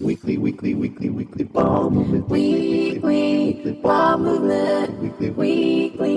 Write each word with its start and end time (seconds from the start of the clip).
Weekly, 0.00 0.38
weekly, 0.38 0.74
weekly, 0.74 1.08
weekly 1.08 1.44
ball 1.44 1.88
movement. 1.90 2.28
Weekly 2.28 3.72
ball 3.82 4.18
movement. 4.18 4.98
Weekly, 5.00 5.90
Weekly 5.96 6.14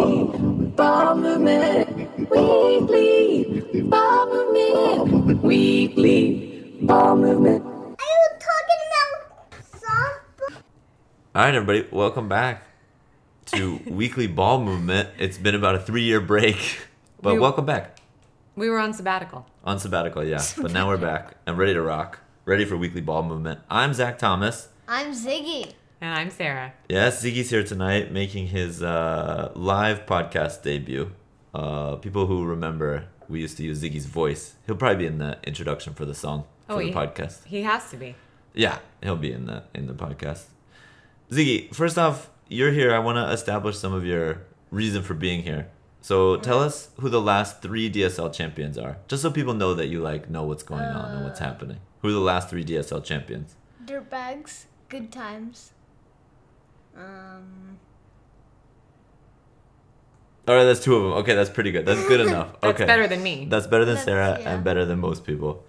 ball 0.76 1.16
movement. 1.16 2.20
Weekly 2.32 3.82
ball 3.84 4.28
movement. 4.28 5.44
Weekly 5.44 6.78
ball 6.82 7.16
movement. 7.18 7.64
Are 7.64 7.70
you 7.70 8.30
talking 8.40 8.82
about 8.90 9.62
softball? 9.82 10.56
All 11.36 11.42
right, 11.44 11.54
everybody, 11.56 11.88
welcome 11.92 12.28
back 12.28 12.64
to 13.48 13.80
Weekly 13.88 14.28
Ball 14.28 14.60
Movement. 14.64 15.10
It's 15.20 15.38
been 15.38 15.56
about 15.56 15.76
a 15.76 15.80
three-year 15.80 16.20
break, 16.20 16.80
but 17.22 17.34
We- 17.36 17.40
welcome 17.40 17.66
back 17.66 18.00
We 18.56 18.70
were 18.70 18.80
on 18.80 18.94
sabbatical. 18.94 19.46
on 19.64 19.78
sabbatical. 19.80 20.24
Yeah, 20.24 20.42
but 20.62 20.72
now 20.72 20.88
we're 20.88 20.98
back 20.98 21.36
and 21.46 21.58
ready 21.58 21.74
to 21.76 21.82
rock, 21.82 22.20
ready 22.48 22.64
for 22.66 22.78
Weekly 22.78 23.02
Ball 23.02 23.24
Movement. 23.24 23.60
I'm 23.70 23.94
Zach 23.94 24.18
Thomas. 24.18 24.70
I'm 24.88 25.12
Ziggy. 25.12 25.74
And 26.00 26.14
I'm 26.14 26.30
Sarah. 26.30 26.74
Yes, 26.88 27.24
Ziggy's 27.24 27.50
here 27.50 27.64
tonight, 27.64 28.12
making 28.12 28.48
his 28.48 28.82
uh, 28.82 29.52
live 29.56 30.06
podcast 30.06 30.62
debut. 30.64 31.12
Uh, 31.54 31.96
people 31.98 32.28
who 32.28 32.46
remember, 32.46 33.06
we 33.28 33.42
used 33.42 33.58
to 33.58 33.64
use 33.64 33.84
Ziggy's 33.84 34.06
voice. 34.06 34.56
He'll 34.66 34.76
probably 34.78 34.98
be 34.98 35.06
in 35.08 35.18
the 35.18 35.38
introduction 35.46 35.94
for 35.94 36.06
the 36.06 36.16
song 36.16 36.46
for 36.68 36.74
Oh, 36.76 36.78
the 36.80 36.86
he- 36.86 36.92
podcast. 36.94 37.44
He 37.46 37.64
has 37.64 37.90
to 37.92 37.98
be. 37.98 38.16
Yeah, 38.54 38.80
he'll 39.04 39.18
be 39.18 39.32
in 39.32 39.46
the 39.46 39.64
in 39.76 39.86
the 39.88 39.94
podcast. 39.94 40.46
Ziggy, 41.32 41.74
first 41.76 41.98
off, 41.98 42.30
you're 42.48 42.72
here. 42.72 42.94
I 42.94 43.00
want 43.00 43.18
to 43.18 43.32
establish 43.32 43.78
some 43.78 43.94
of 43.94 44.04
your 44.06 44.42
reason 44.72 45.04
for 45.04 45.14
being 45.14 45.44
here. 45.44 45.68
So 46.02 46.38
tell 46.38 46.60
us 46.62 46.90
who 47.00 47.10
the 47.10 47.22
last 47.22 47.62
three 47.62 47.92
DSL 47.92 48.34
champions 48.34 48.78
are, 48.78 48.98
just 49.08 49.22
so 49.22 49.30
people 49.30 49.54
know 49.54 49.74
that 49.76 49.88
you 49.88 50.00
like 50.00 50.30
know 50.30 50.44
what's 50.44 50.64
going 50.64 50.82
on 50.82 51.12
and 51.16 51.24
what's 51.26 51.40
happening. 51.40 51.78
Who 52.02 52.10
are 52.10 52.12
the 52.12 52.20
last 52.20 52.50
three 52.50 52.64
DSL 52.64 53.04
champions? 53.04 53.56
Dirtbags. 53.86 54.66
Good 54.90 55.12
times. 55.12 55.72
Um. 56.96 57.78
All 60.48 60.56
right, 60.56 60.64
that's 60.64 60.80
two 60.84 60.96
of 60.96 61.04
them. 61.04 61.12
Okay, 61.14 61.36
that's 61.36 61.50
pretty 61.50 61.72
good. 61.72 61.86
That's 61.86 62.06
good 62.08 62.22
enough. 62.28 62.54
That's 62.62 62.76
okay, 62.76 62.86
better 62.86 63.08
than 63.08 63.22
me. 63.22 63.48
That's 63.50 63.68
better 63.68 63.84
than 63.86 63.96
That's- 63.96 64.06
Sarah 64.06 64.40
yeah. 64.40 64.54
and 64.56 64.64
better 64.64 64.86
than 64.86 65.00
most 65.00 65.26
people. 65.26 65.64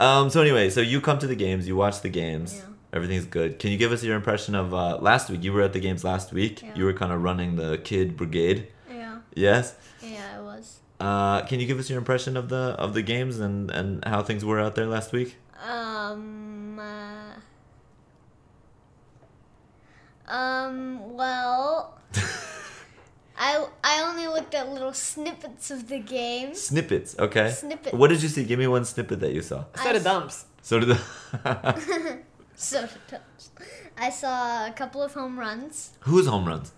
Um, 0.00 0.28
so 0.28 0.40
anyway, 0.40 0.70
so 0.70 0.80
you 0.80 1.00
come 1.00 1.20
to 1.20 1.26
the 1.28 1.36
games, 1.36 1.68
you 1.68 1.76
watch 1.76 2.00
the 2.00 2.08
games, 2.08 2.56
Yeah. 2.56 2.62
everything's 2.92 3.26
good. 3.26 3.60
Can 3.60 3.70
you 3.70 3.78
give 3.78 3.92
us 3.92 4.02
your 4.02 4.16
impression 4.16 4.56
of 4.56 4.74
uh, 4.74 4.98
last 5.00 5.30
week? 5.30 5.44
You 5.44 5.52
were 5.52 5.62
at 5.62 5.72
the 5.72 5.78
games 5.78 6.02
last 6.02 6.32
week. 6.32 6.62
Yeah. 6.62 6.74
You 6.74 6.84
were 6.84 6.92
kind 6.92 7.12
of 7.12 7.22
running 7.22 7.54
the 7.54 7.78
kid 7.78 8.16
brigade. 8.16 8.66
Yeah. 8.90 9.18
Yes. 9.34 9.76
Yeah, 10.02 10.18
I 10.36 10.40
was. 10.40 10.80
Uh, 10.98 11.42
can 11.42 11.60
you 11.60 11.66
give 11.66 11.78
us 11.78 11.88
your 11.88 11.98
impression 11.98 12.36
of 12.36 12.48
the 12.48 12.74
of 12.78 12.92
the 12.94 13.02
games 13.02 13.38
and 13.38 13.70
and 13.70 14.04
how 14.04 14.22
things 14.22 14.44
were 14.44 14.58
out 14.58 14.74
there 14.74 14.86
last 14.86 15.12
week? 15.12 15.36
Um. 15.64 16.78
Uh, 16.78 17.32
um. 20.30 21.14
Well. 21.14 21.98
I 23.36 23.66
I 23.82 24.02
only 24.08 24.28
looked 24.28 24.54
at 24.54 24.68
little 24.70 24.92
snippets 24.92 25.70
of 25.72 25.88
the 25.88 25.98
game. 25.98 26.54
Snippets, 26.54 27.16
okay. 27.18 27.50
Snippets. 27.50 27.92
What 27.96 28.08
did 28.10 28.22
you 28.22 28.28
see? 28.28 28.44
Give 28.44 28.58
me 28.60 28.68
one 28.68 28.84
snippet 28.84 29.18
that 29.20 29.32
you 29.32 29.42
saw. 29.42 29.64
so 29.74 29.92
did 29.92 30.04
Dumps. 30.04 30.44
So 30.62 30.78
did 30.80 30.88
the 30.90 30.98
So 32.54 32.88
I 33.98 34.10
saw 34.10 34.66
a 34.68 34.72
couple 34.72 35.02
of 35.02 35.12
home 35.14 35.36
runs. 35.38 35.90
whose 36.00 36.26
home 36.28 36.46
runs? 36.46 36.72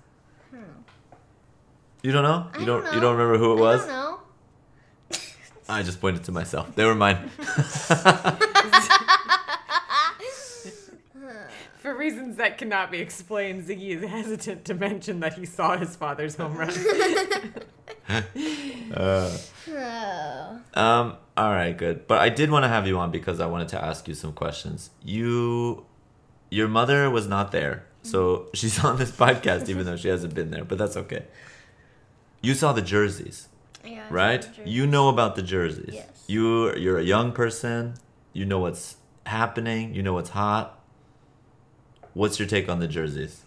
You 2.02 2.12
don't 2.12 2.22
know? 2.22 2.48
I 2.54 2.58
You 2.60 2.64
don't 2.66 2.82
don't, 2.84 2.94
you 2.94 3.00
don't 3.00 3.16
remember 3.16 3.36
who 3.38 3.52
it 3.52 3.58
I 3.58 3.60
was? 3.60 3.80
don't 3.80 3.88
know. 3.88 4.20
I 5.68 5.82
just 5.82 6.00
pointed 6.00 6.24
to 6.24 6.32
myself. 6.32 6.74
They 6.74 6.84
were 6.84 6.94
mine. 6.94 7.30
For 11.78 11.94
reasons 11.96 12.36
that 12.36 12.58
cannot 12.58 12.90
be 12.90 12.98
explained, 12.98 13.64
Ziggy 13.64 13.90
is 13.90 14.08
hesitant 14.08 14.64
to 14.64 14.74
mention 14.74 15.20
that 15.20 15.34
he 15.34 15.46
saw 15.46 15.76
his 15.76 15.94
father's 15.96 16.36
home 16.36 16.56
run. 16.56 16.72
Uh, 18.94 19.36
Oh. 19.68 20.60
Um, 20.74 21.16
all 21.36 21.50
right, 21.50 21.76
good. 21.76 22.06
But 22.06 22.20
I 22.20 22.28
did 22.28 22.50
want 22.52 22.62
to 22.64 22.68
have 22.68 22.86
you 22.86 22.98
on 22.98 23.10
because 23.10 23.40
I 23.40 23.46
wanted 23.46 23.68
to 23.68 23.84
ask 23.84 24.06
you 24.06 24.14
some 24.14 24.32
questions. 24.32 24.90
You, 25.02 25.84
your 26.50 26.68
mother 26.68 27.10
was 27.10 27.26
not 27.26 27.50
there, 27.50 27.84
so 28.02 28.48
she's 28.54 28.82
on 28.84 28.96
this 28.98 29.10
podcast 29.10 29.68
even 29.68 29.86
though 29.86 29.96
she 29.96 30.06
hasn't 30.08 30.34
been 30.34 30.50
there. 30.52 30.64
But 30.64 30.78
that's 30.78 30.96
okay. 30.96 31.24
You 32.42 32.54
saw 32.54 32.72
the 32.72 32.82
jerseys, 32.82 33.48
Yeah. 33.86 34.06
Right? 34.10 34.48
You 34.64 34.86
know 34.86 35.08
about 35.08 35.36
the 35.36 35.42
jerseys. 35.42 35.94
Yes. 35.94 36.24
You, 36.26 36.74
you're 36.76 36.98
a 36.98 37.04
young 37.04 37.32
person. 37.32 37.94
You 38.32 38.44
know 38.44 38.58
what's 38.58 38.96
happening. 39.24 39.94
You 39.94 40.02
know 40.02 40.12
what's 40.12 40.30
hot. 40.30 40.78
What's 42.14 42.38
your 42.38 42.48
take 42.48 42.68
on 42.68 42.80
the 42.80 42.88
jerseys? 42.88 43.42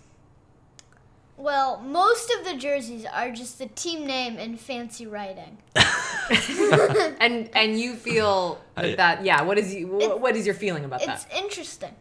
Well, 1.37 1.79
most 1.79 2.31
of 2.37 2.45
the 2.45 2.55
jerseys 2.57 3.05
are 3.05 3.31
just 3.31 3.59
the 3.59 3.67
team 3.67 4.05
name 4.05 4.37
and 4.37 4.59
fancy 4.59 5.07
writing. 5.07 5.57
and 7.21 7.49
and 7.53 7.79
you 7.79 7.95
feel 7.95 8.59
that, 8.75 8.97
that 8.97 9.25
yeah, 9.25 9.41
what 9.41 9.57
is 9.57 9.73
you 9.73 9.99
It- 10.01 10.19
what 10.19 10.35
is 10.35 10.45
your 10.45 10.55
feeling 10.55 10.83
about 10.85 11.01
It's 11.01 11.07
that? 11.07 11.25
It's 11.29 11.41
interesting. 11.41 11.95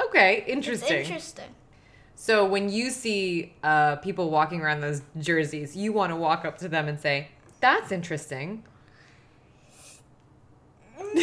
Okay, 0.00 0.38
It's 0.46 0.48
interesting. 0.48 1.00
interesting. 1.00 1.54
So 2.14 2.46
when 2.46 2.68
you 2.68 2.90
see 2.90 3.54
uh, 3.62 3.96
people 3.96 4.30
walking 4.30 4.60
around 4.60 4.80
those 4.80 5.02
jerseys, 5.18 5.76
you 5.76 5.92
want 5.92 6.10
to 6.10 6.16
walk 6.16 6.44
up 6.44 6.58
to 6.58 6.68
them 6.68 6.88
and 6.88 6.98
say, 6.98 7.28
"That's 7.64 7.90
interesting." 7.92 8.62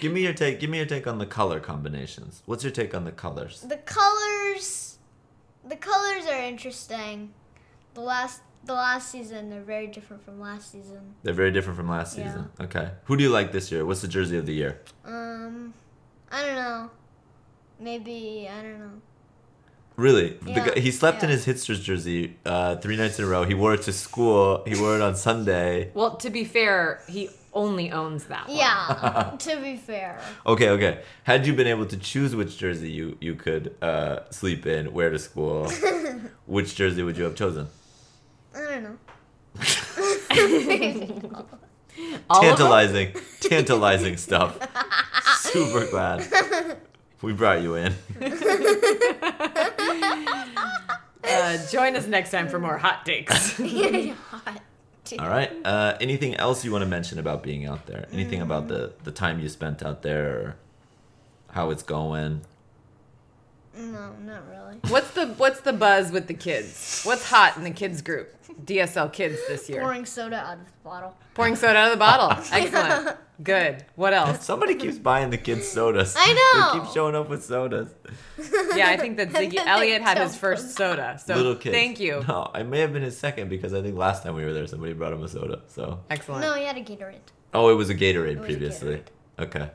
Give 0.00 0.12
me 0.12 0.22
your 0.22 0.32
take. 0.32 0.58
Give 0.58 0.68
me 0.70 0.78
your 0.78 0.86
take 0.86 1.06
on 1.06 1.18
the 1.18 1.26
color 1.26 1.60
combinations. 1.60 2.42
What's 2.46 2.64
your 2.64 2.72
take 2.72 2.92
on 2.94 3.04
the 3.04 3.12
colors? 3.12 3.60
The 3.60 3.76
colors, 3.78 4.98
the 5.64 5.76
colors 5.76 6.26
are 6.26 6.40
interesting. 6.42 7.32
The 7.94 8.00
last, 8.00 8.42
the 8.64 8.74
last 8.74 9.10
season, 9.12 9.48
they're 9.50 9.62
very 9.62 9.86
different 9.86 10.24
from 10.24 10.40
last 10.40 10.72
season. 10.72 11.14
They're 11.22 11.34
very 11.34 11.50
different 11.52 11.76
from 11.76 11.88
last 11.88 12.16
Yeah. 12.18 12.26
season. 12.26 12.50
Okay. 12.60 12.90
Who 13.04 13.16
do 13.16 13.22
you 13.22 13.30
like 13.30 13.52
this 13.52 13.70
year? 13.72 13.86
What's 13.86 14.00
the 14.02 14.08
jersey 14.08 14.38
of 14.38 14.46
the 14.46 14.54
year? 14.54 14.80
Um, 15.04 15.72
I 16.32 16.42
don't 16.46 16.54
know. 16.56 16.90
Maybe 17.80 18.48
I 18.50 18.62
don't 18.62 18.78
know. 18.80 19.00
Really? 19.98 20.38
The 20.42 20.50
Yeah, 20.52 20.66
guy- 20.68 20.80
he 20.80 20.92
slept 20.92 21.24
in 21.24 21.28
his 21.28 21.44
Hitsters 21.44 21.82
jersey 21.82 22.36
uh, 22.46 22.76
three 22.76 22.96
nights 22.96 23.18
in 23.18 23.24
a 23.24 23.28
row. 23.28 23.42
He 23.42 23.54
wore 23.54 23.74
it 23.74 23.82
to 23.82 23.92
school. 23.92 24.62
He 24.64 24.80
wore 24.80 24.94
it 24.94 25.02
on 25.02 25.16
Sunday. 25.16 25.90
Well, 25.92 26.16
to 26.18 26.30
be 26.30 26.44
fair, 26.44 27.02
he 27.08 27.28
only 27.52 27.90
owns 27.90 28.26
that 28.26 28.46
one. 28.46 28.56
Yeah. 28.56 29.34
to 29.40 29.56
be 29.60 29.76
fair, 29.76 30.20
Okay, 30.46 30.68
okay. 30.70 31.02
Had 31.24 31.48
you 31.48 31.52
been 31.52 31.66
able 31.66 31.84
to 31.86 31.96
choose 31.96 32.36
which 32.36 32.56
jersey 32.58 32.90
you, 32.92 33.18
you 33.20 33.34
could 33.34 33.74
uh, 33.82 34.20
sleep 34.30 34.66
in, 34.66 34.92
wear 34.92 35.10
to 35.10 35.18
school, 35.18 35.68
which 36.46 36.76
jersey 36.76 37.02
would 37.02 37.16
you 37.16 37.24
have 37.24 37.34
chosen? 37.34 37.66
I 38.54 38.60
don't 38.60 38.82
know. 38.84 38.98
All 42.30 42.36
of 42.38 42.42
them? 42.42 42.56
Tantalizing, 42.56 43.12
tantalizing 43.40 44.16
stuff. 44.16 44.56
Super 45.40 45.90
glad 45.90 46.78
we 47.22 47.32
brought 47.32 47.62
you 47.62 47.74
in. 47.74 47.94
Uh, 51.28 51.58
join 51.68 51.94
us 51.94 52.06
next 52.06 52.30
time 52.30 52.48
for 52.48 52.58
more 52.58 52.78
hot 52.78 53.04
takes. 53.04 53.52
Hot. 53.58 54.62
All 55.18 55.28
right. 55.28 55.52
Uh, 55.64 55.96
anything 56.00 56.34
else 56.36 56.64
you 56.64 56.72
want 56.72 56.82
to 56.82 56.88
mention 56.88 57.18
about 57.18 57.42
being 57.42 57.64
out 57.64 57.86
there? 57.86 58.06
Anything 58.12 58.42
about 58.42 58.68
the 58.68 58.92
the 59.04 59.10
time 59.10 59.40
you 59.40 59.48
spent 59.48 59.82
out 59.82 60.02
there, 60.02 60.28
or 60.28 60.56
how 61.50 61.70
it's 61.70 61.82
going? 61.82 62.42
No, 63.76 64.12
not 64.24 64.48
really. 64.48 64.78
what's 64.88 65.10
the 65.12 65.28
what's 65.34 65.60
the 65.60 65.72
buzz 65.72 66.10
with 66.10 66.26
the 66.26 66.34
kids? 66.34 67.02
What's 67.04 67.28
hot 67.28 67.56
in 67.56 67.64
the 67.64 67.70
kids 67.70 68.02
group? 68.02 68.34
DSL 68.64 69.12
kids 69.12 69.38
this 69.48 69.68
year. 69.68 69.80
Pouring 69.80 70.04
soda 70.04 70.36
out 70.36 70.58
of 70.58 70.64
the 70.64 70.70
bottle. 70.82 71.16
Pouring 71.34 71.54
soda 71.54 71.78
out 71.78 71.86
of 71.86 71.92
the 71.92 71.98
bottle. 71.98 72.30
Excellent. 72.52 73.16
Good. 73.42 73.84
What 73.94 74.12
else? 74.14 74.44
Somebody 74.44 74.74
keeps 74.74 74.98
buying 74.98 75.30
the 75.30 75.38
kids 75.38 75.68
sodas. 75.68 76.14
I 76.18 76.32
know. 76.32 76.72
They 76.80 76.84
keep 76.84 76.92
showing 76.92 77.14
up 77.14 77.28
with 77.28 77.44
sodas. 77.44 77.88
Yeah, 78.74 78.88
I 78.88 78.96
think 78.96 79.16
that 79.18 79.28
Ziggy 79.28 79.32
then 79.32 79.50
they 79.50 79.70
Elliot 79.70 80.02
had 80.02 80.18
his 80.18 80.32
dump 80.32 80.40
first 80.40 80.74
soda. 80.74 81.20
So 81.24 81.36
Little 81.36 81.54
kids. 81.54 81.74
thank 81.74 82.00
you. 82.00 82.24
No, 82.26 82.50
I 82.52 82.64
may 82.64 82.80
have 82.80 82.92
been 82.92 83.02
his 83.02 83.16
second 83.16 83.48
because 83.48 83.74
I 83.74 83.82
think 83.82 83.96
last 83.96 84.24
time 84.24 84.34
we 84.34 84.44
were 84.44 84.52
there, 84.52 84.66
somebody 84.66 84.92
brought 84.92 85.12
him 85.12 85.22
a 85.22 85.28
soda. 85.28 85.62
So. 85.68 86.00
Excellent. 86.10 86.40
No, 86.42 86.54
he 86.54 86.64
had 86.64 86.76
a 86.76 86.82
Gatorade. 86.82 87.18
Oh, 87.54 87.68
it 87.70 87.74
was 87.74 87.90
a 87.90 87.94
Gatorade 87.94 88.38
was 88.38 88.44
a 88.44 88.48
previously. 88.48 89.02
Okay. 89.38 89.70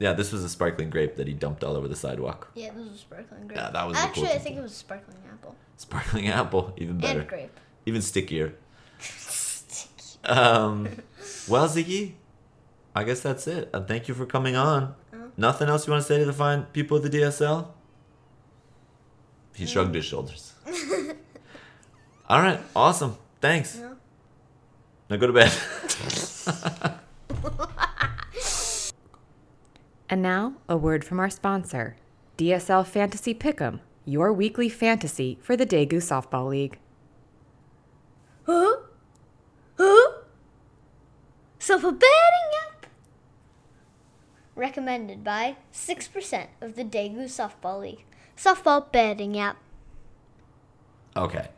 Yeah, 0.00 0.14
this 0.14 0.32
was 0.32 0.42
a 0.42 0.48
sparkling 0.48 0.90
grape 0.90 1.16
that 1.16 1.28
he 1.28 1.34
dumped 1.34 1.62
all 1.62 1.76
over 1.76 1.86
the 1.86 1.94
sidewalk. 1.94 2.50
Yeah, 2.54 2.70
this 2.70 2.84
was 2.88 2.94
a 2.94 2.98
sparkling 2.98 3.46
grape. 3.46 3.58
Yeah, 3.58 3.70
that 3.70 3.86
was 3.86 3.94
the 3.96 4.00
cool 4.02 4.08
Actually, 4.08 4.28
I 4.30 4.38
think 4.38 4.56
it 4.56 4.62
was 4.62 4.72
a 4.72 4.74
sparkling 4.74 5.18
apple 5.30 5.54
Sparkling 5.76 6.26
apple, 6.40 6.72
even 6.78 6.98
better. 6.98 7.20
and 7.20 7.28
grape. 7.28 7.60
Even 7.86 8.02
stickier. 8.02 8.54
Um, 10.22 10.86
well, 11.48 11.66
Ziggy, 11.66 12.12
I 12.94 13.04
guess 13.04 13.20
that's 13.20 13.46
it. 13.46 13.70
Uh, 13.72 13.80
thank 13.80 14.06
you 14.06 14.12
for 14.12 14.26
coming 14.26 14.54
on. 14.54 14.94
Nothing 15.38 15.70
else 15.70 15.86
you 15.86 15.92
want 15.92 16.02
to 16.04 16.06
say 16.06 16.18
to 16.18 16.26
the 16.26 16.32
fine 16.34 16.64
people 16.74 16.98
of 16.98 17.02
the 17.02 17.08
DSL? 17.08 17.68
He 19.54 19.64
shrugged 19.64 19.94
his 19.94 20.04
shoulders. 20.04 20.52
All 22.28 22.40
right, 22.42 22.60
awesome. 22.76 23.16
Thanks. 23.40 23.78
Yeah. 23.78 23.94
Now 25.08 25.16
go 25.16 25.26
to 25.26 25.32
bed. 25.32 26.96
And 30.10 30.22
now, 30.22 30.54
a 30.68 30.76
word 30.76 31.04
from 31.04 31.20
our 31.20 31.30
sponsor, 31.30 31.94
DSL 32.36 32.84
Fantasy 32.84 33.32
Pick'em, 33.32 33.78
your 34.04 34.32
weekly 34.32 34.68
fantasy 34.68 35.38
for 35.40 35.56
the 35.56 35.64
Daegu 35.64 36.02
Softball 36.02 36.48
League. 36.48 36.80
Huh? 38.42 38.78
Huh? 39.78 40.12
So 41.60 41.78
for 41.78 41.92
betting 41.92 42.50
app. 42.66 42.86
Recommended 44.56 45.22
by 45.22 45.56
6% 45.72 46.46
of 46.60 46.74
the 46.74 46.84
Daegu 46.84 47.26
Softball 47.26 47.80
League. 47.80 48.04
Softball 48.36 48.90
betting 48.90 49.38
app. 49.38 49.58
Okay. 51.16 51.50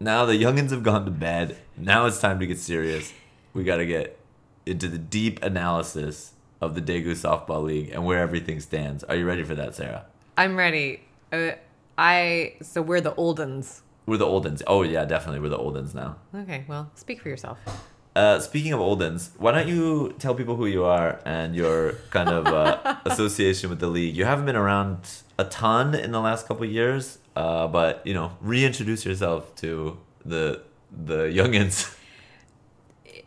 Now 0.00 0.24
the 0.24 0.42
youngins 0.42 0.70
have 0.70 0.82
gone 0.82 1.04
to 1.04 1.10
bed. 1.10 1.58
Now 1.76 2.06
it's 2.06 2.20
time 2.20 2.40
to 2.40 2.46
get 2.46 2.58
serious. 2.58 3.12
We 3.52 3.64
got 3.64 3.76
to 3.76 3.86
get 3.86 4.18
into 4.64 4.88
the 4.88 4.96
deep 4.96 5.42
analysis 5.42 6.32
of 6.60 6.74
the 6.74 6.82
Daegu 6.82 7.12
Softball 7.12 7.64
League 7.64 7.90
and 7.90 8.04
where 8.04 8.20
everything 8.20 8.60
stands. 8.60 9.04
Are 9.04 9.16
you 9.16 9.26
ready 9.26 9.44
for 9.44 9.54
that, 9.54 9.74
Sarah? 9.74 10.06
I'm 10.36 10.56
ready. 10.56 11.02
Uh, 11.32 11.52
I 11.96 12.54
so 12.62 12.80
we're 12.82 13.00
the 13.00 13.12
oldens. 13.12 13.80
We're 14.08 14.16
the 14.16 14.24
Oldens. 14.24 14.62
Oh 14.66 14.82
yeah, 14.84 15.04
definitely 15.04 15.40
we're 15.40 15.50
the 15.50 15.58
Oldens 15.58 15.94
now. 15.94 16.16
Okay, 16.34 16.64
well, 16.66 16.90
speak 16.94 17.20
for 17.20 17.28
yourself. 17.28 17.58
Uh, 18.16 18.40
speaking 18.40 18.72
of 18.72 18.80
Oldens, 18.80 19.30
why 19.36 19.52
don't 19.52 19.68
you 19.68 20.14
tell 20.18 20.34
people 20.34 20.56
who 20.56 20.64
you 20.64 20.84
are 20.84 21.20
and 21.26 21.54
your 21.54 21.92
kind 22.08 22.30
of 22.30 22.46
uh, 22.46 22.96
association 23.04 23.68
with 23.68 23.80
the 23.80 23.86
league? 23.86 24.16
You 24.16 24.24
haven't 24.24 24.46
been 24.46 24.56
around 24.56 25.00
a 25.38 25.44
ton 25.44 25.94
in 25.94 26.10
the 26.12 26.20
last 26.20 26.48
couple 26.48 26.64
of 26.64 26.72
years, 26.72 27.18
uh, 27.36 27.68
but 27.68 28.00
you 28.06 28.14
know, 28.14 28.32
reintroduce 28.40 29.04
yourself 29.04 29.54
to 29.56 29.98
the 30.24 30.62
the 30.90 31.24
youngins. 31.24 31.94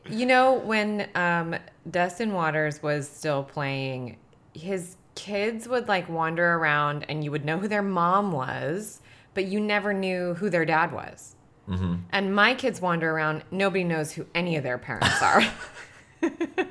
You 0.09 0.25
know, 0.25 0.55
when 0.55 1.07
um, 1.13 1.55
Dustin 1.89 2.33
Waters 2.33 2.83
was 2.83 3.09
still 3.09 3.43
playing, 3.43 4.17
his 4.53 4.97
kids 5.15 5.67
would 5.67 5.87
like 5.87 6.09
wander 6.09 6.53
around 6.55 7.05
and 7.09 7.23
you 7.23 7.31
would 7.31 7.45
know 7.45 7.57
who 7.57 7.67
their 7.67 7.81
mom 7.81 8.31
was, 8.31 9.01
but 9.33 9.45
you 9.45 9.59
never 9.59 9.93
knew 9.93 10.33
who 10.35 10.49
their 10.49 10.65
dad 10.65 10.91
was. 10.91 11.35
Mm-hmm. 11.67 11.95
And 12.11 12.35
my 12.35 12.53
kids 12.53 12.81
wander 12.81 13.11
around, 13.11 13.43
nobody 13.51 13.83
knows 13.83 14.11
who 14.11 14.25
any 14.35 14.57
of 14.57 14.63
their 14.63 14.77
parents 14.77 15.21
are. 15.21 15.43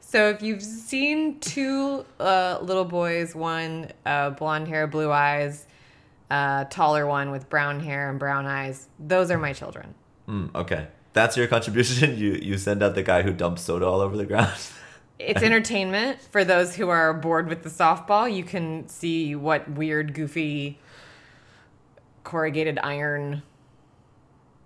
so 0.00 0.28
if 0.30 0.42
you've 0.42 0.62
seen 0.62 1.38
two 1.40 2.04
uh, 2.18 2.58
little 2.62 2.84
boys, 2.84 3.34
one 3.34 3.90
uh, 4.06 4.30
blonde 4.30 4.68
hair, 4.68 4.86
blue 4.86 5.12
eyes, 5.12 5.66
uh, 6.30 6.64
taller 6.64 7.06
one 7.06 7.30
with 7.30 7.48
brown 7.48 7.80
hair 7.80 8.10
and 8.10 8.18
brown 8.18 8.46
eyes, 8.46 8.88
those 8.98 9.30
are 9.30 9.38
my 9.38 9.52
children. 9.52 9.94
Mm, 10.28 10.54
okay, 10.54 10.86
that's 11.12 11.36
your 11.36 11.46
contribution. 11.46 12.16
You 12.18 12.32
you 12.34 12.58
send 12.58 12.82
out 12.82 12.94
the 12.94 13.02
guy 13.02 13.22
who 13.22 13.32
dumps 13.32 13.62
soda 13.62 13.86
all 13.86 14.00
over 14.00 14.16
the 14.16 14.26
ground. 14.26 14.52
It's 15.20 15.42
entertainment 15.42 16.20
for 16.30 16.44
those 16.44 16.76
who 16.76 16.90
are 16.90 17.12
bored 17.12 17.48
with 17.48 17.64
the 17.64 17.68
softball. 17.68 18.32
You 18.32 18.44
can 18.44 18.86
see 18.88 19.34
what 19.34 19.68
weird, 19.68 20.14
goofy, 20.14 20.78
corrugated 22.22 22.78
iron 22.84 23.42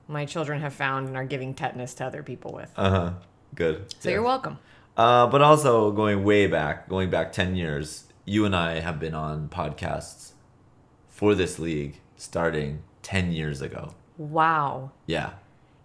my 0.09 0.25
children 0.25 0.61
have 0.61 0.75
found 0.75 1.09
and 1.09 1.17
are 1.17 1.25
giving 1.25 1.55
tetanus 1.55 1.95
to 1.95 2.05
other 2.05 2.23
people 2.23 2.53
with. 2.53 2.71
Uh 2.77 2.91
huh. 2.91 3.13
Good. 3.55 3.95
So 3.99 4.11
you're 4.11 4.23
welcome. 4.23 4.59
Uh, 4.97 5.27
but 5.27 5.41
also 5.41 5.91
going 5.91 6.23
way 6.23 6.47
back, 6.47 6.89
going 6.89 7.11
back 7.11 7.33
ten 7.33 7.57
years, 7.57 8.05
you 8.25 8.45
and 8.45 8.55
I 8.55 8.81
have 8.81 9.01
been 9.01 9.15
on 9.15 9.49
podcasts 9.49 10.33
for 11.09 11.35
this 11.35 11.59
league 11.59 12.01
starting 12.17 12.83
ten 13.03 13.33
years 13.33 13.63
ago. 13.63 13.95
Wow. 14.19 14.93
Yeah. 15.07 15.31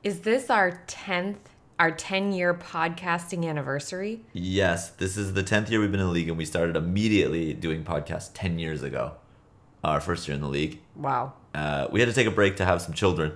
Is 0.07 0.21
this 0.21 0.49
our 0.49 0.81
10th, 0.87 1.35
our 1.79 1.91
10 1.91 2.31
year 2.31 2.53
podcasting 2.53 3.45
anniversary? 3.45 4.21
Yes, 4.31 4.91
this 4.91 5.17
is 5.17 5.33
the 5.33 5.43
10th 5.43 5.69
year 5.69 5.81
we've 5.81 5.91
been 5.91 5.99
in 5.99 6.05
the 6.05 6.13
league, 6.13 6.29
and 6.29 6.37
we 6.37 6.45
started 6.45 6.77
immediately 6.77 7.53
doing 7.53 7.83
podcasts 7.83 8.29
10 8.33 8.57
years 8.57 8.83
ago, 8.83 9.15
our 9.83 9.99
first 9.99 10.25
year 10.25 10.35
in 10.35 10.39
the 10.39 10.47
league. 10.47 10.79
Wow. 10.95 11.33
Uh, 11.53 11.89
we 11.91 11.99
had 11.99 12.07
to 12.07 12.15
take 12.15 12.25
a 12.25 12.31
break 12.31 12.55
to 12.55 12.63
have 12.63 12.81
some 12.81 12.93
children 12.93 13.33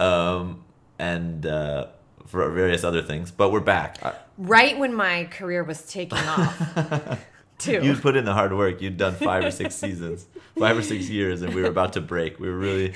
um, 0.00 0.64
and 0.98 1.44
uh, 1.44 1.88
for 2.24 2.48
various 2.52 2.84
other 2.84 3.02
things, 3.02 3.30
but 3.30 3.52
we're 3.52 3.60
back. 3.60 3.98
Uh, 4.02 4.12
Right 4.38 4.78
when 4.78 4.94
my 4.94 5.24
career 5.24 5.62
was 5.62 5.82
taking 5.82 6.16
off, 6.16 7.20
too. 7.58 7.82
You'd 7.82 8.00
put 8.00 8.16
in 8.16 8.24
the 8.24 8.32
hard 8.32 8.56
work. 8.56 8.80
You'd 8.80 8.96
done 8.96 9.12
five 9.14 9.44
or 9.44 9.50
six 9.50 9.74
seasons, 9.74 10.26
five 10.58 10.78
or 10.78 10.82
six 10.82 11.10
years, 11.10 11.42
and 11.42 11.52
we 11.52 11.60
were 11.60 11.68
about 11.68 11.92
to 11.92 12.00
break. 12.00 12.40
We 12.40 12.48
were 12.48 12.56
really, 12.56 12.94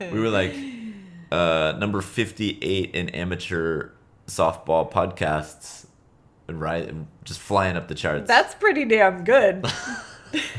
we 0.00 0.18
were 0.18 0.30
like 0.30 0.52
uh, 1.30 1.74
number 1.78 2.00
58 2.00 2.94
in 2.94 3.08
amateur 3.10 3.90
softball 4.26 4.90
podcasts, 4.90 5.86
and 6.46 6.60
right, 6.60 6.88
and 6.88 7.06
just 7.24 7.40
flying 7.40 7.76
up 7.76 7.88
the 7.88 7.94
charts. 7.94 8.28
That's 8.28 8.54
pretty 8.54 8.84
damn 8.84 9.24
good. 9.24 9.66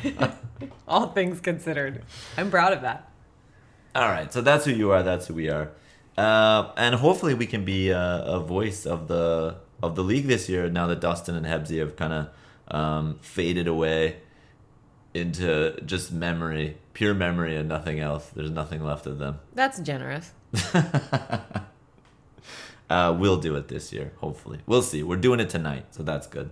All 0.87 1.07
things 1.07 1.39
considered. 1.39 2.03
I'm 2.37 2.49
proud 2.49 2.73
of 2.73 2.81
that. 2.81 3.11
All 3.95 4.07
right, 4.07 4.31
so 4.31 4.41
that's 4.41 4.65
who 4.65 4.71
you 4.71 4.91
are. 4.91 5.03
That's 5.03 5.27
who 5.27 5.33
we 5.33 5.49
are, 5.49 5.71
uh, 6.17 6.71
and 6.77 6.95
hopefully 6.95 7.33
we 7.33 7.47
can 7.47 7.65
be 7.65 7.89
a, 7.89 8.23
a 8.25 8.39
voice 8.39 8.85
of 8.85 9.07
the 9.07 9.57
of 9.81 9.95
the 9.95 10.03
league 10.03 10.27
this 10.27 10.49
year. 10.49 10.69
Now 10.69 10.87
that 10.87 11.01
Dustin 11.01 11.35
and 11.35 11.45
Hebsy 11.45 11.79
have 11.79 11.95
kind 11.95 12.13
of 12.13 12.29
um, 12.67 13.19
faded 13.21 13.67
away 13.67 14.17
into 15.13 15.79
just 15.85 16.11
memory, 16.11 16.77
pure 16.93 17.13
memory, 17.13 17.55
and 17.55 17.67
nothing 17.67 17.99
else. 17.99 18.29
There's 18.29 18.51
nothing 18.51 18.83
left 18.83 19.05
of 19.05 19.17
them. 19.17 19.39
That's 19.53 19.79
generous. 19.79 20.31
Uh, 22.89 23.15
we'll 23.17 23.37
do 23.37 23.55
it 23.55 23.67
this 23.67 23.93
year, 23.93 24.13
hopefully. 24.17 24.59
We'll 24.65 24.81
see. 24.81 25.03
We're 25.03 25.17
doing 25.17 25.39
it 25.39 25.47
tonight, 25.47 25.85
so 25.91 26.01
that's 26.01 26.25
good. 26.25 26.49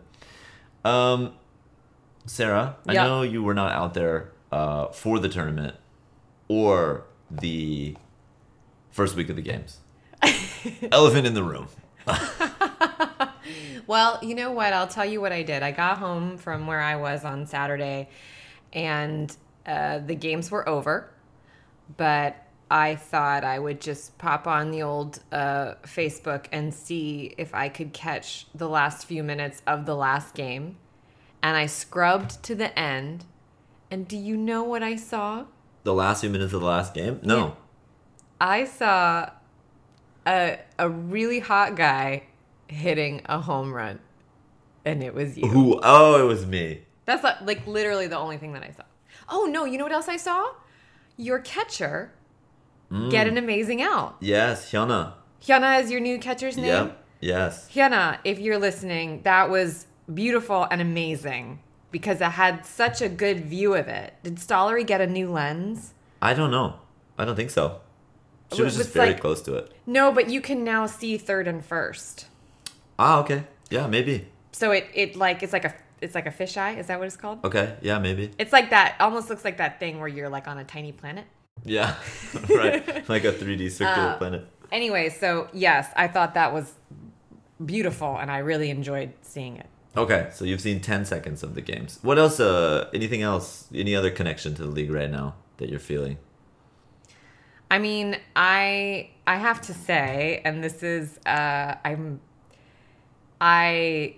Um, 0.85 1.33
Sarah, 2.27 2.77
I 2.85 2.93
know 2.93 3.23
you 3.23 3.41
were 3.41 3.55
not 3.55 3.71
out 3.71 3.95
there 3.95 4.29
uh, 4.51 4.89
for 4.89 5.17
the 5.17 5.29
tournament 5.29 5.75
or 6.47 7.05
the 7.31 7.97
first 8.91 9.15
week 9.15 9.29
of 9.29 9.35
the 9.35 9.41
games. 9.41 9.79
Elephant 10.91 11.25
in 11.25 11.33
the 11.33 11.43
room. 11.43 11.69
Well, 13.87 14.19
you 14.21 14.35
know 14.35 14.51
what? 14.51 14.73
I'll 14.73 14.87
tell 14.87 15.05
you 15.05 15.21
what 15.21 15.31
I 15.31 15.43
did. 15.43 15.63
I 15.63 15.71
got 15.71 15.97
home 15.97 16.37
from 16.37 16.67
where 16.67 16.81
I 16.81 16.97
was 16.97 17.23
on 17.23 17.47
Saturday, 17.47 18.09
and 18.73 19.35
uh, 19.65 19.99
the 19.99 20.15
games 20.15 20.51
were 20.51 20.67
over. 20.67 21.11
But 21.95 22.35
I 22.69 22.95
thought 22.95 23.43
I 23.43 23.59
would 23.59 23.79
just 23.79 24.17
pop 24.17 24.47
on 24.47 24.71
the 24.71 24.83
old 24.83 25.19
uh, 25.31 25.75
Facebook 25.83 26.47
and 26.51 26.73
see 26.73 27.33
if 27.37 27.55
I 27.55 27.69
could 27.69 27.93
catch 27.93 28.47
the 28.53 28.67
last 28.67 29.05
few 29.05 29.23
minutes 29.23 29.61
of 29.65 29.85
the 29.85 29.95
last 29.95 30.35
game. 30.35 30.77
And 31.41 31.55
I 31.55 31.67
scrubbed 31.67 32.43
to 32.43 32.55
the 32.55 32.77
end. 32.77 33.25
And 33.89 34.07
do 34.07 34.17
you 34.17 34.35
know 34.35 34.63
what 34.63 34.83
I 34.83 34.97
saw? 34.97 35.45
The 35.83 35.93
last 35.93 36.21
few 36.21 36.29
minutes 36.29 36.51
of 36.51 36.59
the 36.59 36.67
last 36.67 36.93
game? 36.93 37.21
No. 37.23 37.55
I 38.39 38.65
saw 38.65 39.29
a 40.27 40.59
a 40.77 40.89
really 40.89 41.39
hot 41.39 41.75
guy 41.75 42.23
hitting 42.67 43.21
a 43.25 43.39
home 43.39 43.73
run, 43.73 43.99
and 44.85 45.01
it 45.01 45.13
was 45.13 45.37
you. 45.37 45.47
Who? 45.47 45.79
Oh, 45.81 46.21
it 46.21 46.27
was 46.27 46.45
me. 46.45 46.81
That's 47.07 47.23
like, 47.23 47.41
like 47.41 47.65
literally 47.65 48.05
the 48.05 48.17
only 48.19 48.37
thing 48.37 48.53
that 48.53 48.61
I 48.63 48.69
saw. 48.69 48.83
Oh 49.29 49.45
no, 49.49 49.65
you 49.65 49.79
know 49.79 49.85
what 49.85 49.93
else 49.93 50.07
I 50.07 50.17
saw? 50.17 50.49
Your 51.17 51.39
catcher 51.39 52.11
get 53.09 53.25
an 53.27 53.37
amazing 53.37 53.81
out. 53.81 54.17
Yes, 54.19 54.71
Hyuna. 54.71 55.13
Hyuna 55.41 55.81
is 55.81 55.89
your 55.89 55.99
new 55.99 56.19
catcher's 56.19 56.55
name. 56.57 56.65
Yep. 56.67 57.03
Yes. 57.21 57.69
Hyuna, 57.73 58.19
if 58.23 58.37
you're 58.39 58.59
listening, 58.59 59.21
that 59.23 59.49
was 59.49 59.87
beautiful 60.13 60.67
and 60.69 60.81
amazing 60.81 61.59
because 61.91 62.21
I 62.21 62.29
had 62.29 62.65
such 62.65 63.01
a 63.01 63.09
good 63.09 63.45
view 63.45 63.73
of 63.73 63.87
it. 63.87 64.13
Did 64.23 64.35
Stollery 64.35 64.85
get 64.85 65.01
a 65.01 65.07
new 65.07 65.31
lens? 65.31 65.93
I 66.21 66.33
don't 66.33 66.51
know. 66.51 66.75
I 67.17 67.25
don't 67.25 67.35
think 67.35 67.49
so. 67.49 67.79
She 68.53 68.61
was 68.61 68.75
It 68.75 68.83
just 68.83 68.93
very 68.93 69.07
like- 69.09 69.19
close 69.21 69.41
to 69.43 69.55
it. 69.55 69.71
No, 69.85 70.11
but 70.11 70.29
you 70.29 70.39
can 70.41 70.63
now 70.63 70.85
see 70.85 71.17
third 71.17 71.47
and 71.47 71.63
first. 71.65 72.27
Ah, 72.99 73.19
okay. 73.19 73.45
Yeah, 73.69 73.87
maybe. 73.87 74.27
So 74.51 74.71
it 74.71 74.87
it 74.93 75.15
like 75.15 75.43
it's 75.43 75.53
like 75.53 75.65
a 75.65 75.73
it's 76.01 76.15
like 76.15 76.25
a 76.27 76.31
fisheye. 76.31 76.77
Is 76.77 76.87
that 76.87 76.99
what 76.99 77.05
it's 77.07 77.17
called? 77.17 77.39
Okay. 77.43 77.75
Yeah, 77.81 77.99
maybe. 77.99 78.31
It's 78.37 78.53
like 78.53 78.69
that. 78.69 78.95
Almost 78.99 79.29
looks 79.29 79.43
like 79.45 79.57
that 79.57 79.79
thing 79.79 79.99
where 79.99 80.07
you're 80.07 80.29
like 80.29 80.47
on 80.47 80.57
a 80.57 80.63
tiny 80.63 80.91
planet. 80.91 81.25
Yeah. 81.63 81.95
right. 82.49 82.85
Like 83.09 83.23
a 83.23 83.31
3D 83.33 83.71
circular 83.71 84.09
Uh, 84.09 84.17
planet. 84.17 84.47
Anyway, 84.71 85.09
so 85.09 85.47
yes, 85.53 85.87
I 85.95 86.07
thought 86.07 86.33
that 86.33 86.53
was 86.53 86.73
beautiful, 87.65 88.17
and 88.17 88.29
I 88.29 88.39
really 88.39 88.69
enjoyed 88.69 89.13
seeing 89.21 89.57
it. 89.57 89.65
Okay, 89.95 90.29
so 90.33 90.45
you've 90.45 90.61
seen 90.61 90.79
10 90.81 91.05
seconds 91.05 91.41
of 91.41 91.55
the 91.55 91.61
games. 91.61 91.99
What 92.03 92.19
else, 92.19 92.39
uh, 92.39 92.87
anything 92.93 93.21
else, 93.23 93.67
any 93.73 93.95
other 93.95 94.11
connection 94.11 94.53
to 94.55 94.61
the 94.63 94.67
league 94.69 94.91
right 94.91 95.09
now 95.09 95.35
that 95.57 95.69
you're 95.69 95.79
feeling? 95.79 96.17
I 97.71 97.79
mean, 97.79 98.17
I 98.35 99.09
I 99.25 99.37
have 99.37 99.59
to 99.61 99.73
say, 99.73 100.41
and 100.45 100.63
this 100.63 100.83
is 100.83 101.17
uh, 101.25 101.75
I'm 101.83 102.19
I 103.41 104.15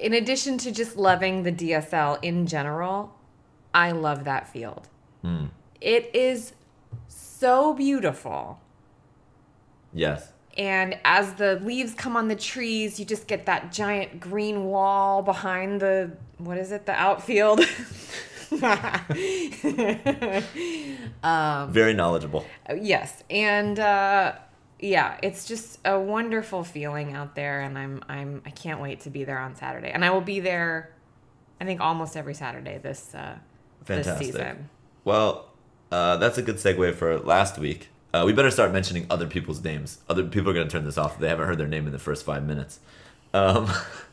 in 0.00 0.14
addition 0.14 0.56
to 0.58 0.72
just 0.72 0.96
loving 0.96 1.42
the 1.42 1.52
DSL 1.52 2.18
in 2.22 2.46
general, 2.46 3.14
I 3.74 3.90
love 3.92 4.24
that 4.24 4.48
field. 4.48 4.88
Hmm. 5.22 5.46
It 5.80 6.10
is 6.14 6.52
so 7.08 7.74
beautiful. 7.74 8.60
Yes. 9.92 10.32
and 10.56 10.96
as 11.04 11.34
the 11.34 11.56
leaves 11.64 11.94
come 11.94 12.16
on 12.16 12.28
the 12.28 12.36
trees, 12.36 12.98
you 13.00 13.04
just 13.04 13.26
get 13.26 13.46
that 13.46 13.72
giant 13.72 14.20
green 14.20 14.64
wall 14.66 15.22
behind 15.22 15.80
the 15.80 16.12
what 16.38 16.56
is 16.58 16.70
it? 16.72 16.86
The 16.86 16.92
outfield. 16.92 17.60
Very 21.72 21.94
knowledgeable. 21.94 22.44
yes, 22.80 23.22
and 23.30 23.78
uh, 23.78 24.32
yeah, 24.82 25.18
it's 25.22 25.46
just 25.46 25.78
a 25.84 25.98
wonderful 25.98 26.64
feeling 26.64 27.12
out 27.14 27.34
there, 27.34 27.60
and 27.60 27.78
I'm 27.78 28.02
I'm 28.08 28.42
I 28.46 28.50
can't 28.50 28.80
wait 28.80 29.00
to 29.00 29.10
be 29.10 29.24
there 29.24 29.38
on 29.38 29.54
Saturday, 29.54 29.90
and 29.90 30.04
I 30.04 30.10
will 30.10 30.20
be 30.20 30.40
there. 30.40 30.90
I 31.60 31.64
think 31.64 31.80
almost 31.80 32.16
every 32.16 32.34
Saturday 32.34 32.78
this 32.78 33.14
uh, 33.14 33.36
this 33.86 34.18
season. 34.18 34.70
Well, 35.04 35.50
uh, 35.90 36.16
that's 36.16 36.38
a 36.38 36.42
good 36.42 36.56
segue 36.56 36.94
for 36.94 37.18
last 37.18 37.58
week. 37.58 37.88
Uh, 38.12 38.24
we 38.26 38.32
better 38.32 38.50
start 38.50 38.72
mentioning 38.72 39.06
other 39.08 39.26
people's 39.26 39.62
names. 39.62 39.98
Other 40.08 40.24
people 40.24 40.50
are 40.50 40.54
going 40.54 40.66
to 40.66 40.72
turn 40.72 40.84
this 40.84 40.98
off 40.98 41.14
if 41.14 41.20
they 41.20 41.28
haven't 41.28 41.46
heard 41.46 41.58
their 41.58 41.68
name 41.68 41.86
in 41.86 41.92
the 41.92 41.98
first 41.98 42.24
five 42.24 42.44
minutes. 42.44 42.80
Um, 43.32 43.70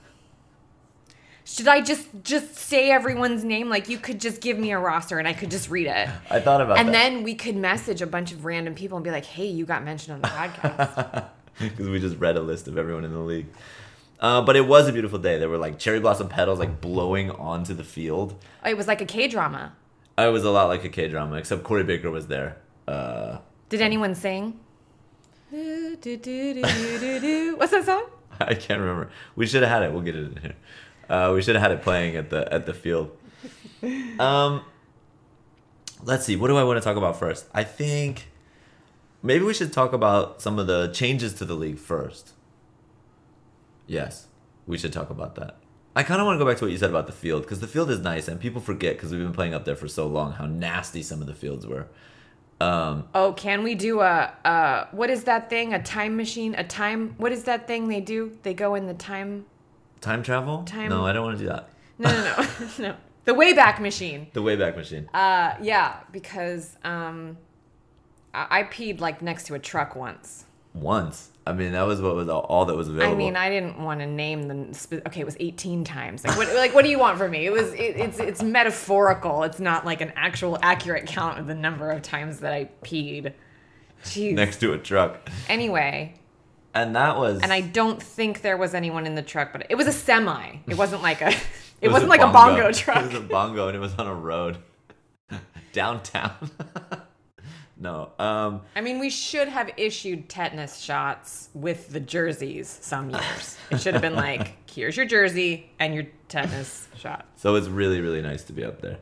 Should 1.47 1.69
I 1.69 1.79
just 1.79 2.09
just 2.23 2.55
say 2.55 2.91
everyone's 2.91 3.45
name? 3.45 3.69
Like 3.69 3.87
you 3.87 3.97
could 3.97 4.19
just 4.19 4.41
give 4.41 4.59
me 4.59 4.71
a 4.71 4.79
roster 4.79 5.17
and 5.17 5.25
I 5.25 5.31
could 5.31 5.49
just 5.49 5.69
read 5.69 5.87
it. 5.87 6.09
I 6.29 6.41
thought 6.41 6.59
about 6.59 6.77
And 6.77 6.89
that. 6.89 7.05
And 7.05 7.15
then 7.15 7.23
we 7.23 7.35
could 7.35 7.55
message 7.55 8.01
a 8.01 8.07
bunch 8.07 8.33
of 8.33 8.43
random 8.43 8.75
people 8.75 8.97
and 8.97 9.03
be 9.05 9.11
like, 9.11 9.23
"Hey, 9.23 9.47
you 9.47 9.65
got 9.65 9.85
mentioned 9.85 10.15
on 10.15 10.21
the 10.21 10.27
podcast." 10.27 11.25
because 11.59 11.87
we 11.87 12.01
just 12.01 12.17
read 12.17 12.35
a 12.35 12.41
list 12.41 12.67
of 12.67 12.77
everyone 12.77 13.05
in 13.05 13.13
the 13.13 13.19
league. 13.19 13.45
Uh, 14.19 14.41
but 14.41 14.57
it 14.57 14.67
was 14.67 14.89
a 14.89 14.93
beautiful 14.93 15.19
day. 15.19 15.37
There 15.37 15.47
were 15.47 15.57
like 15.57 15.79
cherry 15.79 16.01
blossom 16.01 16.27
petals 16.27 16.59
like 16.59 16.81
blowing 16.81 17.31
onto 17.31 17.73
the 17.73 17.85
field. 17.85 18.35
it 18.65 18.75
was 18.75 18.87
like 18.87 18.99
a 18.99 19.05
K 19.05 19.29
drama. 19.29 19.71
It 20.17 20.33
was 20.33 20.43
a 20.43 20.51
lot 20.51 20.67
like 20.67 20.83
a 20.83 20.89
K 20.89 21.07
drama, 21.07 21.37
except 21.37 21.63
Corey 21.63 21.85
Baker 21.85 22.11
was 22.11 22.27
there. 22.27 22.57
Uh, 22.89 23.37
Did 23.69 23.79
anyone 23.79 24.15
sing? 24.15 24.59
What's 25.49 26.01
that 27.71 27.83
song? 27.85 28.05
I 28.39 28.53
can't 28.53 28.81
remember. 28.81 29.09
We 29.37 29.47
should 29.47 29.63
have 29.63 29.71
had 29.71 29.83
it. 29.83 29.93
We'll 29.93 30.01
get 30.01 30.15
it 30.15 30.35
in 30.35 30.41
here. 30.41 30.53
Uh, 31.09 31.31
we 31.33 31.41
should 31.41 31.55
have 31.55 31.61
had 31.61 31.71
it 31.71 31.81
playing 31.81 32.15
at 32.15 32.29
the 32.29 32.51
at 32.53 32.65
the 32.65 32.73
field. 32.73 33.11
Um, 34.19 34.61
let's 36.03 36.25
see. 36.25 36.35
What 36.35 36.47
do 36.47 36.57
I 36.57 36.63
want 36.63 36.77
to 36.77 36.83
talk 36.83 36.97
about 36.97 37.17
first? 37.17 37.45
I 37.53 37.63
think 37.63 38.27
maybe 39.21 39.45
we 39.45 39.53
should 39.53 39.71
talk 39.71 39.93
about 39.93 40.41
some 40.41 40.59
of 40.59 40.67
the 40.67 40.87
changes 40.93 41.33
to 41.35 41.45
the 41.45 41.53
league 41.53 41.77
first. 41.79 42.33
Yes, 43.85 44.27
we 44.65 44.77
should 44.77 44.91
talk 44.93 45.09
about 45.09 45.35
that. 45.35 45.57
I 45.95 46.03
kind 46.03 46.19
of 46.21 46.27
want 46.27 46.37
to 46.37 46.43
go 46.43 46.49
back 46.49 46.57
to 46.59 46.65
what 46.65 46.71
you 46.71 46.77
said 46.77 46.91
about 46.91 47.07
the 47.07 47.13
field 47.13 47.41
because 47.43 47.59
the 47.59 47.67
field 47.67 47.89
is 47.89 47.99
nice 47.99 48.27
and 48.27 48.39
people 48.39 48.61
forget 48.61 48.95
because 48.95 49.11
we've 49.11 49.21
been 49.21 49.33
playing 49.33 49.53
up 49.55 49.65
there 49.65 49.75
for 49.75 49.87
so 49.87 50.05
long 50.05 50.33
how 50.33 50.45
nasty 50.45 51.01
some 51.01 51.21
of 51.21 51.27
the 51.27 51.33
fields 51.33 51.65
were. 51.65 51.87
Um, 52.59 53.07
Oh, 53.15 53.33
can 53.33 53.63
we 53.63 53.73
do 53.75 54.01
a 54.01 54.31
uh 54.45 54.87
what 54.91 55.09
is 55.09 55.23
that 55.23 55.49
thing? 55.49 55.73
A 55.73 55.81
time 55.81 56.15
machine? 56.17 56.53
A 56.55 56.63
time 56.63 57.15
what 57.17 57.31
is 57.31 57.43
that 57.43 57.67
thing 57.67 57.87
they 57.87 58.01
do? 58.01 58.37
They 58.43 58.53
go 58.53 58.75
in 58.75 58.85
the 58.87 58.93
time 58.93 59.45
time 60.01 60.23
travel? 60.23 60.63
Time- 60.63 60.89
No, 60.89 61.05
I 61.05 61.13
don't 61.13 61.23
want 61.25 61.37
to 61.37 61.43
do 61.43 61.49
that. 61.49 61.69
No, 61.97 62.09
no, 62.11 62.23
no. 62.23 62.69
no. 62.89 62.95
The 63.25 63.33
Wayback 63.33 63.79
Machine. 63.81 64.27
The 64.33 64.41
Wayback 64.41 64.75
Machine. 64.75 65.09
Uh 65.13 65.55
yeah, 65.61 65.97
because 66.11 66.77
um 66.83 67.37
I, 68.33 68.59
I 68.59 68.63
peed 68.63 68.99
like 68.99 69.21
next 69.21 69.47
to 69.47 69.55
a 69.55 69.59
truck 69.59 69.95
once. 69.95 70.45
Once. 70.73 71.29
I 71.45 71.53
mean, 71.53 71.71
that 71.71 71.83
was 71.83 72.01
what 72.01 72.13
was 72.15 72.27
all, 72.27 72.41
all 72.41 72.65
that 72.65 72.75
was 72.75 72.89
available. 72.89 73.13
I 73.15 73.17
mean, 73.17 73.35
I 73.37 73.49
didn't 73.49 73.79
want 73.79 74.01
to 74.01 74.05
name 74.05 74.43
the. 74.49 74.73
spe- 74.73 75.05
Okay, 75.07 75.21
it 75.21 75.25
was 75.25 75.37
18 75.39 75.85
times. 75.85 76.25
Like, 76.25 76.37
what? 76.37 76.53
Like, 76.53 76.75
what 76.75 76.83
do 76.83 76.89
you 76.91 76.99
want 76.99 77.17
from 77.17 77.31
me? 77.31 77.45
It 77.45 77.53
was. 77.53 77.71
It, 77.73 77.95
it's. 77.95 78.19
It's 78.19 78.43
metaphorical. 78.43 79.43
It's 79.43 79.59
not 79.59 79.85
like 79.85 80.01
an 80.01 80.11
actual 80.17 80.59
accurate 80.61 81.07
count 81.07 81.39
of 81.39 81.47
the 81.47 81.55
number 81.55 81.89
of 81.89 82.01
times 82.01 82.41
that 82.41 82.51
I 82.53 82.65
peed. 82.83 83.31
Jeez. 84.03 84.33
next 84.33 84.59
to 84.59 84.73
a 84.73 84.77
truck. 84.77 85.29
Anyway, 85.47 86.16
And 86.77 86.95
that 86.95 87.17
was. 87.17 87.41
and 87.41 87.51
I 87.51 87.61
don't 87.61 88.01
think 88.01 88.41
there 88.41 88.55
was 88.55 88.75
anyone 88.75 89.07
in 89.07 89.15
the 89.15 89.23
truck, 89.23 89.51
but 89.51 89.65
it 89.69 89.75
was 89.75 89.87
a 89.87 89.91
semi. 89.91 90.57
It 90.67 90.77
wasn't 90.77 91.01
like 91.01 91.21
a. 91.21 91.33
It, 91.79 91.89
was 91.89 91.93
wasn't 91.93 92.09
like 92.09 92.21
a 92.21 92.31
bongo 92.31 92.71
truck. 92.71 92.97
It 93.05 93.13
was 93.13 93.13
a 93.13 93.19
bongo, 93.21 93.67
and 93.67 93.77
it 93.77 93.79
was 93.79 93.93
on 93.99 94.07
a 94.07 94.13
road 94.15 94.57
downtown. 95.73 96.31
no. 97.79 98.13
Um. 98.17 98.61
I 98.75 98.81
mean, 98.81 98.97
we 98.97 99.11
should 99.11 99.47
have 99.47 99.69
issued 99.77 100.27
tetanus 100.27 100.79
shots 100.79 101.49
with 101.53 101.89
the 101.89 101.99
jerseys 101.99 102.79
some 102.81 103.11
years. 103.11 103.59
It 103.69 103.79
should 103.79 103.93
have 103.93 104.01
been 104.01 104.15
like, 104.15 104.55
here's 104.71 104.97
your 104.97 105.05
jersey 105.05 105.69
and 105.77 105.93
your 105.93 106.05
tetanus 106.29 106.87
shot. 106.97 107.27
So 107.35 107.53
it's 107.53 107.67
really, 107.67 108.01
really 108.01 108.23
nice 108.23 108.43
to 108.45 108.53
be 108.53 108.63
up 108.63 108.81
there. 108.81 108.97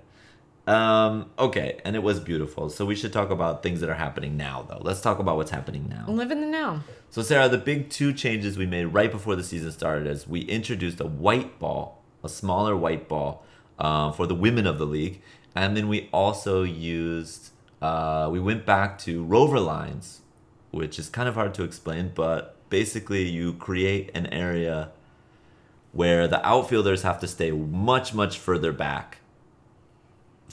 Um. 0.67 1.29
Okay, 1.38 1.79
and 1.86 1.95
it 1.95 2.03
was 2.03 2.19
beautiful. 2.19 2.69
So 2.69 2.86
we 2.86 2.95
should 2.95 3.13
talk 3.13 3.29
about 3.29 3.62
things 3.62 3.81
that 3.81 3.89
are 3.89 3.95
happening 3.95 4.36
now, 4.36 4.65
though. 4.67 4.79
Let's 4.81 5.01
talk 5.01 5.19
about 5.19 5.38
what's 5.38 5.51
happening 5.51 5.88
now. 5.88 6.05
Live 6.07 6.31
in 6.31 6.41
the 6.41 6.48
now. 6.48 6.84
So 7.12 7.22
Sarah, 7.22 7.48
the 7.48 7.57
big 7.57 7.89
two 7.89 8.13
changes 8.13 8.57
we 8.57 8.65
made 8.65 8.86
right 8.86 9.12
before 9.12 9.36
the 9.36 9.43
season 9.43 9.72
started 9.72 10.07
is 10.07 10.27
we 10.27 10.41
introduced 10.41 11.00
a 11.00 11.05
white 11.05 11.60
ball, 11.60 12.01
a 12.24 12.29
smaller 12.29 12.75
white 12.75 13.07
ball, 13.07 13.45
um, 13.79 14.12
for 14.13 14.25
the 14.25 14.36
women 14.36 14.65
of 14.65 14.79
the 14.79 14.86
league, 14.86 15.22
and 15.55 15.77
then 15.77 15.88
we 15.88 16.10
also 16.12 16.63
used 16.63 17.51
uh, 17.81 18.29
we 18.31 18.39
went 18.39 18.65
back 18.65 18.98
to 19.00 19.24
rover 19.24 19.60
lines, 19.60 20.22
which 20.72 20.98
is 20.98 21.10
kind 21.10 21.29
of 21.29 21.36
hard 21.36 21.53
to 21.53 21.63
explain, 21.63 22.12
but 22.15 22.55
basically 22.69 23.24
you 23.24 23.53
create 23.53 24.10
an 24.15 24.25
area 24.27 24.91
where 25.91 26.27
the 26.27 26.45
outfielders 26.45 27.03
have 27.03 27.19
to 27.19 27.27
stay 27.27 27.51
much 27.51 28.13
much 28.13 28.38
further 28.38 28.74
back. 28.74 29.19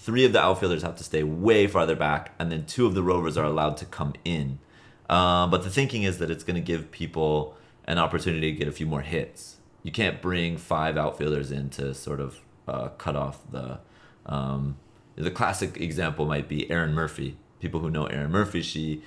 Three 0.02 0.24
of 0.24 0.32
the 0.32 0.40
outfielders 0.40 0.82
have 0.82 0.96
to 0.96 1.04
stay 1.04 1.22
way 1.22 1.68
farther 1.68 1.94
back, 1.94 2.34
and 2.36 2.50
then 2.50 2.66
two 2.66 2.86
of 2.86 2.94
the 2.94 3.04
rovers 3.04 3.36
are 3.36 3.44
allowed 3.44 3.76
to 3.76 3.84
come 3.84 4.14
in. 4.24 4.58
Um, 5.08 5.48
but 5.48 5.62
the 5.62 5.70
thinking 5.70 6.02
is 6.02 6.18
that 6.18 6.28
it's 6.28 6.42
going 6.42 6.56
to 6.56 6.60
give 6.60 6.90
people 6.90 7.56
an 7.84 7.98
opportunity 7.98 8.50
to 8.50 8.58
get 8.58 8.66
a 8.66 8.72
few 8.72 8.84
more 8.84 9.02
hits. 9.02 9.58
You 9.84 9.92
can't 9.92 10.20
bring 10.20 10.56
five 10.56 10.96
outfielders 10.96 11.52
in 11.52 11.70
to 11.70 11.94
sort 11.94 12.18
of 12.18 12.40
uh, 12.66 12.88
cut 12.98 13.14
off 13.14 13.38
the. 13.48 13.78
Um, 14.26 14.76
the 15.14 15.30
classic 15.30 15.80
example 15.80 16.26
might 16.26 16.48
be 16.48 16.68
Aaron 16.68 16.94
Murphy. 16.94 17.36
People 17.60 17.78
who 17.78 17.88
know 17.88 18.06
Aaron 18.06 18.32
Murphy, 18.32 18.60
she 18.60 19.02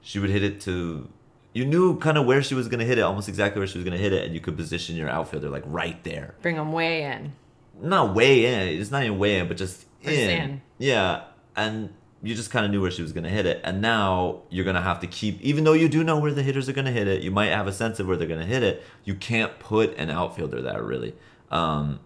she 0.00 0.18
would 0.18 0.30
hit 0.30 0.42
it 0.42 0.60
to. 0.62 1.08
You 1.52 1.64
knew 1.64 1.98
kind 2.00 2.18
of 2.18 2.26
where 2.26 2.42
she 2.42 2.56
was 2.56 2.66
going 2.66 2.80
to 2.80 2.86
hit 2.86 2.98
it, 2.98 3.02
almost 3.02 3.28
exactly 3.28 3.60
where 3.60 3.68
she 3.68 3.78
was 3.78 3.84
going 3.84 3.96
to 3.96 4.02
hit 4.02 4.12
it, 4.12 4.24
and 4.24 4.34
you 4.34 4.40
could 4.40 4.56
position 4.56 4.96
your 4.96 5.08
outfielder 5.08 5.50
like 5.50 5.62
right 5.66 6.02
there. 6.02 6.34
Bring 6.42 6.56
them 6.56 6.72
way 6.72 7.04
in. 7.04 7.34
Not 7.80 8.12
way 8.12 8.46
in. 8.46 8.80
It's 8.80 8.90
not 8.90 9.04
even 9.04 9.18
way 9.18 9.38
in, 9.38 9.46
but 9.46 9.56
Just 9.56 9.86
in. 10.10 10.30
in. 10.30 10.62
Yeah, 10.78 11.24
and 11.56 11.92
you 12.22 12.34
just 12.34 12.50
kind 12.50 12.64
of 12.64 12.70
knew 12.70 12.80
where 12.80 12.90
she 12.90 13.02
was 13.02 13.12
going 13.12 13.24
to 13.24 13.30
hit 13.30 13.46
it, 13.46 13.60
and 13.64 13.82
now 13.82 14.42
you're 14.48 14.64
going 14.64 14.76
to 14.76 14.82
have 14.82 15.00
to 15.00 15.06
keep. 15.06 15.40
Even 15.40 15.64
though 15.64 15.72
you 15.72 15.88
do 15.88 16.04
know 16.04 16.18
where 16.18 16.32
the 16.32 16.42
hitters 16.42 16.68
are 16.68 16.72
going 16.72 16.84
to 16.84 16.92
hit 16.92 17.08
it, 17.08 17.22
you 17.22 17.30
might 17.30 17.48
have 17.48 17.66
a 17.66 17.72
sense 17.72 17.98
of 17.98 18.06
where 18.06 18.16
they're 18.16 18.28
going 18.28 18.40
to 18.40 18.46
hit 18.46 18.62
it. 18.62 18.82
You 19.04 19.14
can't 19.14 19.58
put 19.58 19.96
an 19.96 20.10
outfielder 20.10 20.62
there 20.62 20.82
really. 20.82 21.14
Um, 21.50 22.00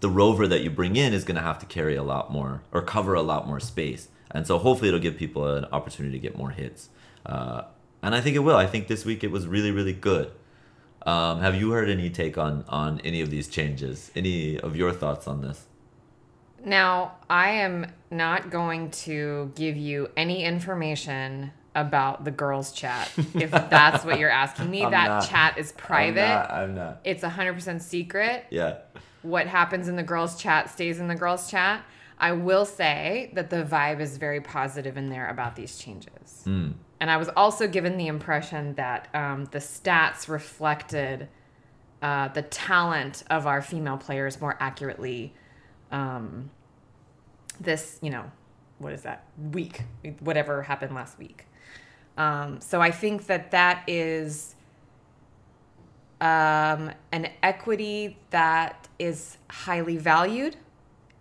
the 0.00 0.10
rover 0.10 0.48
that 0.48 0.62
you 0.62 0.70
bring 0.70 0.96
in 0.96 1.12
is 1.12 1.22
going 1.22 1.36
to 1.36 1.42
have 1.42 1.60
to 1.60 1.66
carry 1.66 1.94
a 1.94 2.02
lot 2.02 2.32
more 2.32 2.62
or 2.72 2.82
cover 2.82 3.14
a 3.14 3.22
lot 3.22 3.46
more 3.46 3.60
space, 3.60 4.08
and 4.30 4.46
so 4.46 4.58
hopefully 4.58 4.88
it'll 4.88 5.00
give 5.00 5.16
people 5.16 5.46
an 5.46 5.66
opportunity 5.66 6.18
to 6.18 6.22
get 6.22 6.36
more 6.36 6.50
hits. 6.50 6.88
Uh, 7.24 7.62
and 8.02 8.16
I 8.16 8.20
think 8.20 8.34
it 8.34 8.40
will. 8.40 8.56
I 8.56 8.66
think 8.66 8.88
this 8.88 9.04
week 9.04 9.22
it 9.22 9.30
was 9.30 9.46
really, 9.46 9.70
really 9.70 9.92
good. 9.92 10.32
Um, 11.06 11.40
have 11.40 11.54
you 11.54 11.70
heard 11.70 11.88
any 11.88 12.10
take 12.10 12.36
on 12.36 12.64
on 12.68 13.00
any 13.00 13.20
of 13.20 13.30
these 13.30 13.48
changes? 13.48 14.10
Any 14.16 14.58
of 14.58 14.74
your 14.74 14.92
thoughts 14.92 15.28
on 15.28 15.40
this? 15.40 15.66
Now, 16.64 17.16
I 17.28 17.50
am 17.50 17.86
not 18.10 18.50
going 18.50 18.90
to 18.90 19.52
give 19.54 19.76
you 19.76 20.08
any 20.16 20.44
information 20.44 21.52
about 21.74 22.24
the 22.24 22.30
girls' 22.30 22.72
chat. 22.72 23.10
If 23.34 23.50
that's 23.70 24.04
what 24.04 24.18
you're 24.18 24.30
asking 24.30 24.70
me, 24.70 24.84
I'm 24.84 24.90
that 24.90 25.08
not. 25.08 25.28
chat 25.28 25.58
is 25.58 25.72
private. 25.72 26.20
I'm 26.20 26.48
not. 26.48 26.50
I'm 26.50 26.74
not. 26.74 27.00
It's 27.04 27.22
100% 27.22 27.80
secret. 27.80 28.46
Yeah. 28.50 28.78
What 29.22 29.46
happens 29.46 29.88
in 29.88 29.96
the 29.96 30.02
girls' 30.02 30.40
chat 30.40 30.70
stays 30.70 31.00
in 31.00 31.08
the 31.08 31.14
girls' 31.14 31.50
chat. 31.50 31.84
I 32.18 32.32
will 32.32 32.64
say 32.64 33.30
that 33.34 33.50
the 33.50 33.64
vibe 33.64 34.00
is 34.00 34.16
very 34.16 34.40
positive 34.40 34.96
in 34.96 35.08
there 35.08 35.28
about 35.28 35.56
these 35.56 35.78
changes. 35.78 36.42
Hmm. 36.44 36.72
And 37.00 37.10
I 37.10 37.16
was 37.16 37.28
also 37.30 37.66
given 37.66 37.96
the 37.96 38.06
impression 38.06 38.74
that 38.74 39.08
um, 39.12 39.46
the 39.46 39.58
stats 39.58 40.28
reflected 40.28 41.28
uh, 42.00 42.28
the 42.28 42.42
talent 42.42 43.24
of 43.28 43.46
our 43.46 43.60
female 43.60 43.96
players 43.96 44.40
more 44.40 44.56
accurately 44.60 45.34
um, 45.92 46.50
this, 47.60 47.98
you 48.02 48.10
know, 48.10 48.24
what 48.78 48.92
is 48.92 49.02
that 49.02 49.24
week, 49.52 49.82
whatever 50.20 50.62
happened 50.62 50.94
last 50.94 51.18
week. 51.18 51.46
Um, 52.18 52.60
so 52.60 52.80
I 52.80 52.90
think 52.90 53.26
that 53.26 53.52
that 53.52 53.84
is 53.86 54.56
um, 56.20 56.90
an 57.12 57.28
equity 57.42 58.18
that 58.30 58.88
is 58.98 59.38
highly 59.48 59.96
valued. 59.96 60.56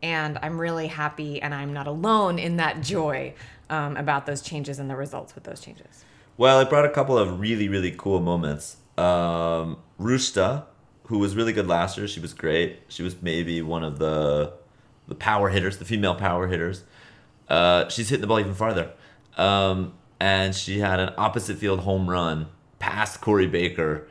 And 0.04 0.40
I'm 0.42 0.60
really 0.60 0.88
happy, 0.88 1.40
and 1.40 1.54
I'm 1.54 1.74
not 1.74 1.86
alone 1.86 2.40
in 2.40 2.58
that 2.58 2.82
joy 2.82 3.36
um, 3.70 3.96
about 3.98 4.26
those 4.26 4.42
changes 4.42 4.80
and 4.80 4.90
the 4.90 4.96
results 4.96 5.36
with 5.36 5.44
those 5.44 5.60
changes. 5.60 6.06
Well, 6.38 6.60
it 6.60 6.70
brought 6.70 6.86
a 6.86 6.90
couple 6.90 7.20
of 7.20 7.40
really, 7.40 7.70
really 7.70 7.92
cool 7.92 8.20
moments. 8.20 8.78
Um, 8.98 9.78
Rusta, 10.00 10.66
who 11.04 11.20
was 11.20 11.36
really 11.36 11.54
good 11.54 11.68
last 11.68 12.00
year, 12.00 12.08
she 12.08 12.20
was 12.20 12.34
great. 12.34 12.80
She 12.88 13.04
was 13.04 13.22
maybe 13.22 13.62
one 13.62 13.84
of 13.84 14.00
the 14.00 14.54
the 15.08 15.16
power 15.16 15.50
hitters, 15.50 15.78
the 15.78 15.86
female 15.86 16.16
power 16.16 16.48
hitters. 16.48 16.84
Uh, 17.48 17.90
she's 17.90 18.10
hitting 18.10 18.22
the 18.22 18.28
ball 18.28 18.40
even 18.40 18.54
farther, 18.54 18.92
um, 19.38 19.94
and 20.20 20.56
she 20.56 20.80
had 20.80 21.00
an 21.00 21.14
opposite 21.18 21.58
field 21.58 21.82
home 21.82 22.10
run 22.10 22.48
past 22.80 23.22
Corey 23.22 23.48
Baker, 23.48 24.08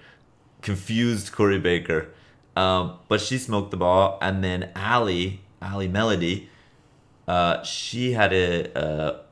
confused 0.63 1.33
Corey 1.33 1.59
Baker. 1.59 2.09
Um, 2.57 2.99
but 3.09 3.21
she 3.21 3.39
smoked 3.39 3.71
the 3.71 3.77
ball, 3.77 4.19
and 4.21 4.45
then 4.45 4.71
Ali, 4.77 5.41
Ali 5.63 5.89
Melody, 5.89 6.51
uh, 7.27 7.63
she 7.63 8.13
had 8.13 8.33
a. 8.33 8.79
Uh, 8.79 9.23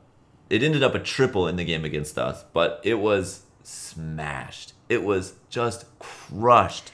it 0.49 0.63
ended 0.63 0.83
up 0.83 0.95
a 0.95 0.99
triple 0.99 1.47
in 1.47 1.57
the 1.57 1.65
game 1.65 1.85
against 1.85 2.17
us, 2.17 2.45
but 2.55 2.81
it 2.85 2.95
was 2.95 3.43
smashed. 3.63 4.73
It 4.89 5.03
was 5.03 5.35
just 5.51 5.85
crushed. 5.99 6.93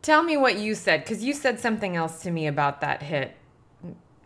Tell 0.00 0.22
me 0.22 0.36
what 0.36 0.58
you 0.58 0.74
said, 0.74 1.04
because 1.04 1.22
you 1.22 1.34
said 1.34 1.60
something 1.60 1.96
else 1.96 2.22
to 2.22 2.30
me 2.30 2.46
about 2.46 2.80
that 2.80 3.02
hit. 3.02 3.36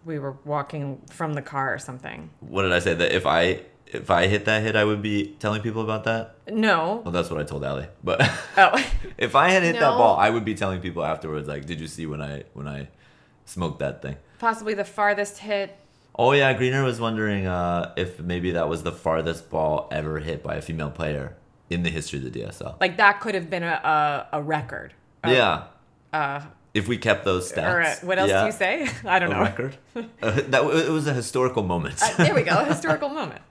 We 0.05 0.19
were 0.19 0.37
walking 0.45 1.01
from 1.11 1.35
the 1.35 1.43
car 1.43 1.73
or 1.75 1.79
something. 1.79 2.31
What 2.41 2.63
did 2.63 2.73
I 2.73 2.79
say? 2.81 2.95
That 2.95 3.13
if 3.15 3.27
I 3.27 3.61
if 3.87 4.11
I 4.11 4.27
hit 4.27 4.47
that 4.47 4.63
hit, 4.63 4.75
I 4.75 4.85
would 4.85 5.03
be 5.03 5.37
telling 5.39 5.61
people 5.63 5.83
about 5.83 6.05
that. 6.05 6.37
No. 6.51 7.03
Well, 7.05 7.13
that's 7.13 7.31
what 7.31 7.39
I 7.41 7.45
told 7.45 7.63
Ali. 7.65 7.87
But 8.03 8.21
Oh. 8.57 8.85
if 9.19 9.35
I 9.37 9.51
had 9.51 9.63
hit 9.63 9.75
that 9.75 9.97
ball, 9.97 10.17
I 10.17 10.31
would 10.31 10.45
be 10.45 10.55
telling 10.55 10.81
people 10.81 11.05
afterwards, 11.05 11.47
like, 11.47 11.67
"Did 11.67 11.79
you 11.81 11.87
see 11.87 12.07
when 12.07 12.21
I 12.23 12.45
when 12.55 12.67
I 12.67 12.89
smoked 13.45 13.79
that 13.81 14.03
thing?" 14.03 14.17
Possibly 14.39 14.75
the 14.75 14.85
farthest 14.85 15.39
hit. 15.39 15.79
Oh 16.19 16.33
yeah, 16.33 16.53
Greener 16.53 16.83
was 16.85 17.01
wondering 17.01 17.47
uh, 17.47 17.93
if 17.97 18.19
maybe 18.21 18.51
that 18.53 18.69
was 18.69 18.83
the 18.83 18.93
farthest 18.93 19.49
ball 19.51 19.89
ever 19.93 20.19
hit 20.19 20.43
by 20.43 20.57
a 20.57 20.63
female 20.63 20.91
player 20.91 21.37
in 21.71 21.85
the 21.85 21.91
history 21.91 22.19
of 22.19 22.31
the 22.31 22.41
DSL. 22.41 22.79
Like 22.81 22.97
that 22.99 23.21
could 23.21 23.35
have 23.35 23.49
been 23.49 23.63
a, 23.63 24.27
a, 24.33 24.39
a 24.39 24.43
record. 24.43 24.93
yeah, 25.25 25.65
Uh, 26.13 26.41
if 26.75 26.89
we 26.89 26.97
kept 26.99 27.25
those 27.25 27.53
stats. 27.53 27.73
or 27.73 27.83
uh, 27.83 27.95
what 28.03 28.19
else 28.19 28.31
yeah, 28.31 28.41
do 28.41 28.47
you 28.47 28.53
say? 28.53 28.89
I 29.05 29.19
don't 29.19 29.31
A 29.31 29.35
know. 29.35 29.41
record. 29.41 29.77
uh, 29.97 30.03
that 30.31 30.63
it 30.65 30.91
was 30.91 31.07
a 31.07 31.13
historical 31.13 31.63
moment. 31.63 32.03
Uh, 32.03 32.15
there 32.17 32.35
we 32.35 32.43
go. 32.43 32.59
A 32.59 32.65
historical 32.75 33.09
moment. 33.09 33.43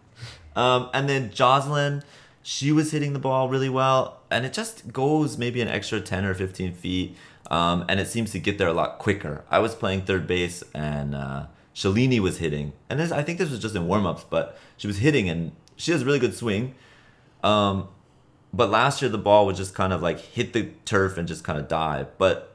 Um, 0.56 0.90
and 0.94 1.08
then 1.08 1.32
Jocelyn, 1.32 2.04
she 2.44 2.72
was 2.72 2.92
hitting 2.92 3.14
the 3.14 3.20
ball 3.20 3.48
really 3.48 3.70
well, 3.70 4.20
and 4.30 4.46
it 4.46 4.54
just 4.54 4.92
goes 4.92 5.38
maybe 5.38 5.62
an 5.62 5.68
extra 5.68 6.02
10 6.02 6.26
or 6.26 6.34
15 6.34 6.74
feet, 6.74 7.16
um, 7.50 7.86
and 7.88 8.00
it 8.00 8.08
seems 8.08 8.32
to 8.32 8.40
get 8.40 8.58
there 8.58 8.68
a 8.68 8.74
lot 8.74 9.00
quicker. 9.00 9.46
I 9.50 9.60
was 9.60 9.76
playing 9.76 10.02
third 10.02 10.28
base, 10.28 10.64
and 10.74 11.16
uh, 11.16 11.46
Shalini 11.74 12.20
was 12.20 12.40
hitting, 12.40 12.74
and 12.90 13.00
this, 13.00 13.12
I 13.12 13.24
think 13.24 13.38
this 13.40 13.50
was 13.50 13.60
just 13.60 13.76
in 13.76 13.88
warm 13.88 14.06
ups, 14.06 14.26
but 14.30 14.58
she 14.76 14.88
was 14.88 14.98
hitting, 14.98 15.30
and 15.30 15.52
she 15.78 15.92
has 15.92 16.02
a 16.02 16.06
really 16.06 16.20
good 16.20 16.36
swing. 16.36 16.76
Um, 17.44 17.88
but 18.54 18.70
last 18.70 19.02
year, 19.02 19.10
the 19.10 19.18
ball 19.18 19.46
would 19.46 19.56
just 19.56 19.74
kind 19.74 19.94
of 19.94 20.02
like 20.02 20.20
hit 20.20 20.52
the 20.54 20.72
turf 20.84 21.18
and 21.18 21.28
just 21.28 21.44
kind 21.46 21.58
of 21.58 21.68
die. 21.70 22.08
But 22.18 22.51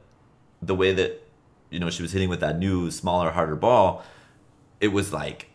the 0.61 0.75
way 0.75 0.93
that, 0.93 1.23
you 1.69 1.79
know, 1.79 1.89
she 1.89 2.01
was 2.01 2.11
hitting 2.11 2.29
with 2.29 2.39
that 2.39 2.57
new, 2.57 2.89
smaller, 2.91 3.31
harder 3.31 3.55
ball, 3.55 4.03
it 4.79 4.89
was 4.89 5.13
like 5.13 5.49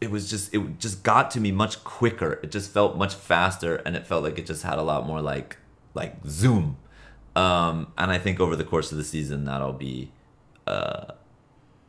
it 0.00 0.10
was 0.10 0.30
just 0.30 0.54
it 0.54 0.78
just 0.78 1.02
got 1.02 1.30
to 1.32 1.40
me 1.40 1.50
much 1.50 1.82
quicker. 1.84 2.38
It 2.42 2.50
just 2.50 2.70
felt 2.72 2.96
much 2.96 3.14
faster 3.14 3.76
and 3.76 3.96
it 3.96 4.06
felt 4.06 4.22
like 4.22 4.38
it 4.38 4.46
just 4.46 4.62
had 4.62 4.78
a 4.78 4.82
lot 4.82 5.06
more 5.06 5.20
like 5.20 5.56
like 5.94 6.16
zoom. 6.26 6.76
Um 7.34 7.92
and 7.96 8.10
i 8.10 8.18
think 8.18 8.40
over 8.40 8.56
the 8.56 8.64
course 8.64 8.90
of 8.90 8.98
the 8.98 9.04
season 9.04 9.44
that'll 9.44 9.72
be 9.72 10.10
uh 10.66 11.12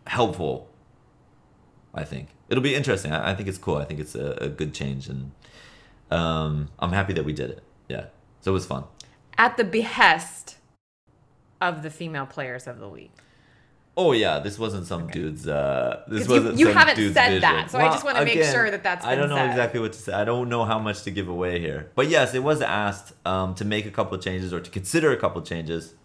helpful 0.07 0.69
i 1.93 2.03
think. 2.03 2.29
It'll 2.49 2.63
be 2.63 2.73
interesting. 2.75 3.11
I, 3.11 3.31
I 3.31 3.35
think 3.35 3.47
it's 3.47 3.57
cool. 3.59 3.77
I 3.77 3.85
think 3.85 3.99
it's 3.99 4.15
a, 4.15 4.31
a 4.41 4.49
good 4.49 4.73
change 4.73 5.07
and 5.07 5.31
um 6.11 6.69
i'm 6.79 6.91
happy 6.91 7.13
that 7.13 7.25
we 7.25 7.33
did 7.33 7.51
it. 7.51 7.63
Yeah. 7.87 8.05
So 8.41 8.51
it 8.51 8.53
was 8.53 8.65
fun. 8.65 8.83
At 9.37 9.57
the 9.57 9.63
behest 9.63 10.57
of 11.61 11.83
the 11.83 11.89
female 11.89 12.25
players 12.25 12.67
of 12.67 12.79
the 12.79 12.87
league. 12.87 13.11
Oh 13.97 14.13
yeah, 14.13 14.39
this 14.39 14.57
wasn't 14.57 14.85
some 14.87 15.07
dude's. 15.07 15.45
Uh, 15.47 16.03
this 16.07 16.25
you- 16.27 16.33
wasn't 16.33 16.57
you 16.57 16.65
some 16.67 16.75
haven't 16.75 16.95
said 17.13 17.27
vision. 17.27 17.41
that, 17.41 17.69
so 17.71 17.79
I 17.79 17.87
just 17.87 18.05
wanna 18.05 18.23
make 18.23 18.41
sure 18.43 18.71
that 18.71 18.81
that's 18.81 19.05
I 19.05 19.15
don't 19.15 19.27
know 19.29 19.35
said. 19.35 19.49
exactly 19.49 19.79
what 19.81 19.91
to 19.93 19.99
say. 19.99 20.13
I 20.13 20.23
don't 20.23 20.47
know 20.47 20.63
how 20.63 20.79
much 20.79 21.03
to 21.03 21.11
give 21.11 21.27
away 21.27 21.59
here, 21.59 21.91
but 21.95 22.07
yes, 22.07 22.33
it 22.33 22.41
was 22.43 22.61
asked 22.61 23.13
um, 23.25 23.55
to 23.55 23.65
make 23.65 23.85
a 23.85 23.91
couple 23.91 24.15
of 24.17 24.23
changes 24.23 24.53
or 24.53 24.61
to 24.61 24.69
consider 24.69 25.11
a 25.11 25.17
couple 25.17 25.41
of 25.41 25.47
changes, 25.47 25.95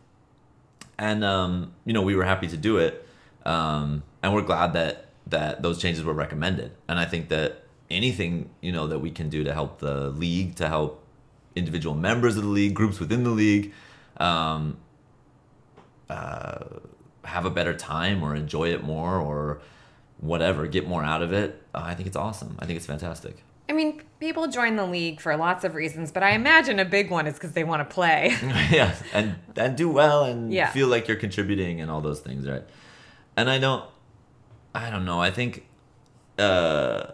and 0.99 1.23
um, 1.25 1.73
you 1.85 1.93
know 1.93 2.03
we 2.03 2.17
were 2.17 2.25
happy 2.25 2.49
to 2.49 2.57
do 2.57 2.79
it, 2.79 3.07
um, 3.47 4.03
and 4.23 4.35
we're 4.35 4.43
glad 4.43 4.73
that 4.73 5.07
that 5.29 5.63
those 5.63 5.81
changes 5.81 6.03
were 6.05 6.15
recommended. 6.15 6.73
And 6.89 6.99
I 6.99 7.05
think 7.05 7.29
that 7.29 7.63
anything 7.91 8.51
you 8.61 8.73
know 8.73 8.89
that 8.89 8.99
we 8.99 9.11
can 9.13 9.29
do 9.29 9.45
to 9.45 9.53
help 9.55 9.79
the 9.79 10.09
league, 10.11 10.57
to 10.57 10.69
help 10.69 11.05
individual 11.55 11.95
members 11.95 12.37
of 12.37 12.43
the 12.43 12.49
league, 12.49 12.75
groups 12.75 12.99
within 12.99 13.23
the 13.23 13.31
league, 13.31 13.73
um, 14.17 14.79
uh, 16.15 16.65
have 17.25 17.45
a 17.45 17.51
better 17.51 17.75
time 17.75 18.23
or 18.23 18.35
enjoy 18.35 18.69
it 18.77 18.83
more 18.83 19.19
or 19.19 19.61
whatever, 20.19 20.67
get 20.67 20.87
more 20.87 21.03
out 21.05 21.23
of 21.23 21.33
it. 21.33 21.63
Uh, 21.75 21.83
I 21.85 21.95
think 21.95 22.07
it's 22.07 22.17
awesome. 22.17 22.57
I 22.61 22.67
think 22.67 22.77
it's 22.77 22.87
fantastic. 22.87 23.43
I 23.69 23.73
mean, 23.73 24.03
people 24.21 24.47
join 24.49 24.77
the 24.77 24.85
league 24.87 25.21
for 25.21 25.35
lots 25.37 25.65
of 25.65 25.75
reasons, 25.75 26.13
but 26.13 26.23
I 26.23 26.31
imagine 26.33 26.79
a 26.79 26.85
big 26.85 27.11
one 27.11 27.27
is 27.27 27.35
because 27.35 27.53
they 27.53 27.65
want 27.65 27.81
to 27.89 27.95
play. 27.95 28.37
yeah, 28.71 28.95
and 29.13 29.37
and 29.57 29.77
do 29.77 29.89
well 29.89 30.25
and 30.25 30.53
Yeah. 30.53 30.71
feel 30.71 30.89
like 30.89 31.09
you're 31.09 31.17
contributing 31.27 31.81
and 31.81 31.91
all 31.91 32.03
those 32.03 32.21
things, 32.21 32.47
right? 32.47 32.65
And 33.37 33.49
I 33.51 33.59
don't, 33.59 33.85
I 34.75 34.91
don't 34.91 35.05
know. 35.07 35.19
I 35.21 35.31
think 35.31 35.67
uh, 36.39 37.05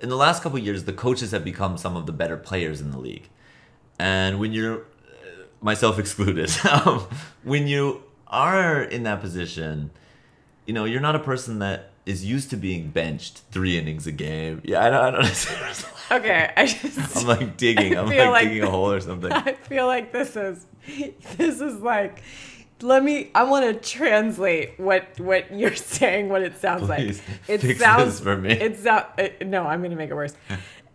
in 0.00 0.08
the 0.08 0.16
last 0.16 0.42
couple 0.42 0.58
of 0.58 0.64
years, 0.64 0.84
the 0.84 0.92
coaches 0.92 1.32
have 1.32 1.44
become 1.44 1.76
some 1.76 1.96
of 1.96 2.06
the 2.06 2.12
better 2.12 2.36
players 2.36 2.80
in 2.80 2.90
the 2.92 2.98
league, 2.98 3.28
and 3.98 4.38
when 4.38 4.52
you're, 4.52 4.84
myself 5.60 5.98
excluded, 5.98 6.50
um, 6.70 7.06
when 7.42 7.66
you 7.66 8.02
are 8.26 8.82
in 8.82 9.02
that 9.04 9.20
position, 9.20 9.90
you 10.66 10.74
know, 10.74 10.84
you're 10.84 11.00
not 11.00 11.16
a 11.16 11.20
person 11.20 11.58
that 11.60 11.90
is 12.06 12.24
used 12.24 12.50
to 12.50 12.56
being 12.56 12.90
benched 12.90 13.42
three 13.50 13.78
innings 13.78 14.06
a 14.06 14.12
game. 14.12 14.60
Yeah, 14.64 14.84
I 14.84 14.90
don't. 14.90 15.04
I 15.04 15.10
don't 15.22 15.92
okay, 16.12 16.52
I 16.56 16.66
just 16.66 17.16
I'm 17.18 17.26
like 17.26 17.56
digging. 17.56 17.96
I 17.96 18.00
I'm 18.00 18.06
like, 18.06 18.28
like- 18.28 18.48
digging 18.48 18.62
a 18.64 18.70
hole 18.70 18.90
or 18.90 19.00
something. 19.00 19.32
I 19.32 19.52
feel 19.52 19.86
like 19.86 20.12
this 20.12 20.36
is 20.36 20.66
this 21.36 21.60
is 21.60 21.80
like 21.80 22.22
let 22.82 23.02
me 23.02 23.30
I 23.34 23.44
want 23.44 23.66
to 23.66 23.88
translate 23.88 24.78
what 24.78 25.18
what 25.20 25.52
you're 25.54 25.74
saying 25.76 26.28
what 26.28 26.42
it 26.42 26.58
sounds 26.58 26.86
Please, 26.86 27.20
like. 27.48 27.62
It 27.62 27.78
sounds 27.78 28.04
this 28.04 28.20
for 28.20 28.36
me. 28.36 28.52
It 28.52 28.78
sound 28.78 29.06
it, 29.18 29.46
no, 29.46 29.64
I'm 29.64 29.80
going 29.80 29.90
to 29.90 29.96
make 29.96 30.10
it 30.10 30.14
worse. 30.14 30.34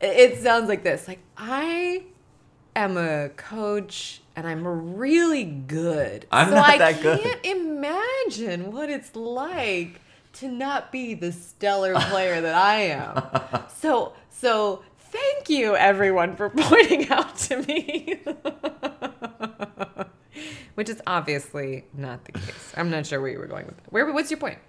It 0.02 0.40
sounds 0.40 0.68
like 0.68 0.84
this. 0.84 1.08
Like 1.08 1.20
I 1.38 2.04
am 2.76 2.98
a 2.98 3.30
coach 3.30 4.22
and 4.36 4.48
I'm 4.48 4.96
really 4.96 5.44
good. 5.44 6.26
I'm 6.32 6.50
so 6.50 6.56
not 6.56 6.70
I 6.70 6.78
that 6.78 7.02
good. 7.02 7.22
can't 7.22 7.46
imagine 7.46 8.72
what 8.72 8.90
it's 8.90 9.16
like 9.16 10.02
to 10.34 10.48
not 10.50 10.92
be 10.92 11.14
the 11.14 11.32
stellar 11.32 11.96
player 11.96 12.42
that 12.42 12.56
I 12.56 12.76
am. 12.82 13.64
So 13.78 14.14
so 14.30 14.84
thank 15.12 15.50
you 15.50 15.76
everyone 15.76 16.36
for 16.36 16.50
pointing 16.56 17.10
out 17.10 17.38
to 17.38 17.62
me. 17.64 18.20
Which 20.76 20.90
is 20.90 21.02
obviously 21.08 21.86
not 21.94 22.26
the 22.26 22.34
case. 22.34 22.74
I'm 22.76 22.90
not 22.90 23.06
sure 23.06 23.22
where 23.22 23.32
you 23.32 23.40
were 23.40 23.48
going 23.48 23.66
with 23.66 23.78
it. 23.78 23.84
Where 23.90 24.12
what's 24.12 24.30
your 24.32 24.40
point? 24.40 24.60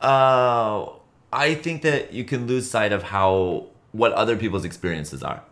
Uh, 0.00 0.86
I 1.32 1.54
think 1.54 1.82
that 1.82 2.12
you 2.12 2.24
can 2.24 2.46
lose 2.46 2.68
sight 2.68 2.92
of 2.92 3.02
how 3.04 3.66
what 3.92 4.12
other 4.12 4.36
people's 4.36 4.64
experiences 4.64 5.22
are. 5.22 5.42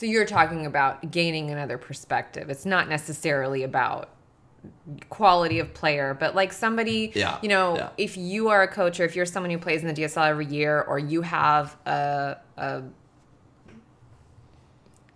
So 0.00 0.06
you're 0.06 0.24
talking 0.24 0.64
about 0.64 1.10
gaining 1.10 1.50
another 1.50 1.76
perspective. 1.76 2.48
It's 2.48 2.64
not 2.64 2.88
necessarily 2.88 3.64
about 3.64 4.08
quality 5.10 5.58
of 5.58 5.74
player, 5.74 6.16
but 6.18 6.34
like 6.34 6.54
somebody, 6.54 7.12
Yeah, 7.14 7.36
you 7.42 7.50
know, 7.50 7.76
yeah. 7.76 7.88
if 7.98 8.16
you 8.16 8.48
are 8.48 8.62
a 8.62 8.68
coach 8.68 8.98
or 8.98 9.04
if 9.04 9.14
you're 9.14 9.26
someone 9.26 9.50
who 9.50 9.58
plays 9.58 9.82
in 9.82 9.88
the 9.88 9.92
DSL 9.92 10.26
every 10.26 10.46
year 10.46 10.80
or 10.80 10.98
you 10.98 11.20
have 11.20 11.76
a, 11.84 12.38
a 12.56 12.82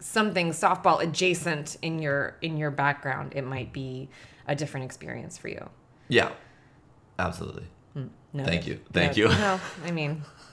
something 0.00 0.50
softball 0.50 1.02
adjacent 1.02 1.78
in 1.80 1.98
your 1.98 2.36
in 2.42 2.58
your 2.58 2.70
background, 2.70 3.32
it 3.34 3.42
might 3.46 3.72
be 3.72 4.10
a 4.46 4.54
different 4.54 4.84
experience 4.84 5.38
for 5.38 5.48
you. 5.48 5.66
Yeah, 6.08 6.28
absolutely. 7.18 7.64
Hmm. 7.94 8.08
No. 8.34 8.44
Thank 8.44 8.66
you. 8.66 8.80
Thank 8.92 9.16
No, 9.16 9.22
you. 9.22 9.28
No, 9.30 9.60
I 9.86 9.90
mean, 9.92 10.22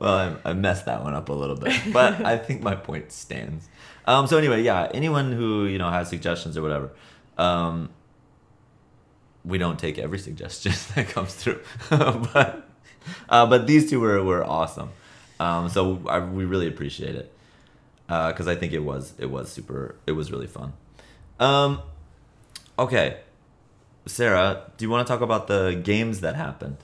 Well, 0.00 0.38
I, 0.44 0.50
I 0.50 0.52
messed 0.54 0.86
that 0.86 1.04
one 1.04 1.14
up 1.14 1.28
a 1.28 1.32
little 1.32 1.56
bit, 1.56 1.78
but 1.92 2.24
I 2.24 2.38
think 2.38 2.62
my 2.62 2.74
point 2.74 3.12
stands. 3.12 3.68
Um, 4.06 4.26
so 4.26 4.38
anyway, 4.38 4.62
yeah, 4.62 4.90
anyone 4.94 5.30
who 5.30 5.66
you 5.66 5.78
know 5.78 5.90
has 5.90 6.08
suggestions 6.08 6.56
or 6.56 6.62
whatever, 6.62 6.90
um, 7.36 7.90
we 9.44 9.58
don't 9.58 9.78
take 9.78 9.98
every 9.98 10.18
suggestion 10.18 10.72
that 10.94 11.08
comes 11.08 11.34
through, 11.34 11.60
but 11.90 12.66
uh, 13.28 13.46
but 13.46 13.66
these 13.66 13.90
two 13.90 14.00
were 14.00 14.24
were 14.24 14.42
awesome. 14.44 14.90
Um, 15.38 15.68
so 15.68 16.02
I, 16.08 16.18
we 16.18 16.44
really 16.44 16.66
appreciate 16.66 17.14
it 17.14 17.32
because 18.06 18.48
I 18.48 18.56
think 18.56 18.72
it 18.72 18.80
was 18.80 19.12
it 19.18 19.30
was 19.30 19.52
super 19.52 19.96
it 20.06 20.12
was 20.12 20.32
really 20.32 20.46
fun. 20.46 20.72
Um, 21.38 21.82
okay, 22.78 23.20
Sarah, 24.06 24.70
do 24.78 24.84
you 24.84 24.90
want 24.90 25.06
to 25.06 25.12
talk 25.12 25.20
about 25.20 25.46
the 25.46 25.78
games 25.82 26.20
that 26.20 26.36
happened? 26.36 26.78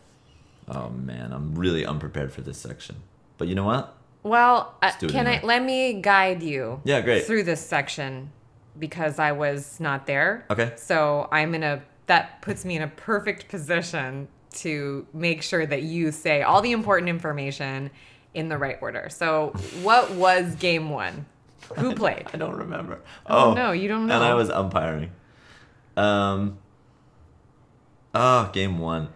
Oh 0.69 0.91
man, 0.91 1.33
I'm 1.33 1.55
really 1.55 1.87
unprepared 1.87 2.33
for 2.33 2.41
this 2.41 2.59
section. 2.59 2.97
But 3.39 3.49
you 3.49 3.55
know 3.55 3.65
what? 3.65 3.97
Well, 4.23 4.75
uh, 4.83 4.93
can 5.09 5.27
I 5.27 5.41
let 5.43 5.63
me 5.63 6.01
guide 6.01 6.43
you? 6.43 6.81
Yeah, 6.85 7.01
great. 7.01 7.25
Through 7.25 7.45
this 7.45 7.65
section 7.65 8.33
because 8.79 9.19
I 9.19 9.33
was 9.33 9.79
not 9.79 10.07
there. 10.07 10.45
Okay. 10.51 10.73
So 10.77 11.29
I'm 11.31 11.55
in 11.55 11.63
a 11.63 11.83
that 12.07 12.41
puts 12.43 12.65
me 12.65 12.77
in 12.77 12.83
a 12.83 12.89
perfect 12.89 13.49
position 13.49 14.29
to 14.51 15.07
make 15.13 15.43
sure 15.43 15.67
that 15.67 15.83
you 15.83 16.11
say 16.11 16.43
all 16.43 16.63
the 16.63 16.73
important 16.73 17.09
information 17.09 17.91
in 18.35 18.49
the 18.49 18.59
right 18.59 18.79
order. 18.81 19.09
So, 19.11 19.53
what 19.83 20.11
was 20.13 20.55
game 20.57 20.91
one? 20.91 21.27
Who 21.77 21.95
played? 21.97 22.27
I 22.33 22.37
don't 22.37 22.57
remember. 22.57 23.01
Oh, 23.27 23.55
no, 23.55 23.73
you 23.73 23.89
don't 23.89 24.11
And 24.11 24.25
I 24.25 24.35
was 24.35 24.51
umpiring. 24.51 25.11
Um. 25.97 26.59
Oh, 28.15 28.51
game 28.53 28.79
one. 28.79 29.09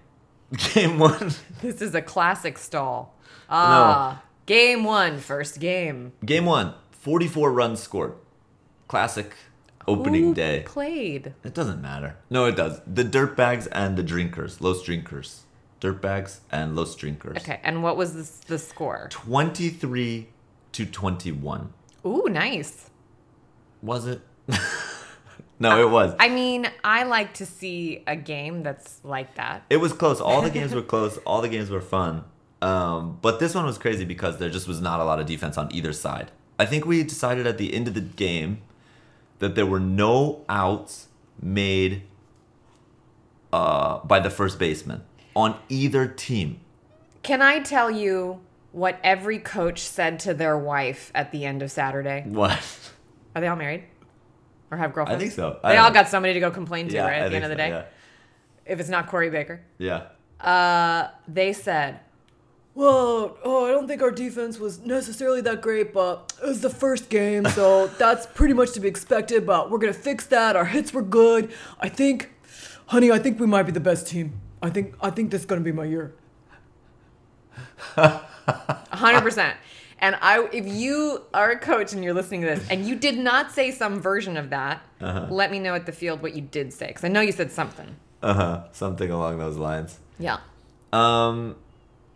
Game 0.75 0.99
one. 0.99 1.33
This 1.63 1.81
is 1.81 1.95
a 1.95 2.03
classic 2.03 2.59
stall. 2.59 3.15
Ah, 3.49 4.23
game 4.47 4.85
one, 4.85 5.19
first 5.19 5.61
game. 5.61 6.13
Game 6.25 6.45
one. 6.45 6.75
44 6.93 7.53
runs 7.53 7.81
scored. 7.81 8.15
Classic 8.89 9.33
opening 9.87 10.25
Who 10.25 10.35
day. 10.35 10.63
played? 10.67 11.35
It 11.45 11.55
doesn't 11.55 11.81
matter. 11.81 12.17
No, 12.29 12.47
it 12.47 12.57
does. 12.57 12.81
The 12.87 13.05
dirtbags 13.05 13.69
and 13.73 13.97
the 13.97 14.03
drinkers. 14.03 14.61
Los 14.61 14.83
drinkers. 14.83 15.45
Dirtbags 15.81 16.41
and 16.51 16.77
Los 16.77 16.95
drinkers. 16.97 17.39
Okay, 17.39 17.61
and 17.63 17.83
what 17.83 17.97
was 17.97 18.15
the, 18.15 18.47
the 18.49 18.59
score? 18.59 19.07
23 19.11 20.29
to 20.73 20.87
21. 20.87 21.73
Ooh, 22.05 22.27
nice. 22.29 22.91
Was 23.83 24.07
it? 24.07 24.21
no, 25.61 25.81
it 25.81 25.91
was. 25.91 26.15
I 26.19 26.29
mean, 26.31 26.67
I 26.83 27.05
like 27.05 27.35
to 27.35 27.47
see 27.47 28.03
a 28.07 28.17
game 28.17 28.63
that's 28.63 29.01
like 29.05 29.35
that. 29.37 29.63
It 29.71 29.77
was 29.77 29.93
close. 29.93 30.21
All 30.21 30.41
the 30.43 30.51
games 30.51 30.75
were 30.75 30.83
close. 30.95 31.19
All 31.19 31.43
the 31.43 31.49
games 31.49 31.71
were 31.71 31.83
fun. 31.83 32.25
Um, 32.63 33.19
but 33.23 33.41
this 33.41 33.55
one 33.55 33.65
was 33.67 33.79
crazy 33.79 34.05
because 34.05 34.39
there 34.39 34.51
just 34.51 34.67
was 34.67 34.81
not 34.81 35.01
a 35.01 35.05
lot 35.05 35.21
of 35.21 35.27
defense 35.27 35.57
on 35.57 35.73
either 35.73 35.93
side. 35.93 36.31
I 36.59 36.67
think 36.67 36.85
we 36.85 37.03
decided 37.03 37.47
at 37.47 37.59
the 37.59 37.73
end 37.73 37.89
of 37.89 37.95
the 37.95 38.01
game 38.01 38.63
that 39.39 39.55
there 39.55 39.67
were 39.67 39.81
no 39.81 40.45
outs 40.49 41.09
made 41.41 42.03
uh, 43.53 43.99
by 44.01 44.21
the 44.21 44.31
first 44.31 44.59
baseman 44.59 45.03
on 45.35 45.59
either 45.69 46.07
team. 46.07 46.61
Can 47.23 47.43
I 47.43 47.61
tell 47.61 47.91
you 47.91 48.41
what 48.73 48.99
every 49.03 49.39
coach 49.39 49.81
said 49.81 50.19
to 50.21 50.35
their 50.35 50.57
wife 50.57 51.11
at 51.15 51.33
the 51.33 51.45
end 51.45 51.63
of 51.63 51.71
Saturday? 51.71 52.25
What? 52.27 52.91
Are 53.35 53.41
they 53.41 53.49
all 53.49 53.57
married? 53.57 53.85
Or 54.71 54.77
have 54.77 54.93
girlfriends? 54.95 55.23
I 55.23 55.27
think 55.27 55.35
so. 55.35 55.59
They 55.65 55.77
all 55.77 55.91
got 55.91 56.09
somebody 56.09 56.35
to 56.35 56.41
go 56.41 56.51
complain 56.51 56.89
to, 56.89 57.01
right? 57.01 57.13
I 57.13 57.17
At 57.17 57.25
the 57.25 57.31
think 57.31 57.45
end 57.45 57.53
of 57.53 57.59
the 57.59 57.65
so, 57.65 57.71
day. 57.71 57.87
If 58.67 58.81
it's 58.81 58.89
not 58.89 59.09
Corey 59.09 59.31
Baker. 59.31 59.61
Yeah. 59.79 60.05
Uh, 60.41 61.09
they 61.27 61.53
said, 61.53 62.01
well, 62.75 63.37
oh, 63.45 63.67
I 63.67 63.73
don't 63.73 63.89
think 63.89 64.01
our 64.01 64.13
defense 64.13 64.59
was 64.59 64.79
necessarily 64.81 65.41
that 65.43 65.61
great, 65.61 65.93
but 65.93 66.33
it 66.43 66.47
was 66.47 66.61
the 66.61 66.71
first 66.71 67.11
game, 67.11 67.45
so 67.47 67.87
that's 67.99 68.27
pretty 68.27 68.55
much 68.55 68.73
to 68.73 68.81
be 68.81 68.89
expected. 68.89 69.45
But 69.45 69.71
we're 69.71 69.79
gonna 69.79 69.93
fix 69.93 70.27
that. 70.27 70.57
Our 70.57 70.67
hits 70.67 70.93
were 70.93 71.03
good. 71.03 71.53
I 71.81 71.89
think, 71.89 72.31
honey, 72.87 73.11
I 73.11 73.19
think 73.19 73.41
we 73.41 73.47
might 73.47 73.65
be 73.65 73.73
the 73.73 73.81
best 73.81 74.07
team. 74.07 74.41
I 74.63 74.71
think, 74.71 74.95
I 75.01 75.11
think 75.11 75.31
this 75.31 75.41
is 75.41 75.47
gonna 75.47 75.63
be 75.63 75.73
my 75.73 75.85
year. 75.85 76.15
hundred 77.97 79.23
percent. 79.23 79.57
And 80.01 80.17
I, 80.21 80.49
if 80.53 80.67
you 80.67 81.23
are 81.35 81.51
a 81.51 81.59
coach 81.59 81.93
and 81.93 82.03
you're 82.03 82.15
listening 82.15 82.41
to 82.43 82.47
this, 82.47 82.67
and 82.71 82.87
you 82.87 82.97
did 82.97 83.19
not 83.19 83.53
say 83.53 83.71
some 83.71 84.01
version 84.01 84.37
of 84.37 84.51
that, 84.51 84.83
let 85.01 85.51
me 85.51 85.59
know 85.59 85.75
at 85.75 85.87
the 85.87 85.93
field 85.93 86.23
what 86.23 86.35
you 86.35 86.41
did 86.41 86.73
say, 86.73 86.89
because 86.89 87.05
I 87.05 87.09
know 87.09 87.21
you 87.21 87.33
said 87.33 87.53
something. 87.53 87.97
Uh 88.23 88.35
huh. 88.35 88.65
Something 88.73 89.11
along 89.11 89.39
those 89.39 89.57
lines. 89.57 89.99
Yeah. 90.19 90.39
Um, 90.93 91.57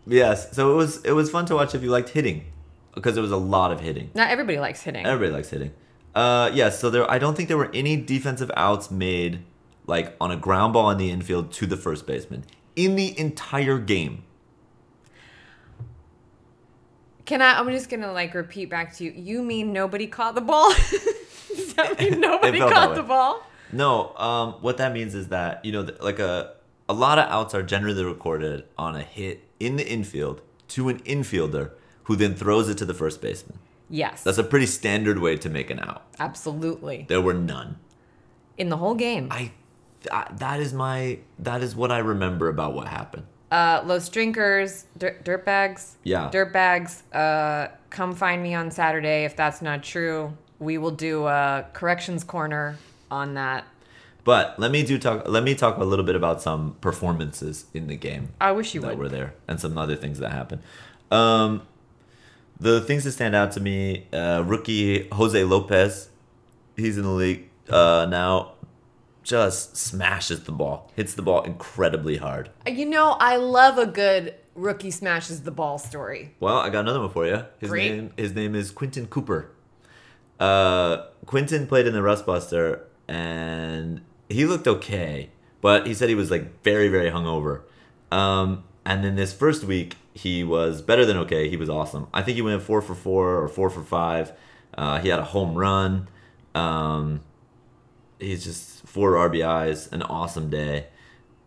yes. 0.05 0.55
So 0.55 0.71
it 0.73 0.75
was 0.75 1.03
it 1.03 1.11
was 1.11 1.29
fun 1.29 1.45
to 1.47 1.55
watch 1.55 1.73
if 1.75 1.83
you 1.83 1.89
liked 1.89 2.09
hitting, 2.09 2.45
because 2.93 3.13
there 3.13 3.23
was 3.23 3.31
a 3.31 3.37
lot 3.37 3.71
of 3.71 3.81
hitting. 3.81 4.11
Not 4.15 4.29
everybody 4.29 4.59
likes 4.59 4.81
hitting. 4.81 5.05
Everybody 5.05 5.31
likes 5.33 5.49
hitting. 5.49 5.71
Uh, 6.13 6.49
yes. 6.53 6.79
so 6.79 6.89
there, 6.89 7.09
I 7.11 7.19
don't 7.19 7.35
think 7.35 7.49
there 7.49 7.57
were 7.57 7.71
any 7.73 7.97
defensive 7.97 8.49
outs 8.55 8.89
made 8.89 9.43
like 9.87 10.15
on 10.19 10.31
a 10.31 10.37
ground 10.37 10.73
ball 10.73 10.89
in 10.89 10.97
the 10.97 11.11
infield 11.11 11.51
to 11.53 11.65
the 11.65 11.77
first 11.77 12.07
baseman 12.07 12.45
in 12.75 12.95
the 12.95 13.17
entire 13.19 13.77
game. 13.77 14.23
Can 17.25 17.41
I? 17.41 17.59
I'm 17.59 17.69
just 17.71 17.89
gonna 17.89 18.11
like 18.11 18.33
repeat 18.33 18.69
back 18.69 18.93
to 18.95 19.03
you. 19.03 19.11
You 19.11 19.41
mean 19.43 19.73
nobody 19.73 20.07
caught 20.07 20.35
the 20.35 20.41
ball? 20.41 20.71
Does 21.55 21.73
that 21.75 21.99
mean 21.99 22.19
nobody 22.21 22.59
caught 22.59 22.95
the 22.95 23.03
ball? 23.03 23.43
No. 23.71 24.15
Um, 24.15 24.53
what 24.61 24.77
that 24.77 24.93
means 24.93 25.15
is 25.15 25.29
that 25.29 25.63
you 25.65 25.71
know, 25.71 25.87
like 26.01 26.19
a 26.19 26.53
a 26.87 26.93
lot 26.93 27.17
of 27.17 27.27
outs 27.29 27.55
are 27.55 27.63
generally 27.63 28.03
recorded 28.03 28.65
on 28.77 28.95
a 28.95 29.01
hit 29.01 29.43
in 29.59 29.75
the 29.75 29.87
infield 29.87 30.41
to 30.69 30.89
an 30.89 30.99
infielder 30.99 31.71
who 32.03 32.15
then 32.15 32.35
throws 32.35 32.69
it 32.69 32.77
to 32.77 32.85
the 32.85 32.93
first 32.93 33.21
baseman. 33.21 33.57
Yes, 33.89 34.23
That's 34.23 34.37
a 34.39 34.43
pretty 34.43 34.65
standard 34.65 35.19
way 35.19 35.37
to 35.37 35.49
make 35.49 35.69
an 35.69 35.79
out. 35.79 36.03
absolutely. 36.19 37.05
There 37.07 37.21
were 37.21 37.33
none. 37.35 37.77
In 38.57 38.69
the 38.69 38.77
whole 38.77 38.95
game, 38.95 39.27
I, 39.31 39.51
th- 40.01 40.37
that 40.39 40.59
is 40.59 40.73
my 40.73 41.19
that 41.39 41.61
is 41.61 41.75
what 41.75 41.91
I 41.91 41.99
remember 41.99 42.47
about 42.49 42.73
what 42.73 42.87
happened. 42.87 43.25
Uh, 43.55 43.81
Los 43.85 44.09
Drinkers, 44.09 44.85
dirt, 44.97 45.23
dirtbags, 45.23 45.93
Yeah. 46.03 46.29
dirtbags. 46.31 47.03
Uh, 47.13 47.69
come 47.89 48.13
find 48.15 48.43
me 48.43 48.53
on 48.53 48.69
Saturday 48.71 49.23
if 49.25 49.35
that's 49.35 49.61
not 49.61 49.81
true. 49.83 50.33
We 50.59 50.77
will 50.77 50.91
do 50.91 51.25
a 51.27 51.65
corrections 51.73 52.23
corner 52.23 52.77
on 53.09 53.35
that. 53.35 53.63
But 54.25 54.57
let 54.59 54.71
me 54.71 54.83
do 54.83 54.97
talk. 54.97 55.27
Let 55.27 55.43
me 55.43 55.53
talk 55.55 55.77
a 55.77 55.83
little 55.83 56.03
bit 56.05 56.15
about 56.15 56.41
some 56.41 56.75
performances 56.81 57.65
in 57.73 57.87
the 57.87 57.95
game 57.95 58.29
I 58.41 58.51
wish 58.53 58.73
you 58.73 58.81
that 58.81 58.87
would. 58.89 58.97
were 58.97 59.09
there, 59.09 59.33
and 59.47 59.59
some 59.59 59.77
other 59.77 59.95
things 59.95 60.17
that 60.19 60.31
happened. 60.31 60.61
Um, 61.11 61.61
the 62.59 62.81
things 62.81 63.03
that 63.03 63.11
stand 63.11 63.35
out 63.35 63.51
to 63.53 63.59
me: 63.59 64.07
uh, 64.11 64.43
rookie 64.45 65.07
Jose 65.11 65.43
Lopez, 65.43 66.09
he's 66.75 66.97
in 66.97 67.03
the 67.03 67.11
league 67.11 67.49
uh, 67.69 68.07
now. 68.09 68.53
Just 69.25 69.75
smashes 69.75 70.43
the 70.43 70.51
ball, 70.51 70.91
hits 70.95 71.15
the 71.15 71.23
ball 71.23 71.41
incredibly 71.41 72.17
hard. 72.17 72.51
You 72.67 72.85
know, 72.85 73.17
I 73.19 73.37
love 73.37 73.79
a 73.79 73.87
good 73.87 74.35
rookie 74.53 74.91
smashes 74.91 75.41
the 75.41 75.49
ball 75.49 75.79
story. 75.79 76.35
Well, 76.39 76.57
I 76.59 76.69
got 76.69 76.81
another 76.81 76.99
one 76.99 77.09
for 77.09 77.25
you. 77.25 77.43
His 77.57 77.71
Great. 77.71 77.91
name 77.91 78.13
his 78.17 78.35
name 78.35 78.53
is 78.53 78.69
Quinton 78.69 79.07
Cooper. 79.07 79.49
Uh, 80.39 81.07
Quinton 81.25 81.65
played 81.65 81.87
in 81.87 81.93
the 81.93 82.03
Rust 82.03 82.27
Buster 82.27 82.85
and 83.07 84.01
he 84.29 84.45
looked 84.45 84.67
okay, 84.67 85.31
but 85.59 85.87
he 85.87 85.95
said 85.95 86.07
he 86.07 86.13
was 86.13 86.29
like 86.29 86.63
very 86.63 86.87
very 86.87 87.09
hungover. 87.09 87.63
Um, 88.11 88.63
and 88.85 89.03
then 89.03 89.15
this 89.15 89.33
first 89.33 89.63
week 89.63 89.95
he 90.13 90.43
was 90.43 90.83
better 90.83 91.03
than 91.03 91.17
okay. 91.17 91.49
He 91.49 91.57
was 91.57 91.67
awesome. 91.67 92.07
I 92.13 92.21
think 92.21 92.35
he 92.35 92.43
went 92.43 92.61
four 92.61 92.79
for 92.79 92.93
four 92.93 93.41
or 93.41 93.47
four 93.47 93.71
for 93.71 93.81
five. 93.81 94.33
Uh, 94.77 94.99
he 94.99 95.09
had 95.09 95.17
a 95.17 95.23
home 95.25 95.55
run. 95.55 96.09
Um, 96.53 97.21
he's 98.19 98.43
just 98.43 98.74
four 98.95 99.11
RBIs, 99.11 99.91
an 99.91 100.01
awesome 100.03 100.49
day. 100.49 100.85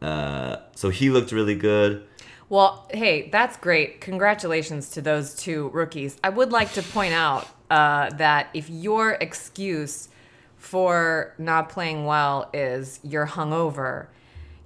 Uh, 0.03 0.57
so 0.75 0.91
he 0.91 1.09
looked 1.09 1.33
really 1.33 1.55
good. 1.55 2.05
Well, 2.51 2.87
hey, 2.93 3.31
that's 3.31 3.57
great. 3.57 4.03
Congratulations 4.03 4.91
to 4.91 5.01
those 5.01 5.35
two 5.35 5.71
rookies. 5.71 6.19
I 6.23 6.29
would 6.29 6.53
like 6.53 6.75
to 6.75 6.83
point 6.83 7.15
out 7.15 7.49
uh, 7.71 8.11
that 8.11 8.51
if 8.53 8.69
your 8.69 9.13
excuse 9.13 10.11
for 10.59 11.35
not 11.39 11.71
playing 11.71 12.05
well 12.05 12.51
is 12.53 13.01
you're 13.03 13.27
hungover, 13.27 14.09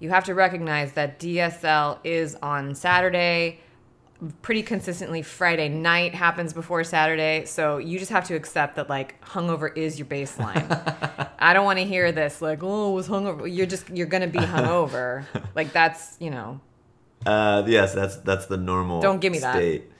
you 0.00 0.10
have 0.10 0.24
to 0.24 0.34
recognize 0.34 0.94
that 0.94 1.20
DSL 1.20 2.00
is 2.02 2.34
on 2.42 2.74
Saturday. 2.74 3.60
Pretty 4.40 4.62
consistently, 4.62 5.22
Friday 5.22 5.68
night 5.68 6.14
happens 6.14 6.52
before 6.52 6.84
Saturday. 6.84 7.44
So 7.44 7.78
you 7.78 7.98
just 7.98 8.12
have 8.12 8.24
to 8.28 8.34
accept 8.34 8.76
that, 8.76 8.88
like, 8.88 9.20
hungover 9.24 9.76
is 9.76 9.98
your 9.98 10.06
baseline. 10.06 10.64
I 11.40 11.52
don't 11.52 11.64
want 11.64 11.80
to 11.80 11.84
hear 11.84 12.12
this, 12.12 12.40
like, 12.40 12.60
oh, 12.62 12.92
it 12.92 12.94
was 12.94 13.08
hungover. 13.08 13.52
You're 13.52 13.66
just, 13.66 13.90
you're 13.90 14.06
going 14.06 14.20
to 14.20 14.28
be 14.28 14.38
hungover. 14.38 15.24
like, 15.56 15.72
that's, 15.72 16.16
you 16.20 16.30
know, 16.30 16.60
Uh, 17.26 17.64
yes, 17.66 17.94
that's 17.94 18.16
that's 18.18 18.46
the 18.46 18.56
normal. 18.56 19.00
Don't 19.00 19.20
give 19.20 19.32
me 19.32 19.40
that. 19.40 19.54
state. 19.56 19.90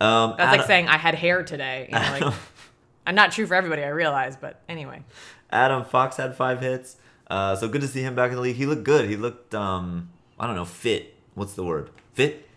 Um, 0.00 0.34
That's 0.36 0.58
like 0.58 0.66
saying 0.66 0.88
I 0.88 0.96
had 0.96 1.14
hair 1.14 1.42
today. 1.44 1.86
You 1.88 1.94
know, 1.98 2.18
like, 2.26 2.34
I'm 3.06 3.14
not 3.14 3.30
true 3.32 3.46
for 3.46 3.54
everybody, 3.54 3.82
I 3.84 3.88
realize, 3.88 4.36
but 4.36 4.60
anyway. 4.68 5.02
Adam 5.50 5.84
Fox 5.84 6.16
had 6.16 6.36
five 6.36 6.60
hits. 6.60 6.96
Uh, 7.28 7.54
so 7.56 7.68
good 7.68 7.80
to 7.82 7.88
see 7.88 8.02
him 8.02 8.14
back 8.16 8.30
in 8.30 8.34
the 8.36 8.42
league. 8.42 8.56
He 8.56 8.66
looked 8.66 8.82
good. 8.84 9.08
He 9.08 9.16
looked, 9.16 9.54
um, 9.54 10.10
I 10.40 10.46
don't 10.48 10.56
know, 10.56 10.64
fit. 10.64 11.14
What's 11.34 11.54
the 11.54 11.62
word? 11.64 11.90
Fit. 12.14 12.48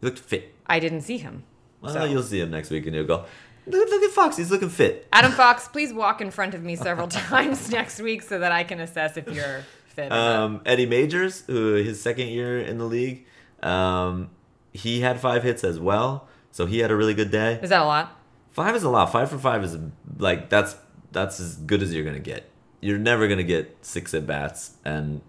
He 0.00 0.06
looked 0.06 0.18
fit. 0.18 0.54
I 0.70 0.78
didn't 0.78 1.02
see 1.02 1.18
him. 1.18 1.42
Well, 1.82 1.92
So- 1.92 2.04
you'll 2.04 2.22
see 2.22 2.40
him 2.40 2.50
next 2.50 2.70
week, 2.70 2.86
and 2.86 2.94
you'll 2.94 3.06
go. 3.06 3.26
Look, 3.66 3.90
look 3.90 4.02
at 4.02 4.10
Fox. 4.10 4.36
He's 4.36 4.50
looking 4.50 4.70
fit. 4.70 5.06
Adam 5.12 5.32
Fox, 5.32 5.68
please 5.74 5.92
walk 5.92 6.20
in 6.20 6.30
front 6.30 6.54
of 6.54 6.62
me 6.62 6.76
several 6.76 7.08
times 7.28 7.70
next 7.70 8.00
week 8.00 8.22
so 8.22 8.38
that 8.38 8.52
I 8.52 8.64
can 8.64 8.80
assess 8.80 9.16
if 9.16 9.28
you're 9.28 9.64
fit. 9.88 10.10
Um, 10.10 10.62
Eddie 10.64 10.86
Majors, 10.86 11.42
who 11.46 11.74
his 11.74 12.00
second 12.00 12.28
year 12.28 12.58
in 12.58 12.78
the 12.78 12.86
league, 12.86 13.26
um, 13.62 14.30
he 14.72 15.00
had 15.00 15.20
five 15.20 15.42
hits 15.42 15.62
as 15.64 15.78
well. 15.78 16.28
So 16.52 16.66
he 16.66 16.78
had 16.78 16.90
a 16.90 16.96
really 16.96 17.14
good 17.14 17.30
day. 17.30 17.58
Is 17.62 17.70
that 17.70 17.82
a 17.82 17.84
lot? 17.84 18.16
Five 18.50 18.74
is 18.74 18.82
a 18.82 18.88
lot. 18.90 19.12
Five 19.12 19.30
for 19.30 19.38
five 19.38 19.62
is 19.62 19.76
like 20.18 20.48
that's 20.50 20.76
that's 21.12 21.38
as 21.38 21.56
good 21.56 21.82
as 21.82 21.94
you're 21.94 22.04
gonna 22.04 22.18
get. 22.18 22.48
You're 22.80 22.98
never 22.98 23.28
gonna 23.28 23.42
get 23.44 23.76
six 23.82 24.14
at 24.14 24.26
bats, 24.26 24.72
and 24.84 25.20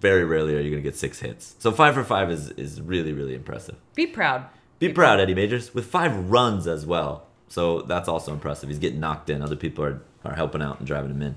very 0.00 0.24
rarely 0.24 0.56
are 0.56 0.60
you 0.60 0.70
gonna 0.70 0.82
get 0.82 0.96
six 0.96 1.20
hits. 1.20 1.54
So 1.58 1.70
five 1.72 1.94
for 1.94 2.04
five 2.04 2.30
is 2.30 2.50
is 2.50 2.80
really 2.80 3.12
really 3.12 3.34
impressive. 3.34 3.76
Be 3.94 4.06
proud. 4.06 4.46
Be 4.78 4.88
proud, 4.88 5.20
Eddie 5.20 5.34
Majors, 5.34 5.74
with 5.74 5.86
five 5.86 6.30
runs 6.30 6.66
as 6.66 6.86
well. 6.86 7.26
So 7.48 7.82
that's 7.82 8.08
also 8.08 8.32
impressive. 8.32 8.70
He's 8.70 8.78
getting 8.78 9.00
knocked 9.00 9.28
in. 9.28 9.42
Other 9.42 9.56
people 9.56 9.84
are 9.84 10.02
are 10.24 10.34
helping 10.34 10.62
out 10.62 10.78
and 10.78 10.86
driving 10.86 11.10
him 11.12 11.22
in. 11.22 11.36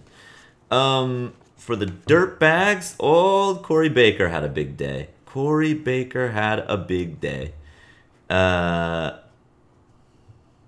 Um, 0.76 1.34
for 1.58 1.76
the 1.76 1.86
dirt 1.86 2.40
bags, 2.40 2.96
old 3.00 3.64
Corey 3.64 3.90
Baker 3.90 4.30
had 4.30 4.44
a 4.44 4.50
big 4.50 4.76
day. 4.78 5.10
Corey 5.26 5.74
Baker 5.74 6.32
had 6.32 6.60
a 6.60 6.78
big 6.78 7.20
day. 7.20 7.54
Uh, 8.30 9.18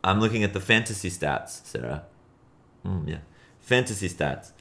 I'm 0.04 0.20
looking 0.20 0.44
at 0.44 0.54
the 0.54 0.60
fantasy 0.60 1.10
stats, 1.10 1.66
Sarah. 1.66 2.04
Mm, 2.86 3.10
yeah, 3.10 3.18
fantasy 3.60 4.10
stats. 4.10 4.52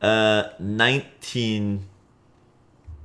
Uh, 0.00 0.50
19 0.58 1.86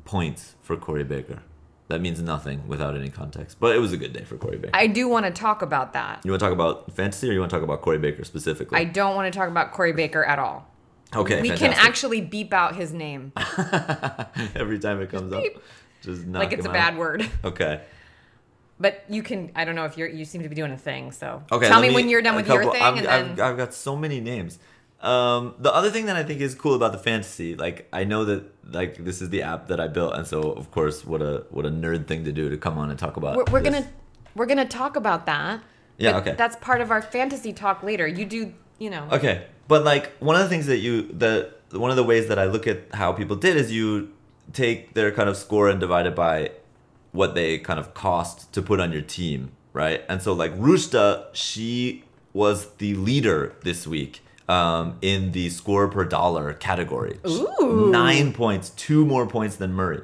points 0.06 0.56
for 0.62 0.78
Corey 0.78 1.04
Baker. 1.04 1.42
That 1.88 2.02
means 2.02 2.20
nothing 2.22 2.68
without 2.68 2.96
any 2.96 3.10
context, 3.10 3.58
but 3.60 3.76
it 3.76 3.80
was 3.80 3.94
a 3.94 3.98
good 3.98 4.12
day 4.12 4.24
for 4.24 4.38
Corey 4.38 4.58
Baker. 4.58 4.72
I 4.76 4.88
do 4.88 5.08
want 5.08 5.26
to 5.28 5.32
talk 5.32 5.62
about 5.62 5.94
that. 5.94 6.22
you 6.24 6.32
want 6.32 6.40
to 6.40 6.46
talk 6.46 6.54
about 6.54 6.92
fantasy, 6.94 7.30
or 7.30 7.34
you 7.34 7.40
want 7.40 7.52
to 7.52 7.56
talk 7.56 7.64
about 7.64 7.82
Corey 7.82 8.00
Baker 8.00 8.24
specifically? 8.24 8.80
I 8.80 8.86
don't 8.86 9.14
want 9.16 9.32
to 9.32 9.38
talk 9.38 9.50
about 9.50 9.72
Corey 9.72 9.94
Baker 9.94 10.24
at 10.24 10.40
all. 10.40 10.68
okay, 11.16 11.42
we 11.42 11.52
can 11.52 11.74
actually 11.74 12.22
beep 12.22 12.54
out 12.54 12.76
his 12.76 12.92
name 12.92 13.34
every 14.56 14.80
time 14.80 15.00
it 15.02 15.12
comes 15.12 15.32
up, 15.32 15.44
just 16.02 16.26
knock 16.26 16.44
like 16.44 16.54
it's 16.54 16.66
a 16.66 16.70
him 16.70 16.74
bad 16.74 16.98
word. 16.98 17.30
Okay. 17.44 17.82
But 18.80 19.04
you 19.08 19.24
can. 19.24 19.52
I 19.56 19.64
don't 19.64 19.76
know 19.76 19.86
if 19.86 19.98
you're. 19.98 20.10
You 20.10 20.26
seem 20.26 20.44
to 20.44 20.50
be 20.50 20.56
doing 20.56 20.72
a 20.72 20.78
thing. 20.78 21.12
So 21.14 21.44
Okay. 21.52 21.68
tell 21.68 21.80
let 21.80 21.90
me, 21.90 21.96
when 21.96 22.10
you're 22.10 22.22
done 22.22 22.36
with 22.36 22.48
your 22.48 22.70
thing, 22.72 22.82
I'm- 22.82 22.98
and 22.98 23.08
I've, 23.08 23.36
then 23.38 23.46
I've 23.48 23.56
got 23.58 23.74
so 23.74 23.96
many 23.96 24.20
names. 24.20 24.60
Um, 25.02 25.56
the 25.60 25.74
other 25.74 25.92
thing 25.92 26.08
that 26.08 26.16
I 26.16 26.24
think 26.24 26.42
is 26.42 26.56
cool 26.56 26.74
about 26.74 26.92
the 26.92 26.98
fantasy, 26.98 27.56
like 27.56 27.88
I 27.92 28.06
know 28.06 28.26
that 28.26 28.44
like 28.72 29.04
this 29.04 29.22
is 29.22 29.30
the 29.30 29.44
app 29.44 29.68
that 29.68 29.80
I 29.80 29.88
built, 29.88 30.16
and 30.16 30.26
so 30.26 30.52
of 30.54 30.72
course, 30.72 31.06
what 31.06 31.22
a 31.22 31.46
what 31.50 31.66
a 31.66 31.70
nerd 31.70 32.08
thing 32.08 32.24
to 32.24 32.32
do 32.32 32.50
to 32.50 32.58
come 32.58 32.78
on 32.78 32.90
and 32.90 32.98
talk 32.98 33.18
about. 33.18 33.36
we're, 33.36 33.46
we're 33.52 33.62
gonna 33.62 33.88
we're 34.36 34.46
gonna 34.46 34.66
talk 34.66 34.96
about 34.96 35.26
that. 35.26 35.62
Yeah, 35.98 36.18
okay. 36.18 36.34
That's 36.38 36.56
part 36.58 36.82
of 36.82 36.92
our 36.92 37.02
fantasy 37.02 37.54
talk 37.54 37.84
later. 37.84 38.08
You 38.08 38.26
do. 38.26 38.54
You 38.80 38.90
know. 38.90 39.08
Okay, 39.12 39.46
but 39.68 39.84
like 39.84 40.12
one 40.18 40.36
of 40.36 40.42
the 40.42 40.50
things 40.50 40.66
that 40.68 40.78
you 40.78 41.04
that 41.14 41.52
one 41.72 41.92
of 41.92 41.98
the 41.98 42.04
ways 42.04 42.28
that 42.30 42.40
I 42.40 42.46
look 42.46 42.66
at 42.68 42.94
how 42.94 43.12
people 43.14 43.36
did 43.36 43.58
is 43.58 43.72
you 43.72 44.12
take 44.54 44.94
their 44.94 45.12
kind 45.12 45.30
of 45.30 45.38
score 45.38 45.70
and 45.70 45.80
divide 45.80 46.08
it 46.08 46.16
by 46.16 46.52
what 47.12 47.36
they 47.36 47.58
kind 47.58 47.80
of 47.80 47.94
cost 47.94 48.52
to 48.54 48.62
put 48.62 48.80
on 48.80 48.92
your 48.92 49.02
team, 49.02 49.52
right? 49.74 50.04
And 50.10 50.22
so 50.22 50.34
like 50.34 50.58
Rushta, 50.58 51.28
she 51.34 52.04
was 52.34 52.72
the 52.78 52.96
leader 52.96 53.56
this 53.64 53.88
week 53.88 54.22
um, 54.48 54.98
in 55.02 55.32
the 55.32 55.50
score 55.50 55.88
per 55.88 56.06
dollar 56.06 56.54
category. 56.54 57.20
Ooh. 57.28 57.90
Nine 57.92 58.34
points, 58.34 58.70
two 58.72 59.06
more 59.06 59.28
points 59.28 59.56
than 59.56 59.74
Murray. 59.74 60.02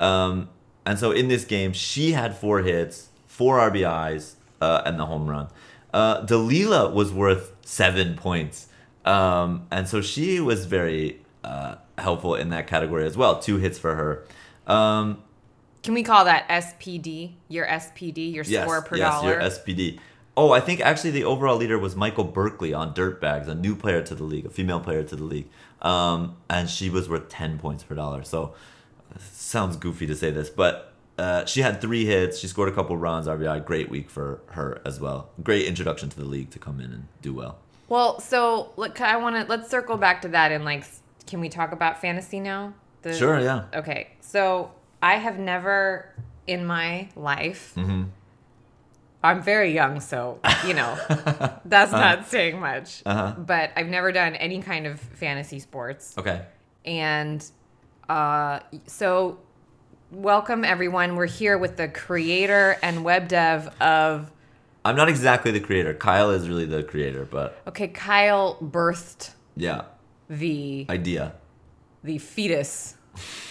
Um, 0.00 0.48
and 0.84 0.98
so 0.98 1.10
in 1.10 1.28
this 1.28 1.44
game, 1.44 1.72
she 1.72 2.12
had 2.12 2.36
four 2.36 2.60
hits, 2.60 3.08
four 3.26 3.58
RBIs, 3.58 4.34
uh, 4.60 4.82
and 4.86 4.98
the 4.98 5.06
home 5.06 5.28
run. 5.28 5.48
Uh, 5.92 6.24
Dalila 6.24 6.92
was 6.92 7.12
worth 7.12 7.52
seven 7.62 8.16
points. 8.16 8.68
Um, 9.04 9.66
and 9.70 9.88
so 9.88 10.00
she 10.00 10.40
was 10.40 10.66
very 10.66 11.20
uh, 11.44 11.76
helpful 11.98 12.34
in 12.34 12.50
that 12.50 12.66
category 12.66 13.06
as 13.06 13.16
well. 13.16 13.40
Two 13.40 13.58
hits 13.58 13.78
for 13.78 13.94
her. 13.94 14.72
Um, 14.72 15.22
Can 15.82 15.94
we 15.94 16.02
call 16.02 16.24
that 16.24 16.48
SPD? 16.48 17.34
Your 17.48 17.66
SPD, 17.66 18.32
your 18.32 18.44
yes, 18.44 18.64
score 18.64 18.82
per 18.82 18.96
yes, 18.96 19.14
dollar. 19.14 19.32
your 19.32 19.40
SPD. 19.40 19.98
Oh, 20.36 20.52
I 20.52 20.60
think 20.60 20.80
actually 20.80 21.12
the 21.12 21.24
overall 21.24 21.56
leader 21.56 21.78
was 21.78 21.96
Michael 21.96 22.24
Berkeley 22.24 22.74
on 22.74 22.92
Dirtbags, 22.92 23.48
a 23.48 23.54
new 23.54 23.74
player 23.74 24.02
to 24.02 24.14
the 24.14 24.24
league, 24.24 24.44
a 24.44 24.50
female 24.50 24.80
player 24.80 25.02
to 25.02 25.16
the 25.16 25.24
league. 25.24 25.48
Um, 25.80 26.36
and 26.50 26.68
she 26.68 26.90
was 26.90 27.08
worth 27.08 27.28
10 27.28 27.58
points 27.58 27.82
per 27.84 27.94
dollar. 27.94 28.22
So 28.22 28.54
sounds 29.18 29.76
goofy 29.76 30.06
to 30.06 30.14
say 30.14 30.30
this, 30.30 30.50
but 30.50 30.92
uh, 31.18 31.46
she 31.46 31.62
had 31.62 31.80
three 31.80 32.04
hits. 32.04 32.38
She 32.38 32.48
scored 32.48 32.68
a 32.68 32.72
couple 32.72 32.96
runs, 32.96 33.26
RBI. 33.26 33.64
Great 33.64 33.88
week 33.88 34.10
for 34.10 34.40
her 34.48 34.80
as 34.84 35.00
well. 35.00 35.30
Great 35.42 35.66
introduction 35.66 36.10
to 36.10 36.18
the 36.18 36.26
league 36.26 36.50
to 36.50 36.58
come 36.58 36.80
in 36.80 36.92
and 36.92 37.08
do 37.22 37.32
well. 37.32 37.58
Well, 37.88 38.20
so 38.20 38.72
look, 38.76 39.00
I 39.00 39.16
want 39.16 39.36
to 39.36 39.44
let's 39.44 39.70
circle 39.70 39.96
back 39.96 40.22
to 40.22 40.28
that 40.28 40.52
and 40.52 40.64
like, 40.64 40.84
can 41.26 41.40
we 41.40 41.48
talk 41.48 41.72
about 41.72 42.00
fantasy 42.00 42.40
now? 42.40 42.74
The, 43.02 43.14
Sure, 43.14 43.40
yeah. 43.40 43.64
Okay, 43.74 44.08
so 44.20 44.72
I 45.02 45.14
have 45.14 45.38
never 45.38 46.12
in 46.46 46.66
my 46.66 47.08
life. 47.16 47.72
Mm-hmm. 47.76 48.04
I'm 49.26 49.42
very 49.42 49.72
young, 49.74 49.98
so 50.00 50.38
you 50.66 50.74
know 50.74 50.96
that's 51.64 51.90
not 51.92 52.28
saying 52.28 52.60
much. 52.60 53.02
Uh-huh. 53.04 53.34
But 53.38 53.72
I've 53.76 53.88
never 53.88 54.12
done 54.12 54.34
any 54.36 54.62
kind 54.62 54.86
of 54.86 55.00
fantasy 55.00 55.58
sports, 55.58 56.14
Okay. 56.16 56.42
and 56.84 57.44
uh, 58.08 58.60
so 58.86 59.40
welcome 60.12 60.64
everyone. 60.64 61.16
We're 61.16 61.26
here 61.26 61.58
with 61.58 61.76
the 61.76 61.88
creator 61.88 62.76
and 62.82 63.02
web 63.04 63.26
dev 63.28 63.68
of. 63.80 64.30
I'm 64.84 64.94
not 64.94 65.08
exactly 65.08 65.50
the 65.50 65.58
creator. 65.58 65.92
Kyle 65.94 66.30
is 66.30 66.48
really 66.48 66.64
the 66.64 66.84
creator, 66.84 67.24
but 67.28 67.60
Okay, 67.66 67.88
Kyle 67.88 68.56
birthed 68.62 69.32
yeah, 69.56 69.86
the 70.30 70.86
idea. 70.88 71.32
the 72.04 72.18
fetus, 72.18 72.94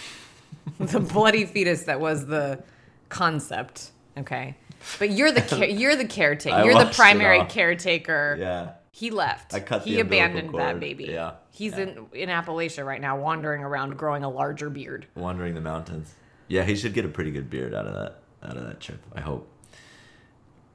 the 0.78 1.00
bloody 1.00 1.44
fetus 1.44 1.82
that 1.82 2.00
was 2.00 2.24
the 2.24 2.62
concept. 3.10 3.90
Okay, 4.16 4.56
but 4.98 5.10
you're 5.10 5.32
the 5.32 5.42
care, 5.56 5.68
you're 5.68 5.96
the 5.96 6.06
caretaker. 6.06 6.56
I 6.56 6.64
You're 6.64 6.84
the 6.84 6.90
primary 6.92 7.44
caretaker. 7.44 8.36
Yeah. 8.38 8.70
He 8.92 9.10
left. 9.10 9.52
I 9.52 9.60
cut 9.60 9.82
He 9.82 10.00
abandoned 10.00 10.54
that 10.54 10.80
baby. 10.80 11.04
Yeah. 11.04 11.32
He's 11.50 11.72
Yeah. 11.72 11.80
in 11.84 12.06
in 12.12 12.28
Appalachia 12.28 12.84
right 12.84 13.00
now, 13.00 13.18
wandering 13.18 13.62
around, 13.62 13.96
growing 13.96 14.24
a 14.24 14.30
larger 14.30 14.70
beard. 14.70 15.06
Wandering 15.14 15.54
the 15.54 15.60
mountains. 15.60 16.14
Yeah, 16.48 16.62
he 16.62 16.76
should 16.76 16.94
get 16.94 17.04
a 17.04 17.08
pretty 17.08 17.30
good 17.30 17.50
beard 17.50 17.74
out 17.74 17.86
of 17.86 17.94
that 17.94 18.20
out 18.42 18.56
of 18.56 18.64
that 18.64 18.80
trip. 18.80 19.02
I 19.14 19.20
hope. 19.20 19.48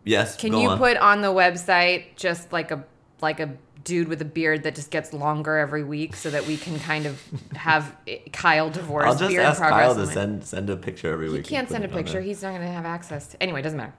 Yes. 0.03 0.35
Can 0.37 0.53
you 0.53 0.69
on. 0.69 0.77
put 0.77 0.97
on 0.97 1.21
the 1.21 1.29
website 1.29 2.15
just 2.15 2.51
like 2.51 2.71
a 2.71 2.83
like 3.21 3.39
a 3.39 3.51
dude 3.83 4.07
with 4.07 4.21
a 4.21 4.25
beard 4.25 4.63
that 4.63 4.75
just 4.75 4.91
gets 4.91 5.11
longer 5.13 5.57
every 5.57 5.83
week, 5.83 6.15
so 6.15 6.29
that 6.29 6.45
we 6.45 6.55
can 6.57 6.79
kind 6.79 7.05
of 7.07 7.21
have 7.55 7.95
Kyle 8.31 8.69
divorce 8.69 9.05
I'll 9.05 9.15
just 9.17 9.29
beard 9.31 9.43
ask 9.45 9.59
progress. 9.59 9.95
Kyle 9.95 10.05
to 10.05 10.07
send 10.11 10.43
send 10.45 10.69
a 10.69 10.75
picture 10.77 11.11
every 11.11 11.27
He 11.27 11.31
week. 11.33 11.39
and 11.39 11.47
can't 11.47 11.69
send 11.69 11.83
a 11.85 11.87
picture. 11.87 12.21
He's 12.21 12.43
not 12.43 12.49
going 12.49 12.61
to 12.61 12.67
have 12.67 12.85
access 12.85 13.27
to. 13.27 13.41
Anyway, 13.41 13.59
it 13.59 13.63
doesn't 13.63 13.77
matter. 13.77 13.93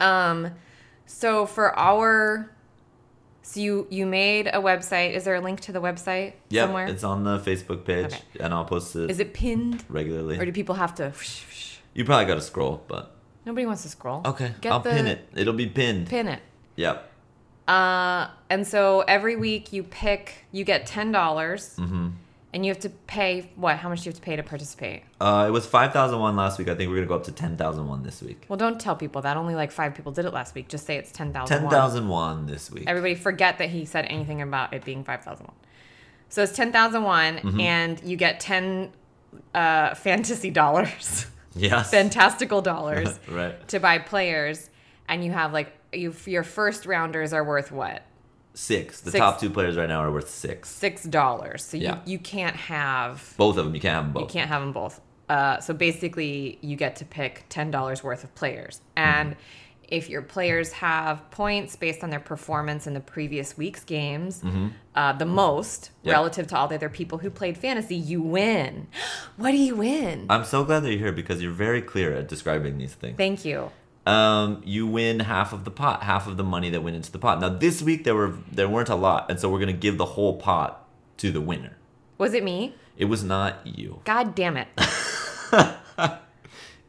Um, 0.00 0.52
so 1.06 1.46
for 1.46 1.78
our, 1.78 2.50
so 3.42 3.60
you 3.60 3.86
you 3.90 4.06
made 4.06 4.46
a 4.48 4.58
website. 4.60 5.12
Is 5.14 5.24
there 5.24 5.34
a 5.36 5.40
link 5.40 5.60
to 5.60 5.72
the 5.72 5.80
website 5.80 6.34
Yep, 6.50 6.66
somewhere? 6.66 6.86
it's 6.86 7.04
on 7.04 7.24
the 7.24 7.38
Facebook 7.38 7.84
page, 7.84 8.06
Okay. 8.06 8.20
and 8.40 8.52
I'll 8.52 8.64
post 8.64 8.94
it, 8.96 9.10
Is 9.10 9.20
it 9.20 9.32
pinned, 9.34 9.84
regularly. 9.88 10.38
or 10.38 10.44
do 10.44 10.52
people 10.52 10.74
have 10.76 10.94
to? 10.96 11.04
whoosh, 11.10 11.44
whoosh? 11.46 11.76
you 11.94 12.04
probably 12.04 12.26
got 12.26 12.34
to 12.36 12.40
scroll, 12.40 12.82
but 12.88 13.14
Nobody 13.46 13.66
wants 13.66 13.82
to 13.82 13.88
scroll. 13.88 14.22
okay, 14.24 14.54
Get 14.60 14.72
I'll 14.72 14.80
the- 14.80 14.90
pin 14.90 15.06
it. 15.06 15.28
It'll 15.34 15.52
be 15.54 15.66
pinned. 15.66 16.08
Pin 16.08 16.28
it. 16.28 16.40
Yep. 16.76 17.11
Uh, 17.68 18.28
and 18.50 18.66
so 18.66 19.00
every 19.02 19.36
week 19.36 19.72
you 19.72 19.82
pick, 19.82 20.44
you 20.52 20.64
get 20.64 20.86
ten 20.86 21.12
dollars, 21.12 21.76
Mm-hmm. 21.78 22.08
and 22.52 22.66
you 22.66 22.70
have 22.72 22.80
to 22.80 22.88
pay 22.90 23.50
what? 23.56 23.76
How 23.76 23.88
much 23.88 24.00
do 24.02 24.06
you 24.06 24.10
have 24.10 24.16
to 24.20 24.24
pay 24.24 24.34
to 24.36 24.42
participate? 24.42 25.04
Uh, 25.20 25.44
it 25.48 25.52
was 25.52 25.64
five 25.64 25.92
thousand 25.92 26.18
one 26.18 26.34
last 26.36 26.58
week. 26.58 26.68
I 26.68 26.74
think 26.74 26.90
we're 26.90 26.96
gonna 26.96 27.06
go 27.06 27.14
up 27.14 27.24
to 27.24 27.32
ten 27.32 27.56
thousand 27.56 27.86
one 27.86 28.02
this 28.02 28.20
week. 28.20 28.44
Well, 28.48 28.56
don't 28.56 28.80
tell 28.80 28.96
people 28.96 29.22
that. 29.22 29.36
Only 29.36 29.54
like 29.54 29.70
five 29.70 29.94
people 29.94 30.10
did 30.12 30.24
it 30.24 30.32
last 30.34 30.54
week. 30.54 30.68
Just 30.68 30.86
say 30.86 30.96
it's 30.96 31.12
ten 31.12 31.32
thousand. 31.32 31.60
Ten 31.60 31.70
thousand 31.70 32.08
one 32.08 32.46
this 32.46 32.70
week. 32.70 32.84
Everybody 32.88 33.14
forget 33.14 33.58
that 33.58 33.70
he 33.70 33.84
said 33.84 34.06
anything 34.06 34.42
about 34.42 34.74
it 34.74 34.84
being 34.84 35.04
5,001. 35.04 35.52
So 36.28 36.42
it's 36.42 36.52
10,001 36.56 37.36
Mm-hmm. 37.36 37.60
and 37.60 38.02
you 38.02 38.16
get 38.16 38.40
10 38.40 38.90
uh, 39.54 39.94
fantasy 40.06 40.50
dollars, 40.50 41.26
yes. 41.54 41.90
fantastical 41.90 42.60
dollars 42.62 43.20
right. 43.28 43.68
to 43.68 43.78
buy 43.78 43.98
players. 43.98 44.68
And 45.08 45.22
you 45.24 45.30
have 45.32 45.52
like, 45.52 45.72
your 45.92 46.42
first 46.42 46.86
rounders 46.86 47.32
are 47.32 47.44
worth 47.44 47.70
what? 47.72 48.02
Six. 48.54 49.00
The 49.00 49.10
Six. 49.12 49.18
top 49.20 49.40
two 49.40 49.50
players 49.50 49.76
right 49.76 49.88
now 49.88 50.00
are 50.00 50.12
worth 50.12 50.28
six. 50.28 50.68
Six 50.68 51.04
dollars. 51.04 51.64
So 51.64 51.76
Yeah. 51.78 52.00
you, 52.04 52.12
you 52.12 52.18
can't 52.18 52.56
have, 52.56 53.34
Both 53.38 53.56
of 53.56 53.64
them. 53.64 53.74
You 53.74 53.80
can't 53.80 53.94
have 53.94 54.04
them 54.04 54.12
both. 54.12 54.22
you 54.22 54.28
can't 54.28 54.48
have 54.48 54.60
them 54.62 54.72
both. 54.72 55.00
Uh, 55.28 55.58
so 55.60 55.72
basically, 55.72 56.58
you 56.60 56.76
get 56.76 56.96
to 56.96 57.04
pick 57.06 57.46
$10 57.48 58.02
worth 58.02 58.24
of 58.24 58.34
players. 58.34 58.82
And 58.96 59.36
if 59.88 60.10
your 60.10 60.20
players 60.20 60.72
have 60.72 61.30
points 61.30 61.76
based 61.76 62.02
on 62.04 62.10
their 62.10 62.20
performance 62.20 62.86
in 62.86 62.92
the 62.92 63.00
previous 63.00 63.56
week's 63.56 63.84
games, 63.84 64.42
uh, 64.94 65.12
the 65.14 65.24
most 65.26 65.90
Yep. 66.02 66.12
relative 66.12 66.46
to 66.48 66.56
all 66.58 66.68
the 66.68 66.74
other 66.74 66.88
people 66.90 67.18
who 67.18 67.30
played 67.30 67.56
fantasy, 67.56 67.94
you 67.96 68.20
win. 68.20 68.88
what 69.36 69.52
do 69.52 69.56
you 69.58 69.76
win? 69.76 70.26
I'm 70.28 70.44
so 70.44 70.64
glad 70.64 70.80
that 70.80 70.90
you're 70.90 70.98
here 70.98 71.12
because 71.12 71.42
you're 71.42 71.52
very 71.52 71.80
clear 71.80 72.12
at 72.14 72.28
describing 72.28 72.76
these 72.76 72.92
things. 72.94 73.16
Thank 73.16 73.44
you. 73.46 73.70
Um, 74.06 74.62
you 74.64 74.86
win 74.86 75.20
half 75.20 75.52
of 75.52 75.64
the 75.64 75.70
pot, 75.70 76.02
half 76.02 76.26
of 76.26 76.36
the 76.36 76.44
money 76.44 76.70
that 76.70 76.82
went 76.82 76.96
into 76.96 77.12
the 77.12 77.18
pot. 77.18 77.40
Now 77.40 77.48
this 77.48 77.82
week 77.82 78.04
there 78.04 78.14
were 78.14 78.34
there 78.50 78.68
weren't 78.68 78.88
a 78.88 78.94
lot, 78.96 79.30
and 79.30 79.38
so 79.38 79.48
we're 79.50 79.60
gonna 79.60 79.72
give 79.72 79.98
the 79.98 80.04
whole 80.04 80.36
pot 80.36 80.86
to 81.18 81.30
the 81.30 81.40
winner. 81.40 81.76
Was 82.18 82.34
it 82.34 82.42
me? 82.44 82.74
It 82.96 83.06
was 83.06 83.22
not 83.24 83.66
you. 83.66 84.00
God 84.04 84.34
damn 84.34 84.56
it. 84.56 84.68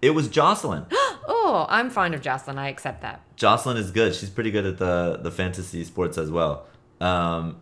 It 0.03 0.09
was 0.13 0.27
Jocelyn. 0.27 0.85
Oh, 1.25 1.65
I'm 1.69 1.89
fond 1.89 2.13
of 2.13 2.21
Jocelyn. 2.21 2.57
I 2.57 2.67
accept 2.67 3.01
that. 3.01 3.21
Jocelyn 3.37 3.77
is 3.77 3.91
good. 3.91 4.13
She's 4.13 4.29
pretty 4.29 4.51
good 4.51 4.65
at 4.65 4.77
the 4.77 5.19
the 5.21 5.31
fantasy 5.31 5.83
sports 5.85 6.17
as 6.17 6.29
well. 6.29 6.65
Um, 6.99 7.61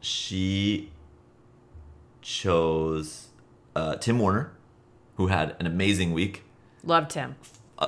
she 0.00 0.90
chose 2.22 3.28
uh, 3.76 3.96
Tim 3.96 4.18
Warner, 4.18 4.52
who 5.16 5.26
had 5.26 5.56
an 5.60 5.66
amazing 5.66 6.12
week, 6.14 6.44
Loved 6.84 7.12
him. 7.12 7.36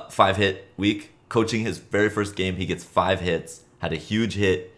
Five 0.09 0.37
hit 0.37 0.67
week. 0.77 1.11
Coaching 1.29 1.61
his 1.61 1.79
very 1.79 2.09
first 2.09 2.35
game, 2.35 2.55
he 2.55 2.65
gets 2.65 2.83
five 2.83 3.19
hits. 3.19 3.61
Had 3.79 3.93
a 3.93 3.97
huge 3.97 4.35
hit 4.35 4.73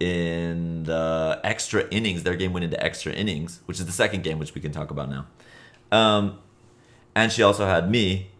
in 0.00 0.84
the 0.84 1.40
extra 1.44 1.86
innings. 1.90 2.22
Their 2.24 2.34
game 2.34 2.52
went 2.52 2.64
into 2.64 2.82
extra 2.82 3.12
innings, 3.12 3.60
which 3.66 3.78
is 3.78 3.86
the 3.86 3.92
second 3.92 4.22
game, 4.24 4.38
which 4.38 4.54
we 4.54 4.60
can 4.60 4.72
talk 4.72 4.90
about 4.90 5.08
now. 5.08 5.26
Um, 5.96 6.38
and 7.14 7.30
she 7.30 7.42
also 7.42 7.66
had 7.66 7.90
me, 7.90 8.30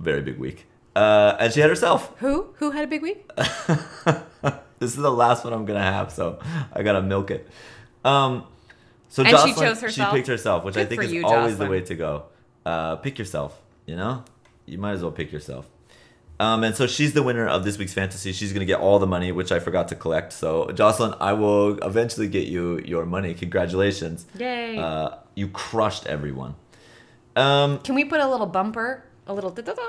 very 0.00 0.22
big 0.22 0.38
week. 0.38 0.66
Uh, 0.96 1.36
and 1.38 1.52
she 1.52 1.60
had 1.60 1.68
herself. 1.68 2.12
Who? 2.18 2.54
Who 2.58 2.70
had 2.70 2.84
a 2.84 2.86
big 2.88 3.02
week? 3.02 3.28
This 4.78 4.90
is 4.90 4.96
the 4.96 5.10
last 5.10 5.44
one 5.44 5.52
I'm 5.54 5.64
gonna 5.64 5.80
have, 5.80 6.12
so 6.12 6.38
I 6.72 6.82
gotta 6.82 7.00
milk 7.00 7.30
it. 7.30 7.48
Um, 8.04 8.44
so 9.08 9.22
And 9.22 9.38
she 9.38 9.54
chose 9.54 9.80
herself? 9.80 10.10
She 10.10 10.16
picked 10.16 10.28
herself, 10.28 10.64
which 10.64 10.76
I 10.76 10.84
think 10.84 11.02
is 11.04 11.12
you, 11.12 11.24
always 11.24 11.56
the 11.56 11.66
way 11.66 11.80
to 11.80 11.94
go. 11.94 12.24
Uh, 12.66 12.96
pick 12.96 13.18
yourself. 13.18 13.58
You 13.86 13.96
know, 13.96 14.24
you 14.66 14.78
might 14.78 14.92
as 14.92 15.02
well 15.02 15.12
pick 15.12 15.32
yourself. 15.32 15.68
Um, 16.40 16.64
and 16.64 16.74
so 16.74 16.86
she's 16.86 17.12
the 17.12 17.22
winner 17.22 17.46
of 17.46 17.64
this 17.64 17.78
week's 17.78 17.94
fantasy. 17.94 18.32
She's 18.32 18.52
gonna 18.52 18.64
get 18.64 18.80
all 18.80 18.98
the 18.98 19.06
money, 19.06 19.30
which 19.30 19.52
I 19.52 19.60
forgot 19.60 19.88
to 19.88 19.94
collect. 19.94 20.32
So 20.32 20.70
Jocelyn, 20.72 21.14
I 21.20 21.32
will 21.32 21.78
eventually 21.78 22.28
get 22.28 22.48
you 22.48 22.80
your 22.80 23.06
money. 23.06 23.34
Congratulations! 23.34 24.26
Yay. 24.36 24.76
Uh, 24.76 25.10
you 25.36 25.48
crushed 25.48 26.06
everyone. 26.06 26.56
Um, 27.36 27.78
Can 27.80 27.94
we 27.94 28.04
put 28.04 28.20
a 28.20 28.28
little 28.28 28.46
bumper? 28.46 29.04
A 29.26 29.32
little 29.34 29.50
da-da-da? 29.50 29.82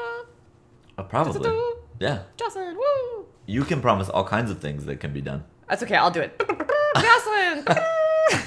uh, 0.97 1.03
probably. 1.03 1.33
Da-da-da. 1.41 1.71
Yeah. 1.99 2.23
Jocelyn, 2.37 2.75
woo! 2.75 3.25
You 3.45 3.63
can 3.63 3.81
promise 3.81 4.09
all 4.09 4.23
kinds 4.23 4.49
of 4.51 4.59
things 4.59 4.85
that 4.85 4.99
can 4.99 5.13
be 5.13 5.21
done. 5.21 5.43
That's 5.69 5.83
okay, 5.83 5.95
I'll 5.95 6.11
do 6.11 6.21
it. 6.21 6.39
Jocelyn! 6.95 7.65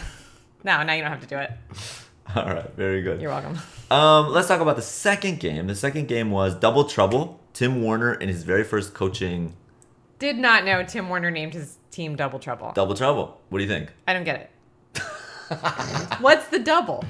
no, 0.65 0.83
now 0.83 0.93
you 0.93 1.03
don't 1.03 1.11
have 1.11 1.21
to 1.21 1.27
do 1.27 1.39
it. 1.39 1.51
All 2.37 2.45
right, 2.45 2.71
very 2.77 3.03
good. 3.03 3.21
You're 3.21 3.31
welcome. 3.31 3.59
Um, 3.91 4.29
let's 4.33 4.49
talk 4.49 4.61
about 4.61 4.77
the 4.77 4.83
second 4.83 5.41
game. 5.41 5.67
The 5.67 5.75
second 5.75 6.09
game 6.09 6.31
was 6.31 6.55
Double 6.55 6.85
Trouble. 6.85 7.41
Tim 7.55 7.83
Warner 7.83 8.15
in 8.15 8.29
his 8.29 8.43
very 8.45 8.65
first 8.65 8.95
coaching 8.95 9.57
Did 10.19 10.37
not 10.39 10.65
know 10.65 10.85
Tim 10.85 11.09
Warner 11.09 11.31
named 11.31 11.55
his 11.55 11.77
team 11.91 12.15
Double 12.17 12.39
Trouble. 12.39 12.73
Double 12.75 12.95
Trouble. 12.95 13.41
What 13.49 13.59
do 13.59 13.65
you 13.65 13.71
think? 13.71 13.93
I 14.07 14.13
don't 14.13 14.25
get 14.25 14.51
it. 14.95 15.03
What's 16.21 16.49
the 16.49 16.59
double? 16.59 17.05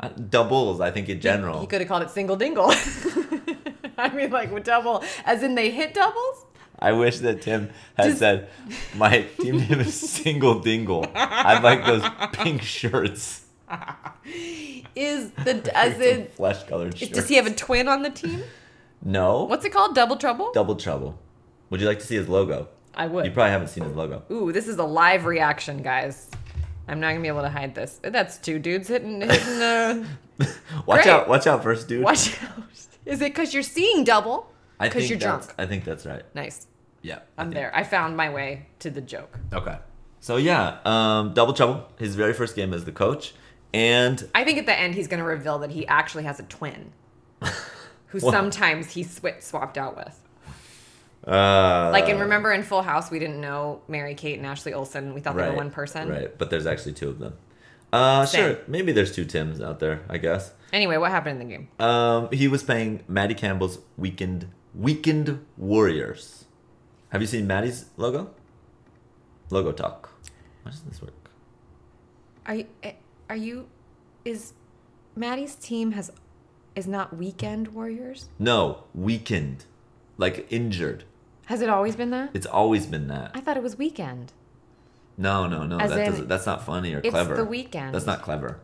Uh, 0.00 0.08
doubles, 0.08 0.80
I 0.80 0.90
think 0.90 1.08
in 1.08 1.20
general. 1.20 1.60
He 1.60 1.66
could 1.66 1.80
have 1.80 1.88
called 1.88 2.02
it 2.02 2.10
single 2.10 2.36
dingle. 2.36 2.66
I 3.98 4.10
mean, 4.14 4.30
like 4.30 4.52
with 4.52 4.64
double, 4.64 5.02
as 5.24 5.42
in 5.42 5.54
they 5.54 5.70
hit 5.70 5.94
doubles. 5.94 6.46
I 6.80 6.92
wish 6.92 7.18
that 7.20 7.42
Tim 7.42 7.70
had 7.96 8.04
Just- 8.06 8.18
said, 8.18 8.48
"My 8.94 9.22
team 9.40 9.58
name 9.58 9.80
is 9.80 9.94
Single 9.98 10.60
Dingle." 10.60 11.04
I 11.14 11.58
like 11.60 11.84
those 11.84 12.04
pink 12.32 12.62
shirts. 12.62 13.44
Is 14.94 15.30
the 15.32 15.70
as 15.76 16.00
in 16.00 16.26
flesh 16.28 16.64
colored 16.64 16.94
does 16.94 17.28
he 17.28 17.36
have 17.36 17.46
a 17.46 17.54
twin 17.54 17.88
on 17.88 18.02
the 18.02 18.10
team? 18.10 18.42
no. 19.02 19.44
What's 19.44 19.64
it 19.64 19.70
called? 19.72 19.94
Double 19.94 20.16
trouble? 20.16 20.50
Double 20.52 20.76
Trouble? 20.76 21.18
Would 21.70 21.80
you 21.80 21.86
like 21.86 21.98
to 22.00 22.06
see 22.06 22.16
his 22.16 22.28
logo? 22.28 22.68
I 22.94 23.06
would. 23.06 23.24
You 23.26 23.30
probably 23.30 23.50
haven't 23.52 23.68
seen 23.68 23.84
his 23.84 23.94
logo. 23.94 24.22
Ooh, 24.30 24.50
this 24.52 24.66
is 24.66 24.76
a 24.78 24.84
live 24.84 25.24
reaction, 25.24 25.82
guys. 25.82 26.28
I'm 26.88 26.98
not 27.00 27.10
gonna 27.10 27.20
be 27.20 27.28
able 27.28 27.42
to 27.42 27.50
hide 27.50 27.74
this. 27.74 28.00
That's 28.02 28.38
two 28.38 28.58
dudes 28.58 28.88
hitting 28.88 29.20
hitting. 29.20 29.62
Uh, 29.62 30.04
Watch 30.86 31.02
Great. 31.02 31.06
out! 31.06 31.28
Watch 31.28 31.46
out, 31.46 31.62
first 31.62 31.88
dude. 31.88 32.02
watch 32.04 32.42
out. 32.42 32.62
Is 33.04 33.20
it 33.20 33.30
because 33.34 33.52
you're 33.54 33.62
seeing 33.62 34.04
double? 34.04 34.50
I 34.80 34.88
Because 34.88 35.02
think 35.02 35.10
you're 35.10 35.18
that's- 35.18 35.46
drunk. 35.46 35.60
I 35.60 35.66
think 35.66 35.84
that's 35.84 36.06
right. 36.06 36.22
Nice. 36.34 36.66
Yeah. 37.02 37.16
I 37.36 37.42
I'm 37.42 37.48
think- 37.48 37.54
there. 37.54 37.74
I 37.74 37.82
found 37.84 38.16
my 38.16 38.30
way 38.30 38.66
to 38.80 38.90
the 38.90 39.00
joke. 39.00 39.38
Okay. 39.52 39.76
So 40.20 40.36
yeah, 40.36 40.78
um, 40.84 41.34
Double 41.34 41.52
Trouble, 41.52 41.86
his 41.98 42.14
very 42.16 42.32
first 42.32 42.56
game 42.56 42.72
as 42.74 42.84
the 42.84 42.92
coach, 42.92 43.34
and 43.74 44.28
I 44.34 44.44
think 44.44 44.58
at 44.58 44.66
the 44.66 44.78
end 44.78 44.94
he's 44.94 45.08
going 45.08 45.20
to 45.22 45.26
reveal 45.28 45.58
that 45.60 45.70
he 45.70 45.86
actually 45.86 46.24
has 46.24 46.40
a 46.40 46.44
twin, 46.44 46.92
who 48.06 48.18
What? 48.20 48.32
sometimes 48.32 48.90
he 48.92 49.02
sw- 49.02 49.40
swapped 49.40 49.76
out 49.78 49.96
with. 49.96 50.18
uh, 51.26 51.90
Like, 51.92 52.08
and 52.08 52.20
remember 52.20 52.52
in 52.52 52.62
Full 52.62 52.82
House, 52.82 53.10
we 53.10 53.18
didn't 53.18 53.40
know 53.40 53.82
Mary 53.88 54.14
Kate 54.14 54.38
and 54.38 54.46
Ashley 54.46 54.72
Olsen. 54.72 55.14
We 55.14 55.20
thought 55.20 55.36
they 55.36 55.48
were 55.48 55.56
one 55.56 55.70
person. 55.70 56.08
Right, 56.08 56.36
but 56.38 56.50
there's 56.50 56.66
actually 56.66 56.94
two 56.94 57.08
of 57.08 57.18
them. 57.18 57.34
Uh, 57.92 58.26
Same. 58.26 58.54
sure, 58.54 58.58
maybe 58.66 58.92
there's 58.92 59.14
two 59.14 59.24
Tims 59.24 59.60
out 59.60 59.78
there. 59.80 60.02
I 60.10 60.18
guess. 60.18 60.52
Anyway, 60.72 60.98
what 60.98 61.10
happened 61.10 61.40
in 61.40 61.48
the 61.48 61.54
game? 61.56 61.68
Um, 61.80 62.28
he 62.32 62.46
was 62.46 62.62
playing 62.62 63.02
Maddie 63.08 63.34
Campbell's 63.34 63.78
Weekend 63.96 64.48
Weekend 64.74 65.42
Warriors. 65.56 66.44
Have 67.10 67.22
you 67.22 67.26
seen 67.26 67.46
Maddie's 67.46 67.86
logo? 67.96 68.34
Logo 69.50 69.72
talk. 69.72 70.10
How 70.64 70.70
does 70.70 70.82
this 70.82 71.00
work? 71.00 71.14
Are 72.44 72.56
you? 72.56 72.66
eh, 72.82 72.92
Are 73.28 73.36
you? 73.36 73.68
Is 74.24 74.52
Maddie's 75.16 75.54
team 75.54 75.92
has 75.92 76.10
is 76.74 76.86
not 76.86 77.16
Weekend 77.16 77.68
Warriors? 77.68 78.28
No, 78.38 78.84
weekend, 78.94 79.64
like 80.16 80.46
injured. 80.50 81.04
Has 81.46 81.60
it 81.62 81.68
always 81.68 81.96
been 81.96 82.10
that? 82.10 82.30
It's 82.34 82.46
always 82.46 82.86
been 82.86 83.08
that. 83.08 83.32
I 83.34 83.40
thought 83.40 83.56
it 83.56 83.62
was 83.62 83.76
Weekend. 83.78 84.32
No, 85.16 85.46
no, 85.48 85.64
no. 85.64 85.78
As 85.78 85.90
that 85.90 85.98
in, 85.98 86.10
doesn't, 86.10 86.28
that's 86.28 86.46
not 86.46 86.64
funny 86.64 86.94
or 86.94 86.98
it's 86.98 87.10
clever. 87.10 87.34
It's 87.34 87.40
the 87.40 87.44
weekend. 87.48 87.92
That's 87.94 88.06
not 88.06 88.22
clever. 88.22 88.60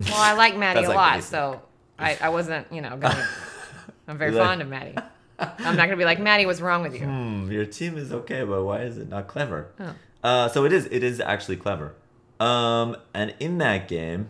Well, 0.00 0.14
I 0.16 0.32
like 0.34 0.56
Maddie 0.56 0.80
a 0.84 0.88
like 0.88 0.96
lot, 0.96 1.22
so 1.22 1.62
I, 1.98 2.18
I 2.20 2.28
wasn't, 2.30 2.66
you 2.72 2.80
know, 2.80 2.96
gonna. 2.96 3.28
I'm 4.08 4.18
very 4.18 4.32
You're 4.32 4.40
like- 4.40 4.48
fond 4.48 4.62
of 4.62 4.68
Maddie. 4.68 4.96
I'm 5.38 5.76
not 5.76 5.84
gonna 5.84 5.96
be 5.98 6.04
like 6.06 6.18
Maddie. 6.18 6.46
What's 6.46 6.60
wrong 6.62 6.82
with 6.82 6.94
you? 6.94 7.06
Hmm, 7.06 7.52
your 7.52 7.66
team 7.66 7.96
is 7.98 8.10
okay, 8.10 8.42
but 8.42 8.64
why 8.64 8.80
is 8.80 8.96
it 8.98 9.08
not 9.08 9.28
clever? 9.28 9.68
Oh. 9.78 9.94
Uh, 10.24 10.48
so 10.48 10.64
it 10.64 10.72
is. 10.72 10.86
It 10.90 11.04
is 11.04 11.20
actually 11.20 11.56
clever. 11.56 11.94
Um, 12.40 12.96
and 13.14 13.34
in 13.40 13.58
that 13.58 13.88
game, 13.88 14.28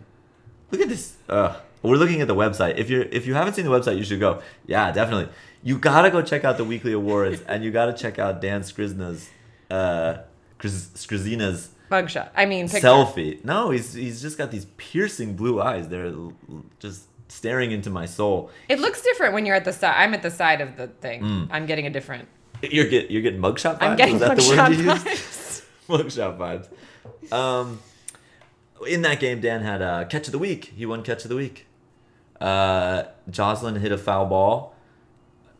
look 0.71 0.81
at 0.81 0.89
this. 0.89 1.15
Uh, 1.27 1.57
we're 1.81 1.97
looking 1.97 2.21
at 2.21 2.27
the 2.27 2.35
website. 2.35 2.77
If 2.77 2.89
you're 2.89 3.03
if 3.03 3.25
you 3.25 3.33
haven't 3.33 3.53
seen 3.53 3.65
the 3.65 3.71
website, 3.71 3.97
you 3.97 4.03
should 4.03 4.19
go. 4.19 4.41
Yeah, 4.65 4.91
definitely. 4.91 5.31
You 5.63 5.77
gotta 5.77 6.09
go 6.11 6.21
check 6.21 6.43
out 6.43 6.57
the 6.57 6.63
weekly 6.63 6.93
awards, 6.93 7.41
and 7.47 7.63
you 7.63 7.71
gotta 7.71 7.93
check 7.93 8.19
out 8.19 8.41
Dan 8.41 8.61
Skrizna's, 8.61 9.29
uh, 9.69 10.19
Skriz- 10.59 10.89
Skrizina's 10.95 11.69
Mugshot. 11.91 12.29
I 12.35 12.45
mean, 12.45 12.67
picture. 12.67 12.87
selfie. 12.87 13.43
No, 13.45 13.69
he's 13.69 13.93
he's 13.93 14.21
just 14.21 14.37
got 14.37 14.51
these 14.51 14.65
piercing 14.77 15.35
blue 15.35 15.61
eyes. 15.61 15.87
They're 15.87 16.13
just 16.79 17.03
staring 17.29 17.71
into 17.71 17.89
my 17.89 18.05
soul. 18.05 18.49
It 18.69 18.79
looks 18.79 19.01
different 19.01 19.33
when 19.33 19.45
you're 19.45 19.55
at 19.55 19.65
the 19.65 19.73
side. 19.73 19.95
I'm 19.97 20.13
at 20.13 20.21
the 20.21 20.31
side 20.31 20.61
of 20.61 20.77
the 20.77 20.87
thing. 20.87 21.21
Mm. 21.21 21.47
I'm 21.51 21.65
getting 21.65 21.85
a 21.87 21.89
different. 21.89 22.27
You're 22.61 22.87
get 22.87 23.11
you're 23.11 23.21
getting 23.21 23.39
mugshot 23.41 23.79
vibes. 23.79 23.81
I'm 23.81 23.95
getting 23.97 24.19
Was 24.19 24.21
that 24.21 24.35
the 24.37 24.41
mugshot 24.41 24.69
word 24.69 24.77
you 24.77 24.83
used? 24.91 25.05
vibes. 25.05 25.63
mugshot 25.87 26.69
vibes. 27.31 27.31
Um, 27.33 27.79
in 28.85 29.01
that 29.03 29.19
game, 29.19 29.41
Dan 29.41 29.61
had 29.61 29.81
a 29.81 30.05
catch 30.05 30.27
of 30.27 30.31
the 30.31 30.39
week. 30.39 30.73
He 30.75 30.85
won 30.85 31.03
catch 31.03 31.23
of 31.23 31.29
the 31.29 31.35
week. 31.35 31.65
Uh, 32.39 33.03
Jocelyn 33.29 33.75
hit 33.77 33.91
a 33.91 33.97
foul 33.97 34.25
ball, 34.25 34.75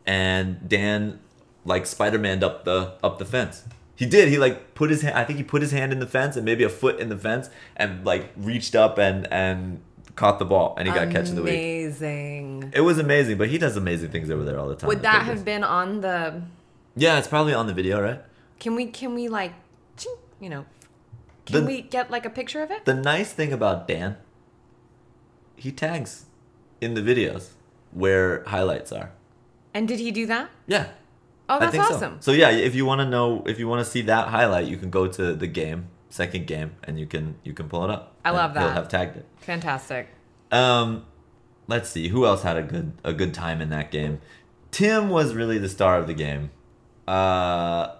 and 0.06 0.68
Dan 0.68 1.20
like 1.64 1.86
Spider 1.86 2.18
Man 2.18 2.42
up 2.44 2.64
the 2.64 2.94
up 3.02 3.18
the 3.18 3.24
fence. 3.24 3.64
He 3.96 4.06
did. 4.06 4.28
He 4.28 4.38
like 4.38 4.74
put 4.74 4.90
his 4.90 5.02
hand. 5.02 5.16
I 5.16 5.24
think 5.24 5.38
he 5.38 5.42
put 5.42 5.60
his 5.60 5.72
hand 5.72 5.92
in 5.92 5.98
the 5.98 6.06
fence 6.06 6.36
and 6.36 6.44
maybe 6.44 6.62
a 6.62 6.68
foot 6.68 7.00
in 7.00 7.08
the 7.08 7.18
fence, 7.18 7.50
and 7.76 8.04
like 8.04 8.30
reached 8.36 8.74
up 8.76 8.98
and 8.98 9.26
and 9.32 9.80
caught 10.14 10.38
the 10.38 10.44
ball, 10.44 10.74
and 10.78 10.86
he 10.86 10.94
got 10.94 11.10
catch 11.10 11.28
of 11.28 11.36
the 11.36 11.42
week. 11.42 11.54
Amazing. 11.54 12.72
It 12.74 12.80
was 12.82 12.98
amazing, 12.98 13.38
but 13.38 13.48
he 13.48 13.58
does 13.58 13.76
amazing 13.76 14.10
things 14.10 14.30
over 14.30 14.44
there 14.44 14.58
all 14.58 14.68
the 14.68 14.76
time. 14.76 14.88
Would 14.88 15.02
that 15.02 15.22
have 15.22 15.44
been 15.44 15.64
on 15.64 16.00
the? 16.00 16.42
Yeah, 16.94 17.18
it's 17.18 17.28
probably 17.28 17.54
on 17.54 17.66
the 17.66 17.74
video, 17.74 18.00
right? 18.00 18.20
Can 18.60 18.74
we? 18.74 18.86
Can 18.86 19.14
we 19.14 19.28
like? 19.28 19.52
You 20.40 20.50
know. 20.50 20.64
Can 21.48 21.62
The- 21.62 21.66
we 21.66 21.82
get 21.82 22.10
like 22.10 22.26
a 22.26 22.30
picture 22.30 22.62
of 22.62 22.70
it? 22.70 22.84
The 22.84 22.94
nice 22.94 23.32
thing 23.32 23.52
about 23.52 23.88
Dan, 23.88 24.16
he 25.56 25.72
tags 25.72 26.26
in 26.80 26.94
the 26.94 27.00
videos 27.00 27.50
where 27.90 28.44
highlights 28.44 28.92
are. 28.92 29.12
And 29.72 29.88
did 29.88 29.98
he 29.98 30.10
do 30.10 30.26
that? 30.26 30.50
Yeah. 30.66 30.88
Oh, 31.48 31.58
that's 31.58 31.78
awesome. 31.78 32.20
So. 32.20 32.32
so 32.32 32.36
yeah, 32.36 32.50
if 32.50 32.74
you 32.74 32.84
want 32.84 33.00
to 33.00 33.06
know, 33.06 33.42
if 33.46 33.58
you 33.58 33.66
want 33.66 33.84
to 33.84 33.90
see 33.90 34.02
that 34.02 34.28
highlight, 34.28 34.66
you 34.66 34.76
can 34.76 34.90
go 34.90 35.06
to 35.06 35.32
the 35.34 35.46
game, 35.46 35.88
second 36.10 36.46
game, 36.46 36.72
and 36.84 37.00
you 37.00 37.06
can 37.06 37.36
you 37.42 37.54
can 37.54 37.68
pull 37.68 37.84
it 37.84 37.90
up. 37.90 38.14
I 38.24 38.30
love 38.30 38.52
He'll 38.52 38.68
have 38.68 38.88
tagged 38.88 39.16
it. 39.16 39.26
Fantastic. 39.38 40.08
Um, 40.52 41.06
let's 41.66 41.88
see 41.88 42.08
who 42.08 42.26
else 42.26 42.42
had 42.42 42.58
a 42.58 42.62
good 42.62 42.92
a 43.02 43.14
good 43.14 43.32
time 43.32 43.62
in 43.62 43.70
that 43.70 43.90
game. 43.90 44.20
Tim 44.70 45.08
was 45.08 45.34
really 45.34 45.56
the 45.56 45.70
star 45.70 45.98
of 45.98 46.06
the 46.06 46.14
game. 46.14 46.50
Uh, 47.06 47.94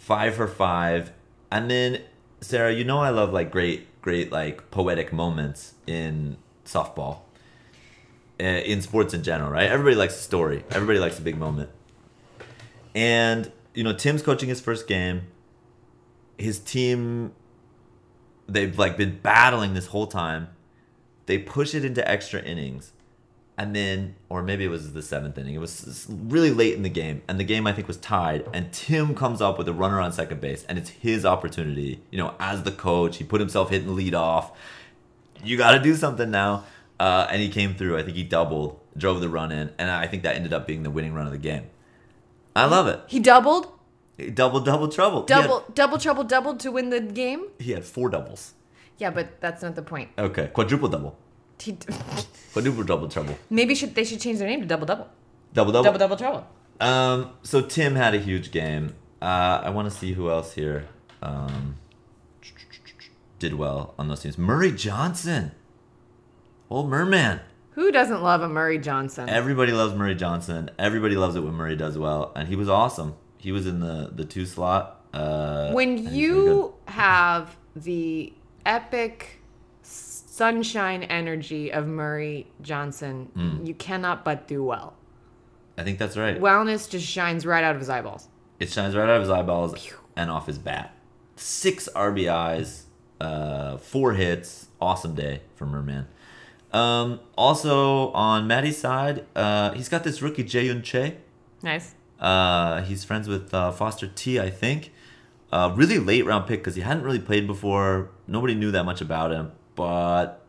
five 0.00 0.34
for 0.34 0.48
five, 0.48 1.12
and 1.52 1.70
then 1.70 2.00
Sara, 2.42 2.74
you 2.74 2.84
know 2.84 2.98
I 2.98 3.10
love 3.10 3.32
like 3.32 3.50
great 3.50 3.86
great 4.02 4.30
like 4.30 4.70
poetic 4.70 5.12
moments 5.12 5.74
in 5.86 6.36
softball. 6.64 7.20
Uh, 8.40 8.44
in 8.44 8.82
sports 8.82 9.14
in 9.14 9.22
general, 9.22 9.50
right? 9.50 9.70
Everybody 9.70 9.94
likes 9.94 10.16
a 10.16 10.22
story. 10.22 10.64
Everybody 10.70 10.98
likes 10.98 11.16
a 11.16 11.22
big 11.22 11.38
moment. 11.38 11.70
And 12.92 13.52
you 13.72 13.84
know, 13.84 13.92
Tim's 13.92 14.20
coaching 14.20 14.48
his 14.48 14.60
first 14.60 14.88
game. 14.88 15.22
His 16.36 16.58
team 16.58 17.32
they've 18.48 18.76
like 18.76 18.96
been 18.96 19.18
battling 19.18 19.74
this 19.74 19.86
whole 19.86 20.08
time. 20.08 20.48
They 21.26 21.38
push 21.38 21.74
it 21.74 21.84
into 21.84 22.06
extra 22.08 22.42
innings. 22.42 22.92
And 23.58 23.76
then 23.76 24.14
or 24.28 24.42
maybe 24.42 24.64
it 24.64 24.68
was 24.68 24.92
the 24.94 25.00
7th 25.00 25.36
inning. 25.36 25.54
It 25.54 25.60
was 25.60 26.06
really 26.08 26.50
late 26.50 26.74
in 26.74 26.82
the 26.82 26.88
game 26.88 27.22
and 27.28 27.38
the 27.38 27.44
game 27.44 27.66
I 27.66 27.72
think 27.72 27.86
was 27.86 27.98
tied 27.98 28.46
and 28.52 28.72
Tim 28.72 29.14
comes 29.14 29.40
up 29.42 29.58
with 29.58 29.68
a 29.68 29.72
runner 29.72 30.00
on 30.00 30.12
second 30.12 30.40
base 30.40 30.64
and 30.68 30.78
it's 30.78 30.88
his 30.90 31.24
opportunity. 31.26 32.00
You 32.10 32.18
know, 32.18 32.34
as 32.40 32.62
the 32.62 32.72
coach, 32.72 33.18
he 33.18 33.24
put 33.24 33.40
himself 33.40 33.70
hitting 33.70 33.94
lead 33.94 34.14
off. 34.14 34.52
You 35.44 35.56
got 35.58 35.72
to 35.72 35.80
do 35.80 35.94
something 35.94 36.30
now. 36.30 36.64
Uh, 37.00 37.26
and 37.30 37.42
he 37.42 37.48
came 37.48 37.74
through. 37.74 37.98
I 37.98 38.02
think 38.04 38.16
he 38.16 38.22
doubled, 38.22 38.78
drove 38.96 39.20
the 39.20 39.28
run 39.28 39.50
in, 39.50 39.72
and 39.76 39.90
I 39.90 40.06
think 40.06 40.22
that 40.22 40.36
ended 40.36 40.52
up 40.52 40.68
being 40.68 40.84
the 40.84 40.90
winning 40.90 41.14
run 41.14 41.26
of 41.26 41.32
the 41.32 41.38
game. 41.38 41.64
I 42.54 42.66
love 42.66 42.86
it. 42.86 43.00
He 43.08 43.18
doubled, 43.18 43.72
Double, 44.34 44.60
double 44.60 44.86
trouble. 44.88 45.24
He 45.26 45.32
had- 45.34 45.42
double, 45.42 45.64
double 45.74 45.98
trouble, 45.98 46.22
doubled 46.22 46.60
to 46.60 46.70
win 46.70 46.90
the 46.90 47.00
game. 47.00 47.46
He 47.58 47.72
had, 47.72 47.84
four 47.84 48.08
doubles. 48.08 48.54
Yeah, 48.98 49.10
but 49.10 49.40
that's 49.40 49.62
not 49.62 49.74
the 49.74 49.82
point. 49.82 50.10
Okay, 50.16 50.48
quadruple 50.52 50.88
double, 50.88 51.16
He, 51.62 51.76
quadruple 52.52 52.84
double 52.84 53.08
trouble, 53.08 53.38
maybe 53.48 53.74
should 53.74 53.94
they 53.94 54.04
should 54.04 54.20
change 54.20 54.38
their 54.38 54.48
name 54.48 54.60
to 54.60 54.66
double 54.66 54.86
double, 54.86 55.08
double 55.54 55.72
double. 55.72 55.84
double 55.84 55.98
double 55.98 56.16
trouble. 56.16 56.46
Um, 56.80 57.32
so 57.42 57.62
Tim 57.62 57.94
had 57.94 58.14
a 58.14 58.18
huge 58.18 58.50
game. 58.50 58.94
Uh, 59.20 59.62
I 59.64 59.70
want 59.70 59.90
to 59.90 59.96
see 59.96 60.14
who 60.14 60.30
else 60.30 60.54
here 60.54 60.88
um, 61.22 61.76
did 63.38 63.54
well 63.54 63.94
on 63.98 64.08
those 64.08 64.20
teams. 64.20 64.36
Murray 64.36 64.72
Johnson, 64.72 65.52
old 66.68 66.88
Merman. 66.90 67.40
Who 67.72 67.90
doesn't 67.90 68.22
love 68.22 68.42
a 68.42 68.48
Murray 68.48 68.78
Johnson? 68.78 69.28
Everybody 69.28 69.72
loves 69.72 69.94
Murray 69.94 70.14
Johnson. 70.14 70.70
Everybody 70.78 71.14
loves 71.14 71.36
it 71.36 71.40
when 71.40 71.54
Murray 71.54 71.76
does 71.76 71.96
well, 71.96 72.32
and 72.36 72.48
he 72.48 72.56
was 72.56 72.68
awesome. 72.68 73.14
He 73.38 73.52
was 73.52 73.66
in 73.66 73.80
the 73.80 74.10
the 74.12 74.24
two 74.24 74.44
slot. 74.46 75.04
Uh, 75.14 75.70
when 75.72 75.90
and 75.90 75.98
he's 75.98 76.08
very 76.08 76.18
you 76.18 76.74
have 76.88 77.56
the 77.76 78.32
epic 78.66 79.41
sunshine 79.82 81.02
energy 81.04 81.72
of 81.72 81.86
Murray 81.86 82.46
Johnson, 82.60 83.28
Hmm. 83.34 83.64
you 83.64 83.74
cannot 83.74 84.24
but 84.24 84.46
do 84.48 84.62
well. 84.64 84.94
I 85.76 85.82
think 85.82 85.98
that's 85.98 86.16
right. 86.16 86.40
Wellness 86.40 86.88
just 86.88 87.06
shines 87.06 87.44
right 87.46 87.64
out 87.64 87.74
of 87.74 87.80
his 87.80 87.88
eyeballs. 87.88 88.28
It 88.60 88.70
shines 88.70 88.94
right 88.94 89.04
out 89.08 89.16
of 89.16 89.22
his 89.22 89.30
eyeballs 89.30 89.74
and 90.16 90.30
off 90.30 90.46
his 90.46 90.58
bat. 90.58 90.94
Six 91.36 91.88
RBIs, 91.94 92.82
uh, 93.20 93.76
four 93.78 94.12
hits. 94.14 94.68
Awesome 94.80 95.14
day 95.14 95.42
for 95.56 95.64
Merman. 95.66 96.06
Um, 96.72 97.20
also 97.36 98.10
on 98.12 98.46
Maddie's 98.46 98.78
side, 98.78 99.24
uh, 99.36 99.72
he's 99.72 99.88
got 99.88 100.04
this 100.04 100.22
rookie 100.22 100.44
Jaeyoon 100.44 100.82
Che. 100.82 101.16
Nice. 101.62 101.94
Uh, 102.18 102.82
he's 102.82 103.04
friends 103.04 103.28
with 103.28 103.52
uh, 103.54 103.70
Foster 103.72 104.06
T, 104.08 104.38
I 104.40 104.50
think. 104.50 104.92
Uh, 105.52 105.72
really 105.76 105.98
late 105.98 106.24
round 106.24 106.46
pick 106.46 106.60
because 106.60 106.74
he 106.76 106.82
hadn't 106.82 107.02
really 107.02 107.18
played 107.18 107.46
before. 107.46 108.10
Nobody 108.26 108.54
knew 108.54 108.70
that 108.70 108.84
much 108.84 109.00
about 109.00 109.30
him, 109.32 109.52
but 109.74 110.44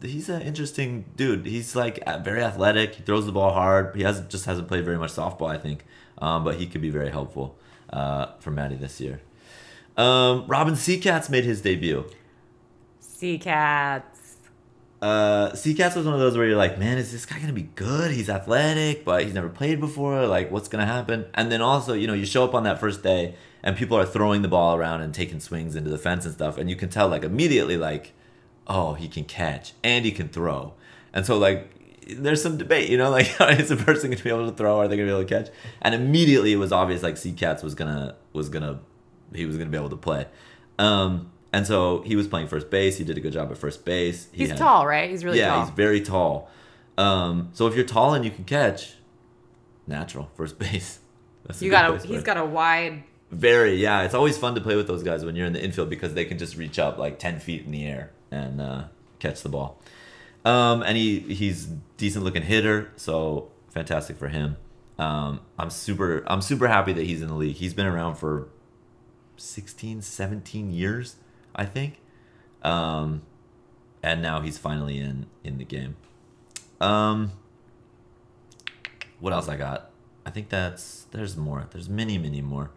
he's 0.00 0.28
an 0.28 0.42
interesting 0.42 1.04
dude. 1.16 1.46
He's 1.46 1.76
like 1.76 2.02
very 2.24 2.42
athletic. 2.42 2.96
He 2.96 3.02
throws 3.02 3.26
the 3.26 3.32
ball 3.32 3.52
hard. 3.52 3.94
He 3.96 4.02
hasn't 4.02 4.30
just 4.30 4.46
hasn't 4.46 4.68
played 4.68 4.84
very 4.84 4.98
much 4.98 5.12
softball, 5.12 5.48
I 5.48 5.58
think, 5.58 5.84
um, 6.18 6.44
but 6.44 6.56
he 6.56 6.66
could 6.66 6.80
be 6.80 6.90
very 6.90 7.10
helpful 7.10 7.56
uh, 7.92 8.26
for 8.40 8.50
Maddie 8.50 8.76
this 8.76 9.00
year. 9.00 9.20
Um, 9.96 10.46
Robin 10.46 10.74
Seacats 10.74 11.28
made 11.30 11.44
his 11.44 11.60
debut. 11.60 12.04
Sea 12.98 13.38
cats. 13.38 14.36
uh, 15.00 15.50
Seacats 15.52 15.94
was 15.96 16.04
one 16.04 16.14
of 16.14 16.20
those 16.20 16.36
where 16.36 16.46
you're 16.46 16.56
like, 16.56 16.78
man, 16.78 16.96
is 16.98 17.12
this 17.12 17.26
guy 17.26 17.38
gonna 17.38 17.52
be 17.52 17.68
good? 17.74 18.10
He's 18.12 18.30
athletic, 18.30 19.04
but 19.04 19.24
he's 19.24 19.34
never 19.34 19.48
played 19.48 19.80
before. 19.80 20.26
Like, 20.26 20.50
what's 20.50 20.68
gonna 20.68 20.86
happen? 20.86 21.26
And 21.34 21.50
then 21.52 21.60
also, 21.60 21.92
you 21.92 22.06
know, 22.06 22.14
you 22.14 22.24
show 22.24 22.44
up 22.44 22.54
on 22.54 22.62
that 22.64 22.80
first 22.80 23.02
day, 23.02 23.34
and 23.62 23.76
people 23.76 23.96
are 23.96 24.06
throwing 24.06 24.42
the 24.42 24.48
ball 24.48 24.76
around 24.76 25.02
and 25.02 25.12
taking 25.12 25.40
swings 25.40 25.76
into 25.76 25.90
the 25.90 25.98
fence 25.98 26.24
and 26.24 26.34
stuff, 26.34 26.56
and 26.58 26.70
you 26.70 26.76
can 26.76 26.88
tell 26.88 27.08
like 27.08 27.22
immediately, 27.24 27.76
like, 27.76 28.12
oh, 28.66 28.94
he 28.94 29.08
can 29.08 29.24
catch 29.24 29.72
and 29.82 30.04
he 30.04 30.12
can 30.12 30.28
throw, 30.28 30.74
and 31.12 31.24
so 31.26 31.38
like. 31.38 31.68
There's 32.04 32.42
some 32.42 32.58
debate, 32.58 32.90
you 32.90 32.98
know, 32.98 33.10
like 33.10 33.28
is 33.60 33.70
a 33.70 33.76
person 33.76 34.10
gonna 34.10 34.20
be 34.22 34.28
able 34.28 34.50
to 34.50 34.56
throw? 34.56 34.80
Are 34.80 34.88
they 34.88 34.96
gonna 34.96 35.06
be 35.06 35.12
able 35.12 35.22
to 35.24 35.28
catch? 35.44 35.50
And 35.82 35.94
immediately 35.94 36.52
it 36.52 36.56
was 36.56 36.72
obvious, 36.72 37.00
like 37.00 37.14
Seacats 37.14 37.62
was 37.62 37.76
gonna 37.76 38.16
was 38.32 38.48
gonna 38.48 38.80
he 39.32 39.46
was 39.46 39.56
gonna 39.56 39.70
be 39.70 39.76
able 39.78 39.88
to 39.90 39.96
play. 39.96 40.26
Um, 40.80 41.30
and 41.52 41.64
so 41.64 42.02
he 42.02 42.16
was 42.16 42.26
playing 42.26 42.48
first 42.48 42.70
base. 42.70 42.98
He 42.98 43.04
did 43.04 43.16
a 43.16 43.20
good 43.20 43.32
job 43.32 43.52
at 43.52 43.56
first 43.56 43.84
base. 43.84 44.26
He 44.32 44.38
He's 44.38 44.48
had- 44.48 44.58
tall, 44.58 44.84
right? 44.84 45.08
He's 45.08 45.24
really 45.24 45.38
yeah, 45.38 45.50
tall. 45.50 45.60
he's 45.64 45.70
very 45.70 46.00
tall. 46.00 46.50
Um, 46.98 47.50
so 47.52 47.68
if 47.68 47.76
you're 47.76 47.84
tall 47.84 48.14
and 48.14 48.24
you 48.24 48.32
can 48.32 48.44
catch, 48.44 48.94
natural 49.86 50.28
first 50.34 50.58
base. 50.64 50.98
That's 51.46 51.62
you 51.62 51.70
got 51.70 51.88
a 51.94 52.06
he's 52.06 52.24
got 52.24 52.36
a 52.36 52.44
wide 52.44 53.04
very 53.30 53.76
yeah. 53.76 54.02
It's 54.02 54.14
always 54.14 54.36
fun 54.36 54.56
to 54.56 54.60
play 54.60 54.74
with 54.74 54.88
those 54.88 55.04
guys 55.04 55.24
when 55.24 55.36
you're 55.36 55.46
in 55.46 55.52
the 55.52 55.62
infield 55.62 55.88
because 55.88 56.14
they 56.14 56.24
can 56.24 56.36
just 56.36 56.56
reach 56.56 56.80
up 56.80 56.98
like 56.98 57.20
ten 57.20 57.38
feet 57.38 57.64
in 57.64 57.70
the 57.70 57.86
air 57.86 58.10
and 58.32 58.60
uh, 58.60 58.84
catch 59.18 59.42
the 59.42 59.48
ball. 59.48 59.78
Um, 60.44 60.82
and 60.82 60.96
he 60.96 61.20
he's 61.20 61.66
decent 61.96 62.24
looking 62.24 62.42
hitter, 62.42 62.90
so 62.96 63.50
fantastic 63.70 64.16
for 64.16 64.28
him. 64.28 64.56
Um, 64.98 65.40
I'm 65.58 65.70
super 65.70 66.24
I'm 66.26 66.42
super 66.42 66.68
happy 66.68 66.92
that 66.92 67.04
he's 67.04 67.22
in 67.22 67.28
the 67.28 67.34
league. 67.34 67.56
He's 67.56 67.74
been 67.74 67.86
around 67.86 68.16
for 68.16 68.48
16, 69.36 70.02
17 70.02 70.72
years, 70.72 71.16
I 71.54 71.64
think. 71.64 72.00
Um, 72.62 73.22
and 74.02 74.22
now 74.22 74.40
he's 74.40 74.58
finally 74.58 74.98
in 74.98 75.26
in 75.44 75.58
the 75.58 75.64
game. 75.64 75.96
Um, 76.80 77.32
what 79.20 79.32
else 79.32 79.48
I 79.48 79.56
got? 79.56 79.90
I 80.26 80.30
think 80.30 80.48
that's 80.48 81.06
there's 81.12 81.36
more. 81.36 81.66
There's 81.70 81.88
many, 81.88 82.18
many 82.18 82.42
more. 82.42 82.70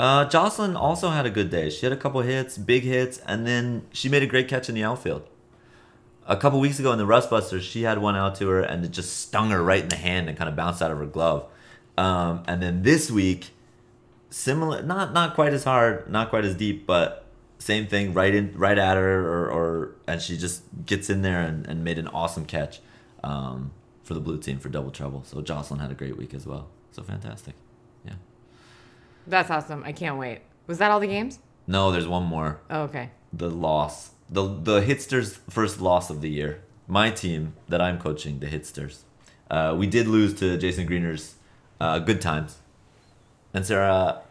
Uh, 0.00 0.24
Jocelyn 0.24 0.76
also 0.76 1.10
had 1.10 1.26
a 1.26 1.30
good 1.30 1.50
day. 1.50 1.68
She 1.68 1.84
had 1.84 1.92
a 1.92 1.96
couple 1.96 2.22
hits, 2.22 2.56
big 2.56 2.84
hits, 2.84 3.18
and 3.26 3.46
then 3.46 3.86
she 3.92 4.08
made 4.08 4.22
a 4.22 4.26
great 4.26 4.48
catch 4.48 4.70
in 4.70 4.74
the 4.74 4.82
outfield. 4.82 5.28
A 6.26 6.38
couple 6.38 6.58
weeks 6.58 6.78
ago 6.78 6.90
in 6.92 6.96
the 6.96 7.04
Rust 7.04 7.28
Busters, 7.28 7.64
she 7.64 7.82
had 7.82 7.98
one 7.98 8.16
out 8.16 8.34
to 8.36 8.48
her 8.48 8.62
and 8.62 8.82
it 8.82 8.92
just 8.92 9.18
stung 9.18 9.50
her 9.50 9.62
right 9.62 9.82
in 9.82 9.90
the 9.90 9.96
hand 9.96 10.30
and 10.30 10.38
kind 10.38 10.48
of 10.48 10.56
bounced 10.56 10.80
out 10.80 10.90
of 10.90 10.96
her 10.96 11.04
glove. 11.04 11.44
Um, 11.98 12.44
and 12.48 12.62
then 12.62 12.82
this 12.82 13.10
week, 13.10 13.50
similar, 14.30 14.80
not 14.80 15.12
not 15.12 15.34
quite 15.34 15.52
as 15.52 15.64
hard, 15.64 16.10
not 16.10 16.30
quite 16.30 16.46
as 16.46 16.54
deep, 16.54 16.86
but 16.86 17.26
same 17.58 17.86
thing, 17.86 18.14
right 18.14 18.34
in, 18.34 18.54
right 18.56 18.78
at 18.78 18.96
her, 18.96 19.20
or, 19.28 19.50
or 19.50 19.94
and 20.06 20.22
she 20.22 20.38
just 20.38 20.62
gets 20.86 21.10
in 21.10 21.20
there 21.20 21.42
and, 21.42 21.66
and 21.66 21.84
made 21.84 21.98
an 21.98 22.08
awesome 22.08 22.46
catch 22.46 22.80
um, 23.22 23.70
for 24.02 24.14
the 24.14 24.20
blue 24.20 24.38
team 24.38 24.60
for 24.60 24.70
double 24.70 24.92
trouble. 24.92 25.24
So 25.26 25.42
Jocelyn 25.42 25.78
had 25.78 25.90
a 25.90 25.94
great 25.94 26.16
week 26.16 26.32
as 26.32 26.46
well. 26.46 26.68
So 26.90 27.02
fantastic. 27.02 27.54
That's 29.30 29.50
awesome. 29.50 29.82
I 29.84 29.92
can't 29.92 30.18
wait. 30.18 30.40
Was 30.66 30.78
that 30.78 30.90
all 30.90 31.00
the 31.00 31.06
games? 31.06 31.38
No, 31.66 31.90
there's 31.92 32.06
one 32.08 32.24
more. 32.24 32.60
Oh, 32.68 32.82
okay. 32.82 33.10
The 33.32 33.48
loss, 33.50 34.10
the 34.28 34.42
the 34.46 34.80
Hitsters' 34.80 35.38
first 35.48 35.80
loss 35.80 36.10
of 36.10 36.20
the 36.20 36.28
year. 36.28 36.62
My 36.88 37.10
team 37.10 37.54
that 37.68 37.80
I'm 37.80 37.98
coaching, 37.98 38.40
the 38.40 38.46
Hitsters. 38.46 39.02
Uh, 39.50 39.74
we 39.78 39.86
did 39.86 40.06
lose 40.08 40.34
to 40.40 40.56
Jason 40.58 40.86
Greener's 40.86 41.36
uh, 41.80 41.98
Good 42.00 42.20
Times. 42.20 42.58
And 43.54 43.64
Sara, 43.66 44.22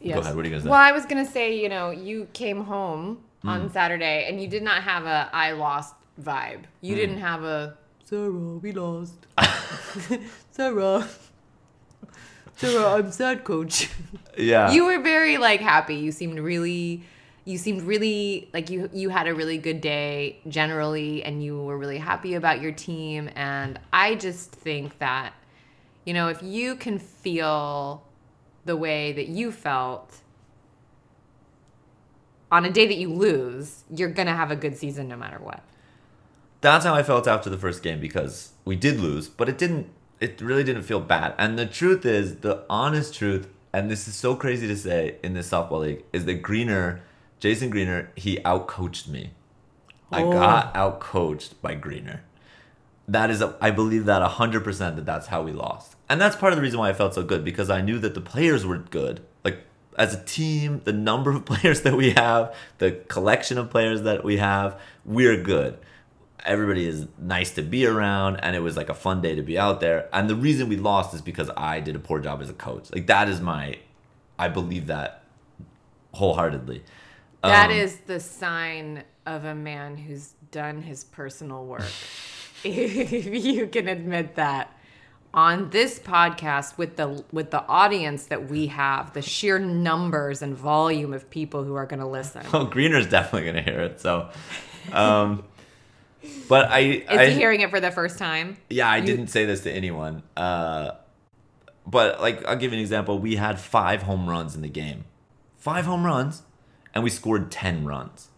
Yes. 0.00 0.14
go 0.16 0.20
ahead, 0.22 0.34
what 0.36 0.44
are 0.44 0.48
you 0.48 0.54
gonna 0.54 0.62
say? 0.64 0.68
Well, 0.68 0.80
I 0.80 0.92
was 0.92 1.06
gonna 1.06 1.24
say, 1.26 1.56
you 1.62 1.68
know, 1.68 1.90
you 1.90 2.26
came 2.32 2.64
home 2.64 3.18
on 3.44 3.60
Hmm. 3.62 3.72
Saturday 3.72 4.26
and 4.28 4.40
you 4.40 4.48
did 4.48 4.62
not 4.64 4.82
have 4.82 5.04
a 5.06 5.30
I 5.32 5.52
lost 5.52 5.94
vibe. 6.20 6.62
You 6.80 6.94
didn't 6.96 7.18
have 7.18 7.44
a 7.44 7.76
Sara, 8.04 8.30
we 8.30 8.72
lost. 8.72 9.14
Sara. 10.50 11.06
Sara, 12.56 12.84
uh, 12.84 12.98
I'm 12.98 13.10
sad, 13.10 13.44
coach. 13.44 13.88
yeah, 14.38 14.70
you 14.72 14.86
were 14.86 15.00
very 15.00 15.38
like 15.38 15.60
happy. 15.60 15.96
You 15.96 16.12
seemed 16.12 16.38
really 16.38 17.04
you 17.44 17.58
seemed 17.58 17.82
really 17.82 18.48
like 18.52 18.70
you 18.70 18.88
you 18.92 19.08
had 19.08 19.26
a 19.26 19.34
really 19.34 19.58
good 19.58 19.80
day 19.80 20.38
generally 20.48 21.24
and 21.24 21.42
you 21.42 21.60
were 21.60 21.76
really 21.76 21.98
happy 21.98 22.34
about 22.34 22.60
your 22.60 22.72
team 22.72 23.28
and 23.34 23.80
I 23.92 24.14
just 24.14 24.52
think 24.52 24.98
that 24.98 25.34
you 26.04 26.14
know, 26.14 26.28
if 26.28 26.42
you 26.42 26.74
can 26.76 26.98
feel 26.98 28.02
the 28.64 28.76
way 28.76 29.12
that 29.12 29.28
you 29.28 29.52
felt 29.52 30.20
on 32.50 32.64
a 32.64 32.70
day 32.70 32.86
that 32.86 32.96
you 32.96 33.12
lose, 33.12 33.84
you're 33.88 34.10
going 34.10 34.26
to 34.26 34.34
have 34.34 34.50
a 34.50 34.56
good 34.56 34.76
season 34.76 35.08
no 35.08 35.16
matter 35.16 35.38
what. 35.38 35.62
that's 36.60 36.84
how 36.84 36.94
I 36.94 37.02
felt 37.02 37.26
after 37.26 37.48
the 37.50 37.56
first 37.56 37.82
game 37.82 38.00
because 38.00 38.52
we 38.64 38.76
did 38.76 39.00
lose, 39.00 39.28
but 39.28 39.48
it 39.48 39.58
didn't. 39.58 39.88
It 40.22 40.40
really 40.40 40.62
didn't 40.62 40.84
feel 40.84 41.00
bad. 41.00 41.34
And 41.36 41.58
the 41.58 41.66
truth 41.66 42.06
is, 42.06 42.36
the 42.36 42.64
honest 42.70 43.12
truth, 43.14 43.48
and 43.72 43.90
this 43.90 44.06
is 44.06 44.14
so 44.14 44.36
crazy 44.36 44.68
to 44.68 44.76
say 44.76 45.16
in 45.24 45.34
this 45.34 45.50
softball 45.50 45.80
league, 45.80 46.04
is 46.12 46.24
that 46.26 46.34
Greener, 46.42 47.02
Jason 47.40 47.70
Greener, 47.70 48.10
he 48.14 48.36
outcoached 48.44 49.08
me. 49.08 49.32
I 50.12 50.22
Oh. 50.22 50.30
got 50.32 50.72
outcoached 50.74 51.54
by 51.60 51.74
Greener. 51.74 52.20
That 53.08 53.30
is, 53.30 53.42
a, 53.42 53.56
I 53.60 53.72
believe 53.72 54.04
that 54.04 54.22
hundred 54.22 54.62
percent 54.62 54.94
that 54.94 55.04
that's 55.04 55.26
how 55.26 55.42
we 55.42 55.50
lost, 55.50 55.96
and 56.08 56.20
that's 56.20 56.36
part 56.36 56.52
of 56.52 56.56
the 56.56 56.62
reason 56.62 56.78
why 56.78 56.88
I 56.88 56.92
felt 56.92 57.14
so 57.14 57.24
good 57.24 57.44
because 57.44 57.68
I 57.68 57.80
knew 57.80 57.98
that 57.98 58.14
the 58.14 58.20
players 58.20 58.64
were 58.64 58.78
good. 58.78 59.22
Like 59.44 59.58
as 59.98 60.14
a 60.14 60.22
team, 60.22 60.82
the 60.84 60.92
number 60.92 61.32
of 61.32 61.44
players 61.52 61.80
that 61.82 61.96
we 61.96 62.12
have, 62.12 62.54
the 62.78 62.92
collection 63.08 63.58
of 63.58 63.70
players 63.70 64.02
that 64.02 64.22
we 64.22 64.36
have, 64.36 64.78
we're 65.04 65.42
good 65.42 65.78
everybody 66.44 66.86
is 66.86 67.06
nice 67.18 67.52
to 67.52 67.62
be 67.62 67.86
around 67.86 68.36
and 68.36 68.56
it 68.56 68.60
was 68.60 68.76
like 68.76 68.88
a 68.88 68.94
fun 68.94 69.20
day 69.20 69.34
to 69.34 69.42
be 69.42 69.58
out 69.58 69.80
there 69.80 70.08
and 70.12 70.28
the 70.28 70.34
reason 70.36 70.68
we 70.68 70.76
lost 70.76 71.14
is 71.14 71.22
because 71.22 71.50
i 71.56 71.80
did 71.80 71.94
a 71.96 71.98
poor 71.98 72.18
job 72.20 72.40
as 72.42 72.50
a 72.50 72.54
coach 72.54 72.90
like 72.92 73.06
that 73.06 73.28
is 73.28 73.40
my 73.40 73.78
i 74.38 74.48
believe 74.48 74.86
that 74.88 75.22
wholeheartedly 76.12 76.82
That 77.42 77.70
Um, 77.70 77.76
is 77.76 77.96
the 78.06 78.20
sign 78.20 79.04
of 79.26 79.44
a 79.44 79.54
man 79.54 79.96
who's 79.96 80.34
done 80.50 80.82
his 80.82 81.04
personal 81.04 81.64
work. 81.64 81.90
if 82.64 83.44
you 83.44 83.66
can 83.68 83.88
admit 83.88 84.34
that 84.36 84.76
on 85.34 85.70
this 85.70 85.98
podcast 85.98 86.76
with 86.76 86.96
the 86.96 87.24
with 87.32 87.50
the 87.50 87.62
audience 87.66 88.26
that 88.26 88.50
we 88.50 88.66
have, 88.66 89.14
the 89.14 89.22
sheer 89.22 89.58
numbers 89.58 90.42
and 90.42 90.54
volume 90.54 91.14
of 91.14 91.30
people 91.30 91.64
who 91.64 91.74
are 91.74 91.86
going 91.86 92.00
to 92.00 92.06
listen. 92.06 92.42
well 92.52 92.66
greener's 92.66 93.06
definitely 93.08 93.46
gonna 93.50 93.62
hear 93.62 93.80
it 93.80 94.00
so 94.00 94.28
um 94.92 95.42
but 96.48 96.68
i 96.70 96.78
Is 96.80 97.04
I, 97.08 97.26
he 97.30 97.34
hearing 97.34 97.60
it 97.60 97.70
for 97.70 97.80
the 97.80 97.90
first 97.90 98.18
time? 98.18 98.56
yeah 98.70 98.88
i 98.88 98.98
You- 98.98 99.06
didn't 99.06 99.28
say 99.28 99.44
this 99.44 99.60
to 99.62 99.72
anyone 99.72 100.22
uh 100.36 100.92
but 101.86 102.20
like 102.20 102.44
i'll 102.46 102.56
give 102.56 102.72
you 102.72 102.78
an 102.78 102.82
example 102.82 103.18
we 103.18 103.36
had 103.36 103.58
five 103.60 104.02
home 104.02 104.28
runs 104.28 104.54
in 104.54 104.62
the 104.62 104.68
game 104.68 105.04
five 105.56 105.84
home 105.84 106.04
runs 106.06 106.42
and 106.94 107.02
we 107.04 107.10
scored 107.10 107.50
10 107.50 107.84
runs 107.84 108.28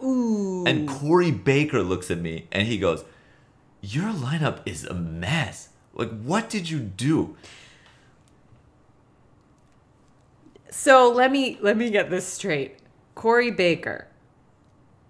Ooh. 0.00 0.64
And 0.64 0.88
Corey 0.88 1.32
Baker 1.32 1.82
looks 1.82 2.08
at 2.08 2.18
me 2.18 2.46
and 2.52 2.68
he 2.68 2.78
goes, 2.78 3.04
Your 3.80 4.12
lineup 4.12 4.60
is 4.64 4.84
a 4.84 4.94
mess. 4.94 5.70
Like, 5.92 6.22
what 6.22 6.48
did 6.48 6.70
you 6.70 6.78
do? 6.78 7.34
So 10.70 11.10
let 11.10 11.32
me 11.32 11.58
let 11.60 11.76
me 11.76 11.90
get 11.90 12.10
this 12.10 12.26
straight. 12.26 12.76
Corey 13.14 13.50
Baker, 13.50 14.06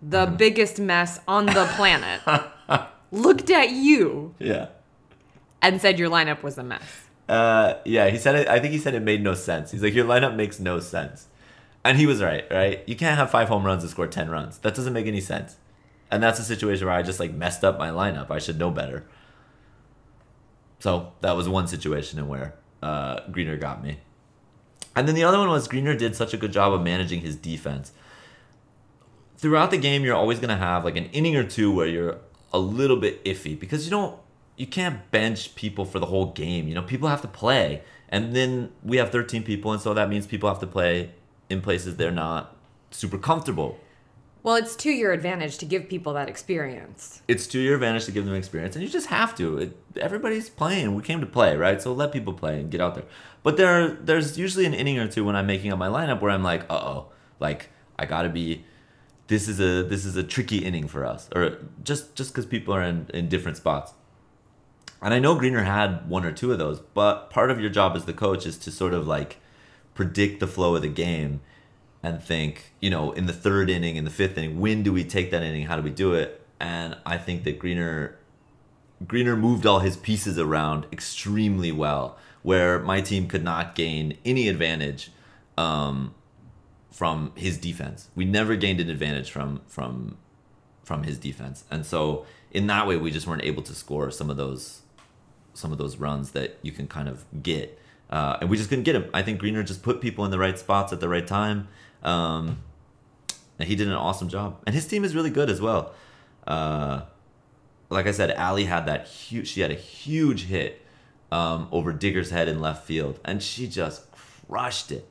the 0.03 0.26
Mm-hmm. 0.26 0.36
biggest 0.36 0.78
mess 0.78 1.20
on 1.28 1.46
the 1.46 1.66
planet, 1.76 2.20
looked 3.11 3.51
at 3.51 3.70
you 3.70 4.34
Yeah. 4.38 4.68
and 5.62 5.80
said 5.80 5.99
your 5.99 6.09
lineup 6.11 6.42
was 6.42 6.57
a 6.59 6.62
mess. 6.64 6.82
Uh, 7.28 7.74
yeah, 7.84 8.09
he 8.09 8.16
said 8.18 8.34
it. 8.36 8.49
I 8.49 8.59
think 8.59 8.72
he 8.72 8.78
said 8.78 8.94
it 8.94 9.03
made 9.03 9.22
no 9.22 9.34
sense. 9.34 9.70
He's 9.70 9.82
like, 9.82 9.94
your 9.94 10.07
lineup 10.07 10.34
makes 10.34 10.59
no 10.61 10.80
sense, 10.80 11.26
and 11.84 11.99
he 11.99 12.07
was 12.07 12.22
right. 12.22 12.44
Right? 12.51 12.82
You 12.86 12.96
can't 12.96 13.18
have 13.18 13.30
five 13.30 13.49
home 13.49 13.64
runs 13.64 13.82
and 13.82 13.90
score 13.90 14.07
ten 14.07 14.30
runs. 14.30 14.59
That 14.59 14.74
doesn't 14.74 14.92
make 14.92 15.07
any 15.07 15.20
sense. 15.20 15.57
And 16.11 16.22
that's 16.22 16.38
a 16.38 16.44
situation 16.44 16.86
where 16.86 16.94
I 16.96 17.03
just 17.03 17.20
like 17.20 17.34
messed 17.34 17.64
up 17.64 17.78
my 17.78 17.90
lineup. 17.90 18.30
I 18.30 18.38
should 18.38 18.59
know 18.59 18.70
better. 18.70 19.05
So 20.80 21.12
that 21.20 21.36
was 21.36 21.49
one 21.49 21.66
situation 21.66 22.18
in 22.18 22.28
where 22.28 22.55
uh, 22.82 23.20
Greener 23.30 23.57
got 23.57 23.82
me. 23.82 23.99
And 24.96 25.07
then 25.07 25.14
the 25.14 25.24
other 25.24 25.38
one 25.38 25.49
was 25.49 25.68
Greener 25.68 25.94
did 25.94 26.16
such 26.16 26.32
a 26.32 26.36
good 26.36 26.53
job 26.53 26.72
of 26.72 26.82
managing 26.82 27.20
his 27.20 27.36
defense. 27.36 27.92
Throughout 29.39 29.70
the 29.70 29.78
game, 29.78 30.05
you're 30.05 30.16
always 30.16 30.39
gonna 30.39 30.57
have 30.57 30.84
like 30.84 30.97
an 30.97 31.07
inning 31.07 31.36
or 31.36 31.45
two 31.45 31.72
where 31.72 31.86
you're 31.86 32.18
a 32.53 32.59
little 32.59 32.97
bit 32.97 33.24
iffy 33.24 33.59
because 33.59 33.84
you 33.84 33.91
don't 33.91 34.18
you 34.57 34.66
can't 34.66 35.11
bench 35.11 35.55
people 35.55 35.84
for 35.84 35.99
the 35.99 36.07
whole 36.07 36.32
game. 36.32 36.68
You 36.68 36.74
know, 36.74 36.82
people 36.82 37.09
have 37.09 37.22
to 37.22 37.28
play. 37.28 37.82
And 38.09 38.34
then 38.34 38.72
we 38.82 38.97
have 38.97 39.11
13 39.11 39.43
people, 39.43 39.70
and 39.72 39.80
so 39.80 39.95
that 39.95 40.09
means 40.09 40.26
people 40.26 40.49
have 40.49 40.59
to 40.61 40.66
play 40.66 41.12
in 41.51 41.61
places 41.61 41.97
they're 41.97 42.11
not 42.11 42.57
super 42.91 43.18
comfortable. 43.18 43.78
Well, 44.43 44.57
it's 44.57 44.74
to 44.76 44.91
your 44.91 45.12
advantage 45.12 45.59
to 45.59 45.66
give 45.66 45.89
people 45.89 46.14
that 46.14 46.28
experience. 46.28 47.22
It's 47.28 47.47
to 47.49 47.59
your 47.59 47.74
advantage 47.74 48.07
to 48.07 48.12
give 48.12 48.24
them 48.24 48.34
experience, 48.34 48.76
and 48.76 48.82
you 48.82 48.91
just 48.91 49.09
have 49.09 49.36
to. 49.36 49.59
It, 49.59 49.76
everybody's 50.01 50.49
playing. 50.49 50.95
We 50.95 51.03
came 51.03 51.20
to 51.20 51.26
play, 51.26 51.57
right? 51.57 51.82
So 51.82 51.93
let 51.93 52.12
people 52.12 52.32
play 52.32 52.61
and 52.61 52.70
get 52.70 52.80
out 52.80 52.95
there. 52.95 53.05
But 53.43 53.57
there, 53.57 53.89
there's 53.89 54.39
usually 54.39 54.64
an 54.64 54.74
inning 54.74 54.99
or 54.99 55.07
two 55.07 55.24
when 55.24 55.36
I'm 55.36 55.47
making 55.47 55.72
up 55.72 55.78
my 55.78 55.89
lineup 55.89 56.20
where 56.20 56.30
I'm 56.30 56.43
like, 56.43 56.62
uh 56.70 56.74
oh, 56.74 57.07
like 57.41 57.68
I 57.99 58.07
gotta 58.07 58.30
be. 58.30 58.64
This 59.29 59.49
is 59.49 59.61
a 59.61 59.83
this 59.83 60.05
is 60.05 60.16
a 60.16 60.22
tricky 60.22 60.59
inning 60.59 60.89
for 60.89 61.07
us, 61.07 61.29
or 61.35 61.59
just 61.85 62.14
just 62.14 62.33
because 62.33 62.47
people 62.47 62.74
are 62.74 62.83
in 62.83 63.07
in 63.14 63.29
different 63.29 63.57
spots. 63.57 63.93
And 65.01 65.14
I 65.14 65.20
know 65.20 65.37
Greener 65.37 65.62
had 65.62 66.09
one 66.09 66.24
or 66.24 66.33
two 66.33 66.51
of 66.51 66.59
those, 66.59 66.81
but 66.81 67.31
part 67.31 67.51
of 67.51 67.61
your 67.61 67.70
job 67.70 67.95
as 67.95 68.05
the 68.05 68.12
coach 68.12 68.47
is 68.47 68.59
to 68.59 68.72
sort 68.72 68.93
of 68.95 69.07
like 69.07 69.37
predict 69.95 70.41
the 70.41 70.47
flow 70.47 70.74
of 70.74 70.83
the 70.83 70.89
game 70.89 71.41
and 72.03 72.22
think, 72.22 72.72
you 72.81 72.91
know, 72.91 73.12
in 73.12 73.26
the 73.26 73.33
third 73.33 73.70
inning, 73.70 73.97
in 73.97 74.05
the 74.05 74.11
fifth 74.11 74.37
inning, 74.39 74.61
when 74.61 74.83
do 74.83 74.93
we 74.93 75.05
take 75.05 75.31
that 75.31 75.43
inning? 75.43 75.66
How 75.66 75.76
do 75.76 75.83
we 75.83 75.91
do 75.91 76.14
it? 76.14 76.45
And 76.61 76.97
I 77.07 77.16
think 77.18 77.45
that 77.45 77.59
Greener 77.59 78.16
Greener 79.07 79.37
moved 79.37 79.66
all 79.66 79.81
his 79.81 79.97
pieces 79.97 80.39
around 80.39 80.87
extremely 80.93 81.70
well, 81.70 82.16
where 82.43 82.79
my 82.81 83.01
team 83.01 83.29
could 83.29 83.45
not 83.45 83.74
gain 83.74 84.16
any 84.24 84.49
advantage 84.49 85.11
um, 85.57 86.14
from 86.99 87.30
his 87.36 87.57
defense. 87.59 88.09
We 88.16 88.24
never 88.24 88.57
gained 88.57 88.80
an 88.80 88.90
advantage 88.90 89.30
from 89.30 89.61
from 89.68 90.18
from 90.82 91.05
his 91.05 91.16
defense, 91.16 91.62
and 91.70 91.86
so 91.86 92.26
in 92.51 92.66
that 92.66 92.88
way, 92.88 92.96
we 92.96 93.12
just 93.12 93.24
weren't 93.24 93.44
able 93.44 93.62
to 93.62 93.72
score 93.72 94.11
some 94.11 94.30
of 94.30 94.36
those 94.36 94.82
some 95.55 95.70
of 95.70 95.78
those 95.78 95.96
runs 95.96 96.32
that 96.32 96.59
you 96.62 96.72
can 96.72 96.88
kind 96.88 97.09
of 97.09 97.24
get. 97.40 97.78
Uh, 98.11 98.38
and 98.40 98.51
we 98.51 98.57
just 98.57 98.68
couldn't 98.68 98.82
get 98.82 98.96
him. 98.96 99.09
I 99.14 99.22
think 99.22 99.38
Greener 99.38 99.62
just 99.62 99.84
put 99.84 100.01
people 100.01 100.24
in 100.24 100.32
the 100.32 100.38
right 100.38 100.59
spots 100.59 100.92
at 100.92 100.99
the 100.99 101.09
right 101.09 101.26
time. 101.26 101.68
Um, 102.03 102.62
he 103.61 103.76
did 103.76 103.86
an 103.86 103.94
awesome 103.94 104.28
job. 104.28 104.61
And 104.66 104.74
his 104.74 104.86
team 104.86 105.05
is 105.05 105.14
really 105.14 105.30
good 105.30 105.51
as 105.51 105.61
well. 105.61 105.94
Uh, 106.46 107.03
like 107.90 108.07
I 108.07 108.12
said, 108.12 108.32
Allie 108.32 108.64
had 108.64 108.86
that 108.86 109.07
huge. 109.07 109.49
She 109.49 109.61
had 109.61 109.70
a 109.70 109.74
huge 109.74 110.46
hit 110.46 110.82
um, 111.30 111.68
over 111.70 111.92
Digger's 111.92 112.30
head 112.30 112.49
in 112.49 112.61
left 112.61 112.86
field, 112.86 113.20
and 113.24 113.42
she 113.42 113.68
just 113.68 114.03
crushed 114.49 114.90
it. 114.90 115.09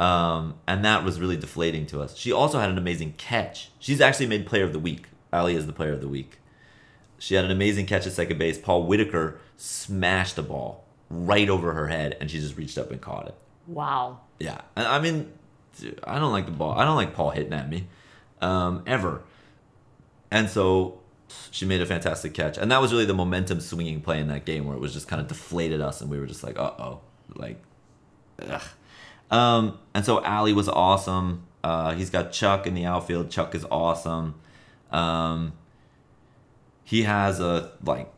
Um, 0.00 0.54
and 0.66 0.82
that 0.86 1.04
was 1.04 1.20
really 1.20 1.36
deflating 1.36 1.84
to 1.88 2.00
us. 2.00 2.16
She 2.16 2.32
also 2.32 2.58
had 2.58 2.70
an 2.70 2.78
amazing 2.78 3.12
catch. 3.18 3.70
She's 3.78 4.00
actually 4.00 4.28
made 4.28 4.46
Player 4.46 4.64
of 4.64 4.72
the 4.72 4.78
Week. 4.78 5.08
Allie 5.30 5.54
is 5.54 5.66
the 5.66 5.74
Player 5.74 5.92
of 5.92 6.00
the 6.00 6.08
Week. 6.08 6.38
She 7.18 7.34
had 7.34 7.44
an 7.44 7.50
amazing 7.50 7.84
catch 7.84 8.06
at 8.06 8.14
second 8.14 8.38
base. 8.38 8.56
Paul 8.56 8.86
Whitaker 8.86 9.38
smashed 9.58 10.36
the 10.36 10.42
ball 10.42 10.86
right 11.10 11.50
over 11.50 11.74
her 11.74 11.88
head, 11.88 12.16
and 12.18 12.30
she 12.30 12.40
just 12.40 12.56
reached 12.56 12.78
up 12.78 12.90
and 12.90 12.98
caught 12.98 13.26
it. 13.26 13.34
Wow. 13.66 14.20
Yeah, 14.38 14.62
I 14.74 15.00
mean, 15.00 15.30
I 16.02 16.18
don't 16.18 16.32
like 16.32 16.46
the 16.46 16.52
ball. 16.52 16.78
I 16.78 16.86
don't 16.86 16.96
like 16.96 17.12
Paul 17.12 17.28
hitting 17.28 17.52
at 17.52 17.68
me, 17.68 17.86
um, 18.40 18.82
ever. 18.86 19.22
And 20.30 20.48
so 20.48 21.00
she 21.50 21.66
made 21.66 21.82
a 21.82 21.86
fantastic 21.86 22.32
catch, 22.32 22.56
and 22.56 22.72
that 22.72 22.80
was 22.80 22.90
really 22.90 23.04
the 23.04 23.12
momentum 23.12 23.60
swinging 23.60 24.00
play 24.00 24.18
in 24.18 24.28
that 24.28 24.46
game, 24.46 24.64
where 24.64 24.74
it 24.74 24.80
was 24.80 24.94
just 24.94 25.08
kind 25.08 25.20
of 25.20 25.28
deflated 25.28 25.82
us, 25.82 26.00
and 26.00 26.10
we 26.10 26.18
were 26.18 26.26
just 26.26 26.42
like, 26.42 26.58
uh 26.58 26.72
oh, 26.78 27.00
like, 27.34 27.62
ugh. 28.48 28.62
Um, 29.30 29.78
and 29.94 30.04
so 30.04 30.22
Allie 30.24 30.52
was 30.52 30.68
awesome. 30.68 31.46
Uh, 31.62 31.94
he's 31.94 32.10
got 32.10 32.32
Chuck 32.32 32.66
in 32.66 32.74
the 32.74 32.84
outfield. 32.84 33.30
Chuck 33.30 33.54
is 33.54 33.64
awesome. 33.70 34.34
Um, 34.90 35.52
he 36.84 37.02
has 37.02 37.38
a 37.38 37.72
like 37.84 38.10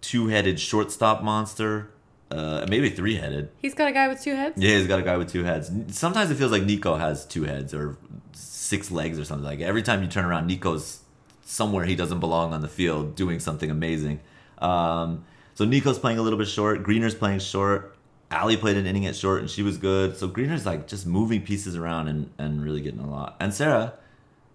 two-headed 0.00 0.58
shortstop 0.60 1.22
monster, 1.22 1.90
uh, 2.30 2.64
maybe 2.68 2.88
three-headed. 2.88 3.50
He's 3.60 3.74
got 3.74 3.88
a 3.88 3.92
guy 3.92 4.08
with 4.08 4.22
two 4.22 4.34
heads? 4.34 4.54
Yeah, 4.56 4.78
he's 4.78 4.86
got 4.86 5.00
a 5.00 5.02
guy 5.02 5.16
with 5.16 5.30
two 5.30 5.44
heads. 5.44 5.70
Sometimes 5.88 6.30
it 6.30 6.36
feels 6.36 6.52
like 6.52 6.62
Nico 6.62 6.96
has 6.96 7.26
two 7.26 7.42
heads 7.42 7.74
or 7.74 7.98
six 8.32 8.90
legs 8.90 9.18
or 9.18 9.24
something. 9.24 9.44
Like 9.44 9.58
that. 9.58 9.66
every 9.66 9.82
time 9.82 10.02
you 10.02 10.08
turn 10.08 10.24
around, 10.24 10.46
Nico's 10.46 11.00
somewhere 11.44 11.84
he 11.84 11.94
doesn't 11.94 12.20
belong 12.20 12.52
on 12.52 12.60
the 12.60 12.68
field 12.68 13.16
doing 13.16 13.40
something 13.40 13.70
amazing. 13.70 14.20
Um, 14.58 15.24
so 15.54 15.64
Nico's 15.64 15.98
playing 15.98 16.18
a 16.18 16.22
little 16.22 16.38
bit 16.38 16.48
short. 16.48 16.82
Greener's 16.82 17.14
playing 17.14 17.40
short. 17.40 17.95
Allie 18.30 18.56
played 18.56 18.76
an 18.76 18.86
inning 18.86 19.06
at 19.06 19.14
short 19.16 19.40
and 19.40 19.48
she 19.50 19.62
was 19.62 19.78
good. 19.78 20.16
So 20.16 20.26
Greener's 20.26 20.66
like 20.66 20.86
just 20.88 21.06
moving 21.06 21.42
pieces 21.42 21.76
around 21.76 22.08
and, 22.08 22.30
and 22.38 22.62
really 22.62 22.80
getting 22.80 23.00
a 23.00 23.08
lot. 23.10 23.36
And 23.38 23.54
Sara, 23.54 23.94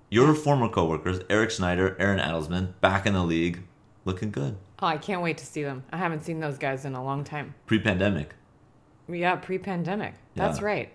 your 0.09 0.33
former 0.35 0.67
coworkers, 0.67 1.21
Eric 1.29 1.51
Schneider, 1.51 1.95
Aaron 1.99 2.19
Adelsman, 2.19 2.73
back 2.81 3.05
in 3.05 3.13
the 3.13 3.23
league, 3.23 3.63
looking 4.03 4.29
good. 4.31 4.57
Oh, 4.79 4.87
I 4.87 4.97
can't 4.97 5.21
wait 5.21 5.37
to 5.37 5.45
see 5.45 5.63
them. 5.63 5.83
I 5.91 5.97
haven't 5.97 6.23
seen 6.23 6.39
those 6.39 6.57
guys 6.57 6.85
in 6.85 6.95
a 6.95 7.03
long 7.03 7.23
time. 7.23 7.53
Pre-pandemic. 7.67 8.35
Yeah, 9.07 9.35
pre-pandemic. 9.35 10.15
That's 10.35 10.59
Yeah. 10.59 10.65
right. 10.65 10.93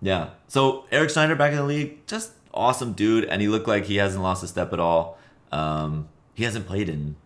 Yeah. 0.00 0.30
So 0.48 0.86
Eric 0.90 1.10
Schneider 1.10 1.34
back 1.36 1.50
in 1.50 1.58
the 1.58 1.64
league, 1.64 2.06
just 2.06 2.32
awesome 2.54 2.92
dude, 2.94 3.24
and 3.24 3.42
he 3.42 3.48
looked 3.48 3.68
like 3.68 3.84
he 3.84 3.96
hasn't 3.96 4.22
lost 4.22 4.42
a 4.42 4.46
step 4.46 4.72
at 4.72 4.80
all. 4.80 5.18
Um, 5.52 6.08
he 6.34 6.44
hasn't 6.44 6.66
played 6.66 6.88
in 6.88 7.16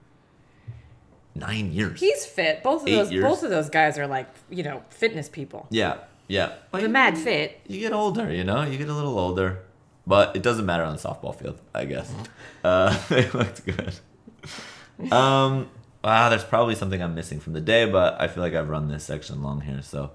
nine 1.34 1.72
years. 1.72 2.00
He's 2.00 2.24
fit. 2.26 2.62
Both 2.62 2.82
of 2.82 2.88
Eight 2.88 2.96
those 2.96 3.12
years. 3.12 3.24
both 3.24 3.42
of 3.42 3.50
those 3.50 3.68
guys 3.70 3.98
are 3.98 4.06
like, 4.06 4.28
you 4.50 4.62
know, 4.62 4.82
fitness 4.90 5.28
people. 5.28 5.66
yeah, 5.70 5.96
yeah. 6.28 6.52
But 6.70 6.78
The 6.78 6.86
you- 6.86 6.92
mad 6.92 7.18
fit. 7.18 7.60
You 7.66 7.80
get 7.80 7.92
older, 7.92 8.32
you 8.32 8.44
know. 8.44 8.62
You 8.62 8.78
get 8.78 8.88
a 8.88 8.94
little 8.94 9.18
older, 9.18 9.60
but 10.06 10.34
it 10.36 10.42
doesn't 10.42 10.64
matter 10.66 10.84
on 10.84 10.94
the 10.96 11.02
softball 11.02 11.34
field, 11.34 11.58
I 11.74 11.84
guess. 11.86 12.12
Uh, 12.64 12.96
they 13.10 13.28
looked 13.30 13.64
good. 13.66 13.94
Um, 15.12 15.68
wow, 16.02 16.28
there's 16.30 16.44
probably 16.44 16.74
something 16.76 17.02
I'm 17.02 17.14
missing 17.14 17.40
from 17.40 17.52
the 17.52 17.60
day, 17.60 17.84
but 17.90 18.20
I 18.20 18.28
feel 18.28 18.42
like 18.42 18.54
I've 18.54 18.68
run 18.70 18.88
this 18.88 19.04
section 19.04 19.42
long 19.42 19.60
here, 19.62 19.82
so. 19.82 20.12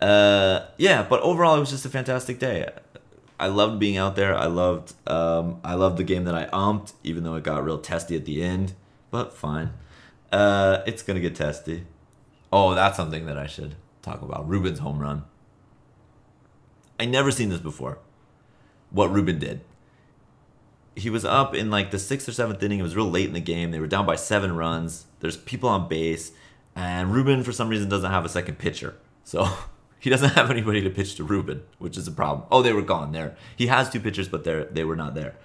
Uh, 0.00 0.66
yeah, 0.76 1.06
but 1.08 1.20
overall, 1.22 1.56
it 1.56 1.60
was 1.60 1.70
just 1.70 1.86
a 1.86 1.88
fantastic 1.88 2.38
day. 2.38 2.68
I 3.38 3.46
loved 3.46 3.78
being 3.78 3.96
out 3.96 4.16
there. 4.16 4.34
I 4.36 4.46
loved, 4.46 4.94
um, 5.08 5.60
I 5.64 5.74
loved 5.74 5.96
the 5.98 6.04
game 6.04 6.24
that 6.24 6.34
I 6.34 6.46
umped, 6.46 6.92
even 7.04 7.22
though 7.24 7.36
it 7.36 7.44
got 7.44 7.64
real 7.64 7.78
testy 7.78 8.16
at 8.16 8.24
the 8.24 8.42
end. 8.42 8.74
But 9.10 9.32
fine, 9.32 9.72
uh, 10.32 10.82
it's 10.86 11.02
gonna 11.02 11.20
get 11.20 11.34
testy. 11.34 11.84
Oh, 12.52 12.74
that's 12.74 12.96
something 12.96 13.26
that 13.26 13.38
I 13.38 13.46
should 13.46 13.76
talk 14.02 14.22
about. 14.22 14.48
Ruben's 14.48 14.80
home 14.80 14.98
run. 14.98 15.24
I 16.98 17.04
never 17.04 17.30
seen 17.30 17.48
this 17.48 17.60
before. 17.60 17.98
What 18.90 19.12
Ruben 19.12 19.38
did. 19.38 19.62
He 20.94 21.08
was 21.08 21.24
up 21.24 21.54
in 21.54 21.70
like 21.70 21.90
the 21.90 21.98
sixth 21.98 22.28
or 22.28 22.32
seventh 22.32 22.62
inning. 22.62 22.78
It 22.78 22.82
was 22.82 22.96
real 22.96 23.10
late 23.10 23.26
in 23.26 23.32
the 23.32 23.40
game. 23.40 23.70
They 23.70 23.80
were 23.80 23.86
down 23.86 24.04
by 24.04 24.16
seven 24.16 24.56
runs. 24.56 25.06
There's 25.20 25.36
people 25.36 25.68
on 25.68 25.88
base, 25.88 26.32
and 26.76 27.12
Ruben 27.12 27.42
for 27.42 27.52
some 27.52 27.68
reason 27.68 27.88
doesn't 27.88 28.10
have 28.10 28.24
a 28.24 28.28
second 28.28 28.58
pitcher. 28.58 28.96
So 29.24 29.48
he 30.00 30.10
doesn't 30.10 30.30
have 30.30 30.50
anybody 30.50 30.82
to 30.82 30.90
pitch 30.90 31.14
to 31.16 31.24
Ruben, 31.24 31.62
which 31.78 31.96
is 31.96 32.06
a 32.06 32.12
problem. 32.12 32.46
Oh, 32.50 32.60
they 32.60 32.72
were 32.72 32.82
gone 32.82 33.12
there. 33.12 33.36
He 33.56 33.68
has 33.68 33.88
two 33.88 34.00
pitchers, 34.00 34.28
but 34.28 34.44
they 34.44 34.66
they 34.70 34.84
were 34.84 34.96
not 34.96 35.14
there. 35.14 35.36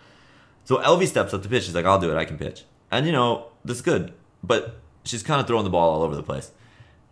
So 0.65 0.77
Elvie 0.77 1.07
steps 1.07 1.33
up 1.33 1.43
to 1.43 1.49
pitch. 1.49 1.65
He's 1.65 1.75
like, 1.75 1.85
"I'll 1.85 1.99
do 1.99 2.11
it. 2.11 2.17
I 2.17 2.25
can 2.25 2.38
pitch." 2.38 2.65
And 2.91 3.05
you 3.05 3.13
know 3.13 3.47
this 3.63 3.77
is 3.77 3.81
good, 3.81 4.13
but 4.47 4.79
she's 5.03 5.23
kind 5.23 5.41
of 5.41 5.47
throwing 5.47 5.63
the 5.63 5.69
ball 5.69 5.89
all 5.89 6.03
over 6.03 6.15
the 6.15 6.23
place. 6.23 6.51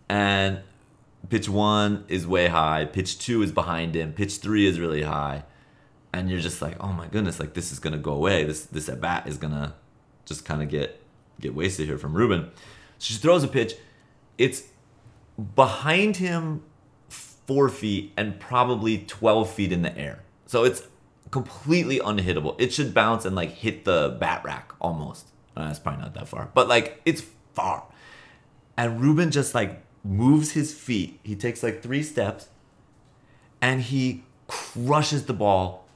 And 0.08 0.60
pitch 1.28 1.48
one 1.48 2.04
is 2.08 2.26
way 2.26 2.48
high. 2.48 2.84
Pitch 2.84 3.18
two 3.18 3.42
is 3.42 3.52
behind 3.52 3.94
him. 3.94 4.12
Pitch 4.12 4.36
three 4.36 4.66
is 4.66 4.80
really 4.80 5.02
high. 5.02 5.44
And 6.12 6.30
you're 6.30 6.40
just 6.40 6.62
like, 6.62 6.76
oh 6.82 6.92
my 6.92 7.06
goodness, 7.08 7.38
like 7.38 7.54
this 7.54 7.72
is 7.72 7.78
gonna 7.78 7.98
go 7.98 8.12
away. 8.12 8.44
This 8.44 8.64
this 8.64 8.88
at 8.88 9.00
bat 9.00 9.26
is 9.26 9.36
gonna 9.36 9.74
just 10.24 10.44
kind 10.44 10.62
of 10.62 10.68
get 10.68 11.02
get 11.40 11.54
wasted 11.54 11.86
here 11.86 11.98
from 11.98 12.14
Ruben. 12.14 12.50
So 12.98 13.12
she 13.12 13.14
throws 13.14 13.44
a 13.44 13.48
pitch. 13.48 13.74
It's 14.38 14.64
behind 15.54 16.16
him 16.16 16.62
four 17.46 17.68
feet 17.68 18.12
and 18.16 18.40
probably 18.40 18.98
12 18.98 19.50
feet 19.50 19.72
in 19.72 19.82
the 19.82 19.96
air. 19.96 20.22
So 20.46 20.64
it's 20.64 20.82
completely 21.30 21.98
unhittable. 21.98 22.56
It 22.58 22.72
should 22.72 22.94
bounce 22.94 23.24
and 23.24 23.36
like 23.36 23.50
hit 23.50 23.84
the 23.84 24.16
bat 24.18 24.42
rack 24.44 24.72
almost. 24.80 25.28
Uh, 25.56 25.68
it's 25.70 25.78
probably 25.78 26.02
not 26.02 26.14
that 26.14 26.28
far, 26.28 26.50
but 26.54 26.68
like 26.68 27.00
it's 27.04 27.22
far. 27.54 27.84
And 28.76 29.00
Ruben 29.00 29.30
just 29.30 29.54
like 29.54 29.82
moves 30.04 30.52
his 30.52 30.74
feet. 30.74 31.18
He 31.22 31.34
takes 31.34 31.62
like 31.62 31.82
three 31.82 32.02
steps. 32.02 32.48
and 33.60 33.82
he 33.82 34.22
crushes 34.48 35.26
the 35.26 35.32
ball 35.32 35.86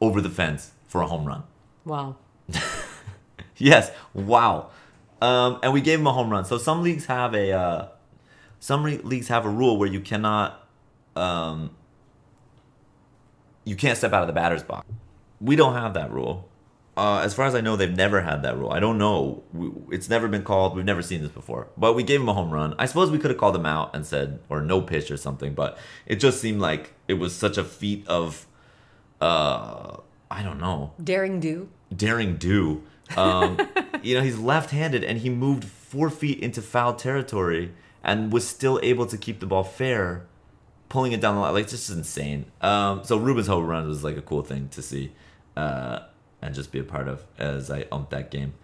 over 0.00 0.20
the 0.20 0.28
fence 0.30 0.72
for 0.86 1.00
a 1.02 1.06
home 1.06 1.24
run. 1.26 1.44
Wow. 1.84 2.16
Yes, 3.56 3.90
wow. 4.14 4.70
Um, 5.22 5.60
and 5.62 5.72
we 5.72 5.80
gave 5.80 6.00
him 6.00 6.06
a 6.06 6.12
home 6.12 6.28
run. 6.30 6.44
So 6.44 6.58
some 6.58 6.82
leagues 6.82 7.06
have 7.06 7.34
a 7.34 7.52
uh, 7.52 7.88
some 8.60 8.84
re- 8.84 8.98
leagues 8.98 9.28
have 9.28 9.46
a 9.46 9.48
rule 9.48 9.78
where 9.78 9.88
you 9.88 10.00
cannot 10.00 10.66
um, 11.16 11.70
you 13.64 13.76
can't 13.76 13.96
step 13.96 14.12
out 14.12 14.22
of 14.22 14.26
the 14.26 14.32
batter's 14.32 14.62
box. 14.62 14.86
We 15.40 15.56
don't 15.56 15.74
have 15.74 15.94
that 15.94 16.10
rule. 16.12 16.48
Uh, 16.96 17.20
as 17.24 17.34
far 17.34 17.46
as 17.46 17.54
I 17.54 17.60
know, 17.60 17.74
they've 17.74 17.94
never 17.94 18.20
had 18.20 18.42
that 18.42 18.56
rule. 18.56 18.70
I 18.70 18.78
don't 18.78 18.98
know. 18.98 19.42
We, 19.52 19.70
it's 19.90 20.08
never 20.08 20.28
been 20.28 20.44
called. 20.44 20.76
We've 20.76 20.84
never 20.84 21.02
seen 21.02 21.22
this 21.22 21.32
before. 21.32 21.66
But 21.76 21.94
we 21.94 22.04
gave 22.04 22.20
him 22.20 22.28
a 22.28 22.34
home 22.34 22.50
run. 22.50 22.74
I 22.78 22.86
suppose 22.86 23.10
we 23.10 23.18
could 23.18 23.30
have 23.30 23.38
called 23.38 23.56
him 23.56 23.66
out 23.66 23.94
and 23.96 24.06
said, 24.06 24.38
or 24.48 24.60
no 24.60 24.80
pitch 24.80 25.10
or 25.10 25.16
something. 25.16 25.54
But 25.54 25.76
it 26.06 26.16
just 26.16 26.40
seemed 26.40 26.60
like 26.60 26.92
it 27.08 27.14
was 27.14 27.34
such 27.34 27.58
a 27.58 27.64
feat 27.64 28.06
of, 28.06 28.46
uh, 29.20 29.96
I 30.30 30.42
don't 30.42 30.60
know, 30.60 30.92
Daring 31.02 31.40
do. 31.40 31.68
daring 31.94 32.36
do. 32.36 32.84
Um, 33.16 33.58
you 34.02 34.14
know, 34.14 34.22
he's 34.22 34.38
left-handed 34.38 35.02
and 35.02 35.18
he 35.18 35.30
moved 35.30 35.64
four 35.64 36.10
feet 36.10 36.38
into 36.40 36.62
foul 36.62 36.94
territory 36.94 37.72
and 38.04 38.32
was 38.32 38.46
still 38.46 38.78
able 38.84 39.06
to 39.06 39.18
keep 39.18 39.40
the 39.40 39.46
ball 39.46 39.64
fair, 39.64 40.26
pulling 40.88 41.10
it 41.10 41.20
down 41.20 41.34
the 41.34 41.40
line. 41.40 41.54
Like, 41.54 41.68
this 41.68 41.90
is 41.90 41.96
insane. 41.96 42.46
Um, 42.60 43.02
so 43.02 43.16
Ruben's 43.16 43.48
home 43.48 43.66
run 43.66 43.88
was 43.88 44.04
like 44.04 44.16
a 44.16 44.22
cool 44.22 44.42
thing 44.42 44.68
to 44.68 44.80
see 44.82 45.12
uh, 45.56 46.00
and 46.44 46.54
just 46.54 46.70
be 46.70 46.78
a 46.78 46.84
part 46.84 47.08
of 47.08 47.24
as 47.38 47.70
I 47.70 47.84
umped 47.84 48.10
that 48.10 48.30
game. 48.30 48.54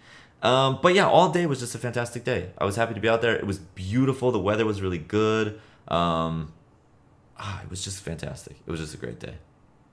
Um, 0.43 0.79
but 0.83 0.95
yeah, 0.95 1.07
all 1.09 1.31
day 1.31 1.47
was 1.47 1.61
just 1.61 1.75
a 1.75 1.79
fantastic 1.79 2.25
day. 2.25 2.51
I 2.59 2.65
was 2.65 2.77
happy 2.77 2.95
to 2.95 3.01
be 3.01 3.09
out 3.09 3.21
there. 3.23 3.35
It 3.37 3.47
was 3.47 3.59
beautiful. 3.59 4.31
The 4.33 4.39
weather 4.39 4.65
was 4.65 4.81
really 4.81 4.99
good. 4.99 5.61
Um, 5.89 6.53
ah, 7.39 7.61
it 7.63 7.69
was 7.71 7.83
just 7.85 8.03
fantastic. 8.03 8.57
It 8.67 8.71
was 8.71 8.81
just 8.81 8.95
a 8.95 8.97
great 8.97 9.19
day. 9.19 9.35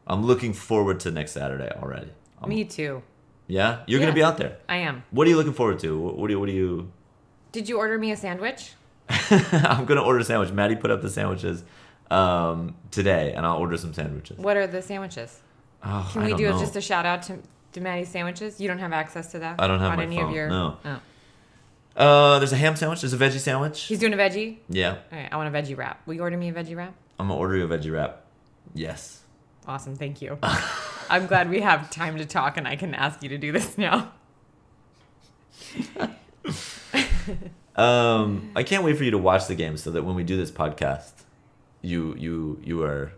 I'm 0.06 0.24
looking 0.26 0.54
forward 0.54 1.00
to 1.02 1.12
next 1.12 1.32
Saturday 1.34 1.70
already. 1.82 2.12
Me 2.46 2.64
too. 2.64 3.02
yeah, 3.48 3.80
you're 3.88 4.00
Yeah. 4.00 4.06
gonna 4.06 4.16
be 4.16 4.24
out 4.24 4.38
there. 4.38 4.58
I 4.70 4.78
am. 4.78 5.04
What 5.12 5.26
are 5.28 5.30
you 5.30 5.38
looking 5.38 5.54
forward 5.54 5.80
to? 5.80 5.98
What, 5.98 6.28
do 6.28 6.34
you? 6.34 6.40
What 6.40 6.46
do 6.48 6.54
you? 6.54 6.92
Did 7.52 7.68
you 7.68 7.78
order 7.78 7.98
me 7.98 8.12
a 8.12 8.18
sandwich? 8.18 8.72
I'm 9.10 9.86
gonna 9.86 10.04
order 10.04 10.20
a 10.20 10.24
sandwich. 10.24 10.52
Maddie 10.52 10.76
put 10.76 10.92
up 10.92 11.02
the 11.02 11.10
sandwiches 11.10 11.64
um, 12.12 12.76
today, 12.92 13.34
and 13.34 13.46
I'll 13.46 13.58
order 13.58 13.76
some 13.78 13.94
sandwiches. 13.94 14.38
What 14.38 14.56
are 14.56 14.68
the 14.68 14.82
sandwiches? 14.82 15.42
Oh, 15.84 16.10
Can 16.14 16.24
we 16.26 16.34
do 16.36 16.50
know. 16.50 16.60
just 16.60 16.76
a 16.76 16.82
shout 16.82 17.06
out 17.06 17.22
to, 17.24 17.40
to 17.84 18.06
sandwiches? 18.06 18.60
You 18.60 18.68
don't 18.68 18.80
have 18.80 18.94
access 18.94 19.32
to 19.32 19.40
that? 19.40 19.60
I 19.60 19.68
don't 19.68 19.80
have 19.80 19.92
on 19.92 19.98
my 19.98 20.04
any 20.04 20.18
phone, 20.18 20.30
of 20.30 20.36
your. 20.36 20.50
no. 20.50 20.78
Oh. 20.86 21.00
Uh, 22.02 22.38
there's 22.40 22.54
a 22.54 22.58
ham 22.58 22.76
sandwich. 22.76 23.02
There's 23.02 23.14
a 23.14 23.18
veggie 23.18 23.40
sandwich. 23.40 23.84
He's 23.84 23.98
doing 24.00 24.14
a 24.14 24.18
veggie? 24.18 24.58
yeah, 24.70 24.98
All 25.12 25.18
right, 25.18 25.30
I 25.32 25.36
want 25.38 25.54
a 25.54 25.60
veggie 25.60 25.76
wrap. 25.76 26.06
Will 26.06 26.14
you 26.14 26.22
order 26.22 26.38
me 26.38 26.50
a 26.50 26.54
veggie 26.54 26.76
wrap? 26.76 26.94
I'm 27.20 27.28
gonna 27.28 27.40
order 27.40 27.56
you 27.58 27.66
a 27.66 27.68
veggie 27.68 27.92
wrap. 27.92 28.24
Yes. 28.76 29.22
Awesome, 29.66 29.96
thank 29.96 30.22
you. 30.22 30.38
I'm 31.10 31.26
glad 31.26 31.50
we 31.50 31.62
have 31.62 31.90
time 31.90 32.18
to 32.18 32.26
talk 32.26 32.56
and 32.58 32.68
I 32.68 32.76
can 32.76 32.94
ask 32.94 33.24
you 33.24 33.30
to 33.30 33.38
do 33.38 33.52
this 33.52 33.78
now. 33.78 34.12
Um, 37.76 38.52
I 38.56 38.64
can't 38.64 38.84
wait 38.84 38.98
for 38.98 39.04
you 39.04 39.12
to 39.12 39.20
watch 39.20 39.46
the 39.46 39.54
game 39.54 39.78
so 39.78 39.92
that 39.92 40.04
when 40.04 40.16
we 40.16 40.24
do 40.24 40.36
this 40.36 40.50
podcast, 40.50 41.12
you 41.84 42.16
you 42.18 42.60
you 42.64 42.82
are 42.82 43.12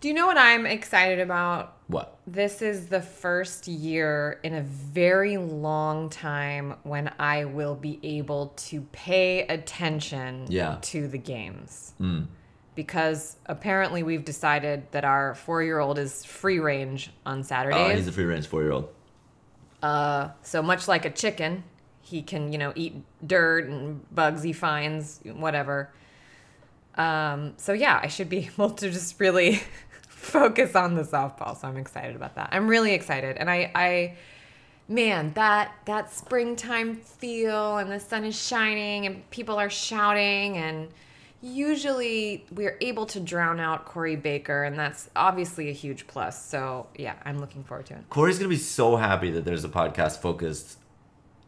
Do 0.00 0.06
you 0.06 0.14
know 0.14 0.26
what 0.28 0.38
I'm 0.38 0.64
excited 0.64 1.18
about? 1.18 1.76
What? 1.92 2.18
This 2.26 2.62
is 2.62 2.88
the 2.88 3.00
first 3.00 3.68
year 3.68 4.40
in 4.42 4.54
a 4.54 4.62
very 4.62 5.36
long 5.36 6.08
time 6.10 6.74
when 6.82 7.12
I 7.18 7.44
will 7.44 7.74
be 7.76 8.00
able 8.02 8.48
to 8.56 8.80
pay 8.92 9.46
attention 9.46 10.46
Yeah. 10.48 10.78
to 10.82 11.06
the 11.08 11.18
games. 11.18 11.92
Mm. 12.00 12.26
Because 12.74 13.36
apparently 13.46 14.02
we've 14.02 14.24
decided 14.24 14.90
that 14.92 15.04
our 15.04 15.34
four 15.34 15.62
year 15.62 15.78
old 15.78 15.98
is 15.98 16.24
free 16.24 16.58
range 16.58 17.10
on 17.26 17.40
Oh, 17.40 17.42
Saturdays. 17.42 17.98
he's 17.98 18.08
a 18.08 18.12
free 18.12 18.24
range 18.24 18.46
four 18.46 18.62
year 18.62 18.72
old. 18.72 18.88
Uh, 19.82 20.30
so 20.42 20.62
much 20.62 20.88
like 20.88 21.04
a 21.04 21.10
chicken, 21.10 21.64
he 22.00 22.22
can, 22.22 22.52
you 22.52 22.58
know, 22.58 22.72
eat 22.74 22.94
dirt 23.26 23.68
and 23.68 24.00
bugs 24.14 24.42
he 24.42 24.52
finds, 24.52 25.20
whatever. 25.24 25.90
Um, 26.94 27.54
so 27.56 27.72
yeah, 27.72 28.00
I 28.02 28.06
should 28.08 28.28
be 28.28 28.38
able 28.54 28.70
to 28.70 28.90
just 28.90 29.18
really 29.20 29.60
focus 30.22 30.76
on 30.76 30.94
the 30.94 31.02
softball. 31.02 31.60
So 31.60 31.68
I'm 31.68 31.76
excited 31.76 32.16
about 32.16 32.36
that. 32.36 32.50
I'm 32.52 32.68
really 32.68 32.94
excited, 32.94 33.36
and 33.36 33.50
I, 33.50 33.70
I, 33.74 34.16
man, 34.88 35.32
that 35.34 35.72
that 35.86 36.12
springtime 36.12 36.96
feel, 36.96 37.78
and 37.78 37.90
the 37.90 38.00
sun 38.00 38.24
is 38.24 38.40
shining, 38.40 39.06
and 39.06 39.28
people 39.30 39.56
are 39.56 39.70
shouting, 39.70 40.56
and 40.56 40.88
usually 41.42 42.46
we're 42.52 42.78
able 42.80 43.04
to 43.06 43.20
drown 43.20 43.58
out 43.58 43.84
Corey 43.84 44.16
Baker, 44.16 44.62
and 44.62 44.78
that's 44.78 45.10
obviously 45.16 45.68
a 45.68 45.72
huge 45.72 46.06
plus. 46.06 46.46
So 46.46 46.86
yeah, 46.96 47.14
I'm 47.24 47.40
looking 47.40 47.64
forward 47.64 47.86
to 47.86 47.94
it. 47.94 48.08
Corey's 48.08 48.38
gonna 48.38 48.48
be 48.48 48.56
so 48.56 48.96
happy 48.96 49.32
that 49.32 49.44
there's 49.44 49.64
a 49.64 49.68
podcast 49.68 50.18
focused 50.18 50.78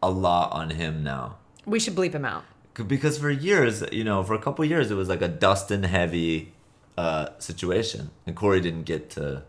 a 0.03 0.11
lot 0.11 0.53
on 0.53 0.71
him 0.71 1.05
now. 1.05 1.37
We 1.65 1.79
should 1.79 1.95
bleep 1.95 2.13
him 2.13 2.25
out. 2.25 2.45
Because 2.75 3.19
for 3.19 3.31
years, 3.31 3.85
you 3.93 4.03
know, 4.03 4.25
for 4.25 4.35
a 4.35 4.39
couple 4.41 4.65
years, 4.65 4.91
it 4.91 4.95
was 4.95 5.09
like 5.09 5.23
a 5.23 5.29
Dustin 5.29 5.85
heavy 5.85 6.53
uh, 6.97 7.29
situation, 7.39 8.11
and 8.27 8.37
Corey 8.37 8.61
didn't 8.61 8.85
get 8.85 9.11
to 9.11 9.43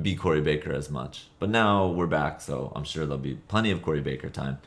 be 0.00 0.16
Corey 0.16 0.40
Baker 0.40 0.72
as 0.72 0.90
much. 0.90 1.28
But 1.38 1.50
now 1.50 1.86
we're 1.86 2.06
back, 2.06 2.40
so 2.40 2.72
I'm 2.74 2.84
sure 2.84 3.06
there'll 3.06 3.18
be 3.18 3.34
plenty 3.48 3.70
of 3.70 3.82
Corey 3.82 4.00
Baker 4.00 4.28
time 4.28 4.58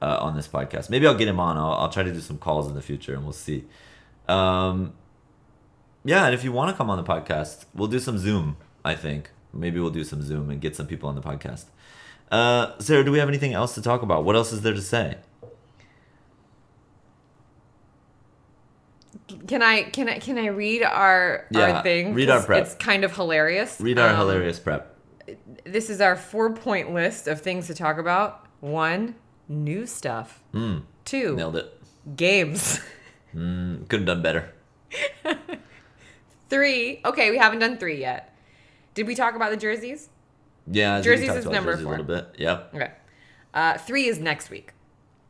uh, 0.00 0.18
on 0.20 0.36
this 0.36 0.46
podcast. 0.46 0.90
Maybe 0.90 1.06
I'll 1.06 1.16
get 1.16 1.28
him 1.28 1.40
on. 1.40 1.56
I'll, 1.56 1.72
I'll 1.72 1.88
try 1.88 2.02
to 2.02 2.12
do 2.12 2.20
some 2.20 2.38
calls 2.38 2.68
in 2.68 2.74
the 2.74 2.82
future, 2.82 3.14
and 3.14 3.24
we'll 3.24 3.32
see. 3.32 3.64
Um, 4.28 4.92
yeah, 6.04 6.26
and 6.26 6.34
if 6.34 6.44
you 6.44 6.52
want 6.52 6.70
to 6.70 6.76
come 6.76 6.90
on 6.90 6.96
the 6.96 7.04
podcast, 7.04 7.64
we'll 7.74 7.88
do 7.88 7.98
some 7.98 8.18
Zoom. 8.18 8.56
I 8.84 8.94
think 8.94 9.30
maybe 9.52 9.80
we'll 9.80 9.90
do 9.90 10.04
some 10.04 10.22
Zoom 10.22 10.50
and 10.50 10.60
get 10.60 10.76
some 10.76 10.86
people 10.86 11.08
on 11.08 11.14
the 11.14 11.22
podcast. 11.22 11.64
Uh, 12.30 12.78
Sara, 12.78 13.04
do 13.04 13.10
we 13.10 13.18
have 13.18 13.28
anything 13.28 13.54
else 13.54 13.74
to 13.74 13.82
talk 13.82 14.02
about? 14.02 14.24
What 14.24 14.36
else 14.36 14.52
is 14.52 14.62
there 14.62 14.74
to 14.74 14.82
say? 14.82 15.16
Can 19.46 19.62
I 19.62 19.82
can 19.84 20.08
I 20.08 20.18
can 20.18 20.38
I 20.38 20.46
read 20.46 20.82
our 20.82 21.46
Yeah, 21.50 21.76
our 21.76 21.82
thing? 21.82 22.14
read 22.14 22.30
our 22.30 22.42
prep. 22.42 22.62
It's 22.64 22.74
kind 22.74 23.04
of 23.04 23.14
hilarious. 23.14 23.80
Read 23.80 23.98
our 23.98 24.10
Um, 24.10 24.16
hilarious 24.16 24.58
prep. 24.58 24.94
This 25.64 25.90
is 25.90 26.00
our 26.00 26.16
four 26.16 26.52
point 26.54 26.94
list 26.94 27.28
of 27.28 27.40
things 27.42 27.66
to 27.66 27.74
talk 27.74 27.98
about. 27.98 28.46
One, 28.60 29.14
new 29.48 29.86
stuff. 29.86 30.42
Mm, 30.54 30.82
Two, 31.04 31.36
nailed 31.36 31.56
it. 31.56 31.80
games. 32.16 32.80
Mm, 33.34 33.86
could 33.90 34.00
have 34.00 34.06
done 34.06 34.22
better. 34.22 34.54
Three. 36.48 37.00
Okay, 37.04 37.30
we 37.30 37.36
haven't 37.36 37.58
done 37.58 37.76
three 37.76 38.00
yet. 38.00 38.34
Did 38.94 39.06
we 39.06 39.14
talk 39.14 39.34
about 39.34 39.50
the 39.50 39.56
jerseys? 39.56 40.08
Yeah, 40.66 41.00
Jerseys 41.02 41.28
is 41.30 41.44
about 41.44 41.52
number 41.54 41.72
jerseys 41.72 41.84
four. 41.84 41.94
A 41.94 41.98
little 41.98 42.14
bit. 42.16 42.34
Yep. 42.38 42.74
Okay. 42.74 42.90
Uh, 43.54 43.76
three 43.78 44.06
is 44.06 44.18
next 44.18 44.50
week. 44.50 44.72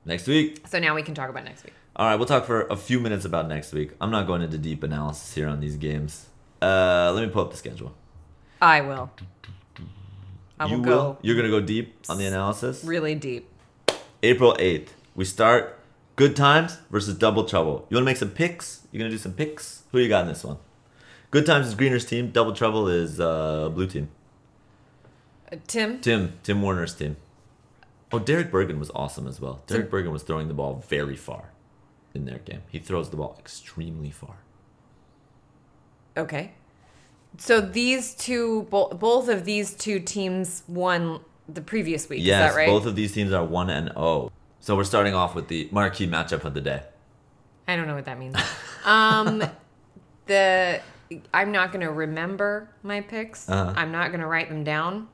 Next 0.05 0.27
week. 0.27 0.63
So 0.69 0.79
now 0.79 0.95
we 0.95 1.03
can 1.03 1.15
talk 1.15 1.29
about 1.29 1.45
next 1.45 1.65
week. 1.65 1.75
All 1.99 2.07
right, 2.07 2.15
we'll 2.15 2.27
talk 2.27 2.45
for 2.45 2.61
a 2.69 2.77
few 2.77 3.01
minutes 3.01 3.25
about 3.25 3.49
next 3.49 3.73
week. 3.73 3.91
I'm 4.01 4.13
not 4.13 4.29
going 4.29 4.41
into 4.41 4.57
deep 4.57 4.85
analysis 4.85 5.35
here 5.35 5.49
on 5.49 5.59
these 5.59 5.75
games. 5.75 6.27
Uh, 6.63 7.11
let 7.13 7.27
me 7.27 7.29
pull 7.29 7.43
up 7.43 7.51
the 7.51 7.57
schedule. 7.57 7.93
I 8.63 8.83
will. 8.83 9.11
I 10.61 10.67
will 10.67 10.79
you 10.79 10.83
go. 10.85 11.19
You're 11.23 11.35
gonna 11.35 11.49
go 11.49 11.61
deep 11.61 11.97
on 12.09 12.19
the 12.19 12.27
analysis. 12.27 12.85
really 12.85 13.17
deep. 13.17 13.49
April 14.23 14.55
8th. 14.61 14.91
We 15.17 15.25
start 15.25 15.77
Good 16.15 16.37
Times 16.37 16.79
versus 16.89 17.19
Double 17.19 17.45
Trouble. 17.45 17.85
You 17.91 17.97
want 17.97 18.03
to 18.03 18.11
make 18.11 18.17
some 18.17 18.31
picks? 18.31 18.87
You're 18.91 18.99
going 18.99 19.11
to 19.11 19.17
do 19.17 19.21
some 19.21 19.33
picks? 19.33 19.85
Who 19.93 19.99
you 20.01 20.09
got 20.09 20.23
in 20.23 20.29
this 20.29 20.43
one? 20.43 20.59
Good 21.31 21.47
Times 21.47 21.69
is 21.69 21.77
Greener's 21.77 22.05
team. 22.05 22.33
Double 22.33 22.53
Trouble 22.53 22.89
is 22.89 23.21
uh, 23.21 23.69
Blue 23.69 23.87
team. 23.87 24.09
Uh, 25.53 25.57
Tim, 25.69 26.01
Tim. 26.01 26.33
Tim 26.43 26.61
Warner's 26.61 26.95
team. 26.95 27.17
Oh, 28.11 28.19
Derek 28.19 28.51
Bergen 28.51 28.81
was 28.81 28.91
awesome 28.93 29.29
as 29.29 29.41
well. 29.41 29.63
Derek 29.69 29.89
Bergen 29.89 30.11
was 30.11 30.25
throwing 30.25 30.49
the 30.49 30.55
ball 30.55 30.83
very 30.89 31.15
far 31.15 31.53
in 32.19 32.27
their 32.27 32.39
game. 32.39 32.63
He 32.69 32.79
throws 32.79 33.09
the 33.09 33.17
ball 33.17 33.37
extremely 33.39 34.11
far. 34.11 34.37
Okay. 36.17 36.53
So 37.39 37.61
these 37.61 38.15
two, 38.15 38.65
bo- 38.65 38.89
both 38.89 39.29
of 39.29 39.45
these 39.45 39.75
two 39.75 40.01
teams 40.01 40.65
won 40.69 41.21
the 41.49 41.63
previous 41.63 42.09
week. 42.09 42.21
Yes, 42.23 42.51
is 42.51 42.55
that 42.55 42.59
right? 42.59 42.69
both 42.69 42.85
of 42.85 42.97
these 42.97 43.13
teams 43.13 43.33
are 43.33 43.45
1 43.45 43.71
and 43.71 43.89
0. 43.89 44.31
So 44.61 44.77
we're 44.77 44.85
starting 44.85 45.15
off 45.15 45.35
with 45.35 45.49
the 45.49 45.69
marquee 45.71 46.07
matchup 46.07 46.45
of 46.45 46.55
the 46.55 46.61
day. 46.61 46.83
I 47.67 47.77
don't 47.77 47.87
know 47.87 47.95
what 47.95 48.07
that 48.07 48.19
means. 48.19 48.37
um, 48.85 49.45
the 50.27 50.81
I'm 51.33 51.53
not 51.53 51.73
going 51.73 51.81
to 51.81 51.93
remember 51.93 52.69
my 52.83 53.01
picks. 53.01 53.49
Uh-huh. 53.49 53.73
I'm 53.77 53.93
not 53.93 54.09
going 54.09 54.21
to 54.21 54.27
write 54.27 54.49
them 54.49 54.65
down. 54.65 55.09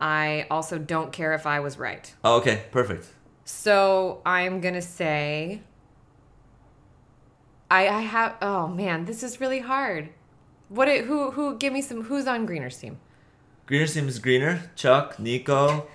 I 0.00 0.46
also 0.50 0.78
don't 0.78 1.12
care 1.12 1.32
if 1.32 1.46
I 1.46 1.60
was 1.60 1.78
right. 1.78 2.12
Oh, 2.22 2.36
okay, 2.36 2.62
perfect. 2.70 3.08
So 3.44 4.20
I'm 4.26 4.60
going 4.60 4.74
to 4.74 4.82
say. 4.82 5.62
I 7.78 7.80
I 7.98 8.02
have. 8.14 8.30
Oh 8.50 8.66
man, 8.68 9.04
this 9.08 9.22
is 9.22 9.40
really 9.42 9.60
hard. 9.72 10.08
What? 10.68 10.88
It, 10.88 11.04
who 11.08 11.30
who? 11.36 11.56
Give 11.62 11.72
me 11.72 11.82
some. 11.82 12.02
Who's 12.08 12.26
on 12.26 12.46
Greener's 12.46 12.78
team? 12.82 12.94
Greener's 13.66 13.94
team 13.94 14.06
is 14.08 14.18
Greener, 14.18 14.54
Chuck, 14.76 15.18
Nico, 15.18 15.86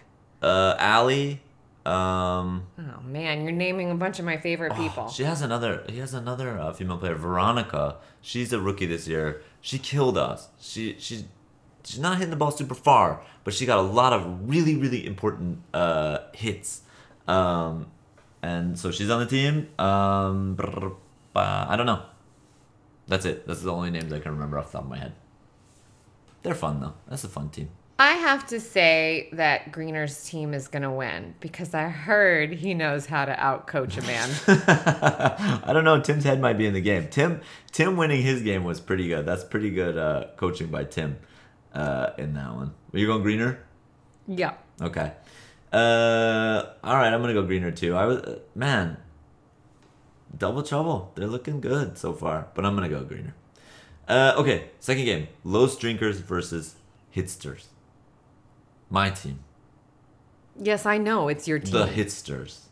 uh, 0.42 0.74
Allie, 0.80 1.40
Um, 1.86 2.64
Oh 2.80 3.02
man, 3.18 3.44
you're 3.44 3.52
naming 3.66 3.92
a 3.92 3.96
bunch 4.04 4.18
of 4.20 4.26
my 4.26 4.38
favorite 4.38 4.74
people. 4.76 5.08
she 5.10 5.24
has 5.24 5.42
another. 5.42 5.84
He 5.88 6.00
has 6.00 6.14
another 6.14 6.58
uh, 6.60 6.74
female 6.74 6.98
player, 6.98 7.16
Veronica. 7.16 7.98
She's 8.22 8.52
a 8.54 8.60
rookie 8.60 8.88
this 8.88 9.08
year. 9.08 9.42
She 9.62 9.78
killed 9.92 10.18
us. 10.18 10.50
She 10.60 10.96
she 11.00 11.26
she's 11.86 12.00
not 12.00 12.18
hitting 12.18 12.32
the 12.32 12.42
ball 12.44 12.52
super 12.52 12.76
far, 12.76 13.22
but 13.44 13.54
she 13.54 13.66
got 13.72 13.78
a 13.80 13.88
lot 14.02 14.12
of 14.18 14.50
really 14.50 14.76
really 14.76 15.06
important 15.06 15.60
uh, 15.74 16.18
hits. 16.34 16.82
Um, 17.28 17.88
and 18.42 18.78
so 18.82 18.90
she's 18.92 19.10
on 19.10 19.20
the 19.20 19.30
team. 19.38 19.70
Um, 19.78 20.56
brr, 20.56 20.92
bah, 21.40 21.66
I 21.70 21.76
don't 21.78 21.86
know. 21.86 22.02
That's 23.08 23.26
it. 23.26 23.48
That's 23.48 23.62
the 23.62 23.72
only 23.72 23.92
names 23.92 24.12
I 24.12 24.20
can 24.20 24.34
remember 24.34 24.60
off 24.60 24.72
the 24.72 24.78
top 24.78 24.84
of 24.84 24.90
my 24.90 24.98
head. 24.98 25.14
They're 26.44 26.54
fun 26.54 26.82
though. 26.82 26.96
That's 27.08 27.24
a 27.24 27.30
fun 27.30 27.50
team. 27.50 27.70
I 27.98 28.12
have 28.12 28.48
to 28.48 28.60
say 28.60 29.30
that 29.34 29.72
Greener's 29.72 30.24
team 30.24 30.54
is 30.54 30.70
going 30.70 30.84
to 30.84 30.92
win 30.92 31.36
because 31.42 31.74
I 31.74 31.90
heard 31.90 32.54
he 32.54 32.74
knows 32.74 33.06
how 33.06 33.26
to 33.26 33.34
outcoach 33.34 33.98
a 33.98 34.02
man. 34.08 35.62
I 35.66 35.74
don't 35.74 35.84
know. 35.84 36.00
Tim's 36.02 36.24
head 36.24 36.40
might 36.40 36.58
be 36.58 36.66
in 36.66 36.74
the 36.74 36.82
game. 36.82 37.08
Tim 37.10 37.42
Tim 37.72 37.98
winning 37.98 38.22
his 38.22 38.42
game 38.42 38.64
was 38.64 38.80
pretty 38.80 39.08
good. 39.08 39.26
That's 39.26 39.44
pretty 39.44 39.70
good 39.70 39.98
uh, 39.98 40.28
coaching 40.38 40.68
by 40.68 40.84
Tim 40.86 41.18
uh, 41.74 42.12
in 42.18 42.34
that 42.36 42.54
one. 42.54 42.74
Are 42.94 43.00
you 43.00 43.08
going 43.08 43.22
greener? 43.22 43.60
yeah. 44.28 44.54
Okay. 44.82 45.12
Uh, 45.72 46.64
all 46.84 46.96
right, 46.96 47.14
I'm 47.14 47.22
gonna 47.22 47.34
go 47.34 47.44
greener 47.44 47.72
too. 47.72 47.96
I 47.96 48.06
was 48.06 48.18
uh, 48.18 48.40
man, 48.56 48.98
double 50.38 50.64
trouble. 50.64 51.12
They're 51.16 51.28
looking 51.28 51.62
good 51.62 51.98
so 51.98 52.14
far, 52.14 52.48
but 52.54 52.66
I'm 52.66 52.76
gonna 52.76 52.90
go 52.90 53.04
greener. 53.04 53.34
Uh, 54.08 54.34
okay, 54.38 54.66
second 54.80 55.06
game: 55.06 55.28
Los 55.44 55.78
Drinkers 55.78 56.20
versus 56.20 56.76
Hitsters. 57.16 57.66
My 58.90 59.10
team, 59.12 59.40
Yes, 60.62 60.86
I 60.86 60.98
know. 60.98 61.28
It's 61.28 61.48
your 61.48 61.60
team. 61.60 61.72
the 61.74 61.86
Hitsters, 61.86 62.66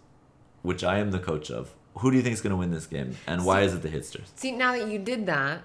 which 0.63 0.83
I 0.83 0.99
am 0.99 1.11
the 1.11 1.19
coach 1.19 1.49
of. 1.51 1.73
Who 1.99 2.11
do 2.11 2.17
you 2.17 2.23
think 2.23 2.33
is 2.33 2.41
gonna 2.41 2.57
win 2.57 2.71
this 2.71 2.85
game, 2.87 3.15
and 3.27 3.45
why 3.45 3.61
is 3.61 3.73
it 3.73 3.81
the 3.81 3.89
Hitsters? 3.89 4.25
See, 4.35 4.51
now 4.51 4.71
that 4.73 4.87
you 4.87 4.99
did 4.99 5.25
that, 5.27 5.61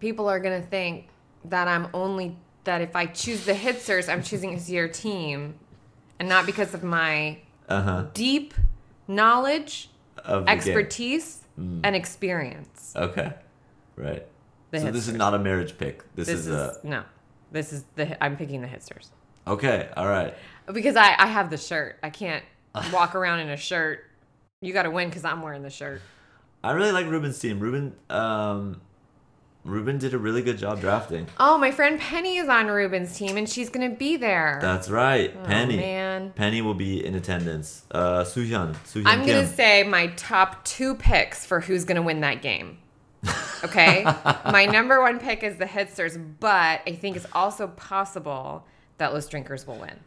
people 0.00 0.28
are 0.28 0.40
going 0.40 0.60
to 0.60 0.66
think 0.66 1.08
that 1.46 1.68
I'm 1.68 1.88
only, 1.94 2.36
that 2.64 2.80
if 2.82 2.94
I 2.96 3.06
choose 3.06 3.44
the 3.46 3.54
Hitsters, 3.54 4.08
I'm 4.12 4.22
choosing 4.22 4.54
as 4.54 4.70
your 4.70 4.86
team 4.88 5.54
and 6.18 6.28
not 6.28 6.44
because 6.46 6.74
of 6.74 6.82
my 6.82 7.38
Uh 7.68 7.82
huh. 7.82 8.04
deep 8.12 8.52
knowledge, 9.08 9.88
Of 10.24 10.48
expertise, 10.48 11.44
and 11.56 11.96
experience. 11.96 12.94
Okay, 12.96 13.32
right. 13.96 14.26
The 14.70 14.80
so 14.80 14.90
this 14.90 15.06
is 15.08 15.14
not 15.14 15.34
a 15.34 15.38
marriage 15.38 15.76
pick. 15.76 16.02
This, 16.14 16.26
This 16.28 16.40
is, 16.40 16.46
is, 16.46 16.54
a 16.54 16.78
no. 16.82 17.04
This 17.50 17.72
is 17.72 17.84
the, 17.96 18.22
I'm 18.24 18.36
picking 18.36 18.62
the 18.62 18.68
Hitsters. 18.68 19.08
okay. 19.46 19.90
All 19.96 20.08
right. 20.08 20.34
Because 20.72 20.96
I, 20.96 21.14
I 21.18 21.26
have 21.26 21.50
the 21.50 21.58
shirt. 21.58 21.98
I 22.02 22.08
can't 22.08 22.42
walk 22.92 23.14
around 23.14 23.40
in 23.40 23.50
a 23.50 23.56
shirt. 23.58 24.04
You 24.62 24.72
got 24.72 24.84
to 24.84 24.90
win 24.90 25.08
because 25.08 25.24
I'm 25.24 25.42
wearing 25.42 25.62
the 25.62 25.70
shirt. 25.70 26.00
I 26.64 26.72
really 26.72 26.92
like 26.92 27.06
Ruben's 27.06 27.38
team. 27.38 27.58
Ruben, 27.60 27.94
um, 28.08 28.80
Ruben 29.64 29.98
did 29.98 30.12
a 30.12 30.18
really 30.18 30.42
good 30.42 30.58
job 30.58 30.80
drafting. 30.80 31.26
Oh, 31.38 31.56
my 31.56 31.70
friend 31.70 32.00
Penny 32.00 32.36
is 32.38 32.48
on 32.48 32.66
Ruben's 32.66 33.16
team 33.16 33.36
and 33.36 33.48
she's 33.48 33.70
going 33.70 33.88
to 33.88 33.96
be 33.96 34.16
there. 34.16 34.58
That's 34.60 34.90
right, 34.90 35.32
Oh, 35.40 35.44
Penny. 35.44 35.76
man. 35.76 36.32
Penny 36.34 36.62
will 36.62 36.74
be 36.74 37.04
in 37.04 37.14
attendance. 37.14 37.84
Uh, 37.90 38.24
Suhyun, 38.24 38.74
Suhyun 38.84 39.06
I'm 39.06 39.20
Kim. 39.20 39.28
going 39.28 39.46
to 39.46 39.52
say 39.54 39.84
my 39.84 40.08
top 40.16 40.64
two 40.64 40.96
picks 40.96 41.46
for 41.46 41.60
who's 41.60 41.84
going 41.84 41.96
to 41.96 42.02
win 42.02 42.20
that 42.22 42.42
game. 42.42 42.78
Okay? 43.62 44.02
my 44.50 44.66
number 44.66 45.00
one 45.00 45.20
pick 45.20 45.44
is 45.44 45.56
the 45.58 45.64
Hitsters, 45.66 46.20
but 46.40 46.80
I 46.84 46.96
think 47.00 47.16
it's 47.16 47.26
also 47.32 47.68
possible 47.68 48.66
that 48.98 49.14
Los 49.14 49.28
Drinkers 49.28 49.64
will 49.66 49.76
win. 49.78 50.00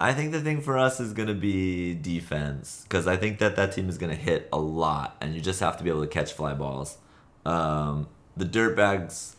I 0.00 0.12
think 0.12 0.32
the 0.32 0.40
thing 0.42 0.60
for 0.60 0.76
us 0.76 1.00
is 1.00 1.14
gonna 1.14 1.32
be 1.32 1.94
defense 1.94 2.82
because 2.82 3.06
I 3.06 3.16
think 3.16 3.38
that 3.38 3.56
that 3.56 3.72
team 3.72 3.88
is 3.88 3.96
gonna 3.96 4.14
hit 4.14 4.46
a 4.52 4.58
lot, 4.58 5.16
and 5.22 5.34
you 5.34 5.40
just 5.40 5.60
have 5.60 5.78
to 5.78 5.84
be 5.84 5.88
able 5.88 6.02
to 6.02 6.06
catch 6.06 6.34
fly 6.34 6.52
balls. 6.52 6.98
Um, 7.46 8.06
the 8.36 8.44
Dirtbags, 8.44 9.34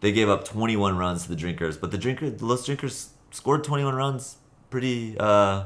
they 0.00 0.12
gave 0.12 0.28
up 0.28 0.44
21 0.44 0.96
runs 0.96 1.24
to 1.24 1.28
the 1.28 1.36
Drinkers, 1.36 1.76
but 1.76 1.90
the 1.90 1.98
drinker 1.98 2.30
the 2.30 2.44
Los 2.44 2.64
Drinkers 2.66 3.10
scored 3.30 3.64
21 3.64 3.94
runs 3.94 4.36
pretty 4.70 5.16
uh, 5.18 5.64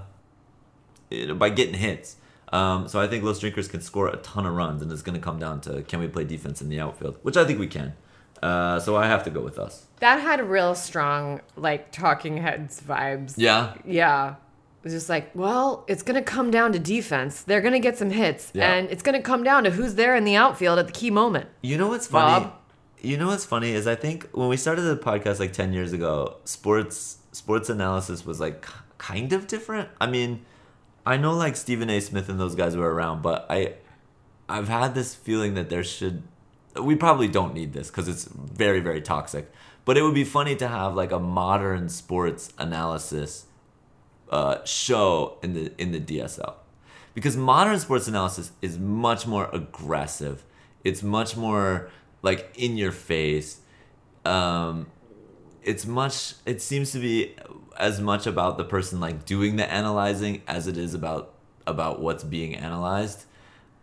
by 1.36 1.48
getting 1.50 1.74
hits. 1.74 2.16
Um, 2.52 2.86
so 2.88 3.00
I 3.00 3.06
think 3.06 3.24
Los 3.24 3.40
Drinkers 3.40 3.68
can 3.68 3.80
score 3.80 4.08
a 4.08 4.16
ton 4.18 4.46
of 4.46 4.54
runs, 4.54 4.82
and 4.82 4.90
it's 4.92 5.02
gonna 5.02 5.18
come 5.18 5.38
down 5.38 5.60
to 5.62 5.82
can 5.82 5.98
we 6.00 6.08
play 6.08 6.24
defense 6.24 6.60
in 6.62 6.68
the 6.68 6.78
outfield, 6.80 7.18
which 7.22 7.36
I 7.36 7.44
think 7.44 7.58
we 7.58 7.66
can. 7.66 7.94
Uh, 8.42 8.78
so 8.78 8.94
I 8.94 9.06
have 9.06 9.24
to 9.24 9.30
go 9.30 9.40
with 9.40 9.58
us. 9.58 9.86
That 10.00 10.20
had 10.20 10.42
real 10.42 10.74
strong, 10.74 11.40
like, 11.56 11.90
talking 11.92 12.36
heads 12.36 12.80
vibes. 12.80 13.34
Yeah, 13.36 13.74
Yeah. 13.84 14.34
It 14.84 14.88
was 14.88 14.92
just 14.92 15.08
like, 15.08 15.30
well, 15.34 15.86
it's 15.88 16.02
going 16.02 16.16
to 16.16 16.22
come 16.22 16.50
down 16.50 16.72
to 16.74 16.78
defense. 16.78 17.40
They're 17.40 17.62
going 17.62 17.72
to 17.72 17.80
get 17.80 17.96
some 17.96 18.10
hits. 18.10 18.50
Yeah. 18.52 18.70
And 18.70 18.90
it's 18.90 19.02
going 19.02 19.14
to 19.14 19.22
come 19.22 19.42
down 19.42 19.64
to 19.64 19.70
who's 19.70 19.94
there 19.94 20.14
in 20.14 20.24
the 20.24 20.36
outfield 20.36 20.78
at 20.78 20.86
the 20.88 20.92
key 20.92 21.10
moment. 21.10 21.48
You 21.62 21.78
know 21.78 21.88
what's 21.88 22.06
funny? 22.06 22.44
Bob? 22.44 22.52
You 23.04 23.18
know 23.18 23.26
what's 23.26 23.44
funny 23.44 23.72
is 23.72 23.86
I 23.86 23.96
think 23.96 24.28
when 24.32 24.48
we 24.48 24.56
started 24.56 24.82
the 24.82 24.96
podcast 24.96 25.38
like 25.38 25.52
10 25.52 25.74
years 25.74 25.92
ago, 25.92 26.38
sports 26.44 27.18
sports 27.32 27.68
analysis 27.68 28.24
was 28.24 28.40
like 28.40 28.66
kind 28.96 29.34
of 29.34 29.46
different. 29.46 29.90
I 30.00 30.06
mean, 30.06 30.46
I 31.04 31.18
know 31.18 31.34
like 31.34 31.56
Stephen 31.56 31.90
A. 31.90 32.00
Smith 32.00 32.30
and 32.30 32.40
those 32.40 32.54
guys 32.54 32.76
were 32.76 32.92
around, 32.92 33.20
but 33.20 33.46
I 33.50 33.74
I've 34.48 34.68
had 34.68 34.94
this 34.94 35.14
feeling 35.14 35.52
that 35.54 35.68
there 35.68 35.84
should 35.84 36.22
we 36.80 36.96
probably 36.96 37.28
don't 37.28 37.52
need 37.52 37.74
this 37.74 37.90
cuz 37.90 38.08
it's 38.08 38.24
very 38.24 38.80
very 38.80 39.02
toxic. 39.02 39.52
But 39.84 39.98
it 39.98 40.02
would 40.02 40.14
be 40.14 40.24
funny 40.24 40.56
to 40.56 40.68
have 40.68 40.94
like 40.94 41.12
a 41.12 41.18
modern 41.18 41.90
sports 41.90 42.54
analysis 42.56 43.44
uh, 44.30 44.64
show 44.64 45.36
in 45.42 45.52
the 45.52 45.72
in 45.76 45.92
the 45.92 46.00
DSL 46.00 46.54
because 47.12 47.36
modern 47.36 47.78
sports 47.78 48.08
analysis 48.08 48.52
is 48.62 48.78
much 48.78 49.26
more 49.26 49.50
aggressive. 49.52 50.42
It's 50.84 51.02
much 51.02 51.36
more 51.36 51.90
like 52.24 52.50
in 52.56 52.76
your 52.76 52.90
face. 52.90 53.60
Um, 54.24 54.86
it's 55.62 55.86
much. 55.86 56.34
It 56.46 56.60
seems 56.60 56.90
to 56.92 56.98
be 56.98 57.36
as 57.78 58.00
much 58.00 58.26
about 58.26 58.56
the 58.56 58.64
person 58.64 58.98
like 58.98 59.24
doing 59.24 59.56
the 59.56 59.70
analyzing 59.70 60.42
as 60.48 60.66
it 60.66 60.76
is 60.76 60.94
about 60.94 61.34
about 61.66 62.00
what's 62.00 62.24
being 62.24 62.56
analyzed. 62.56 63.24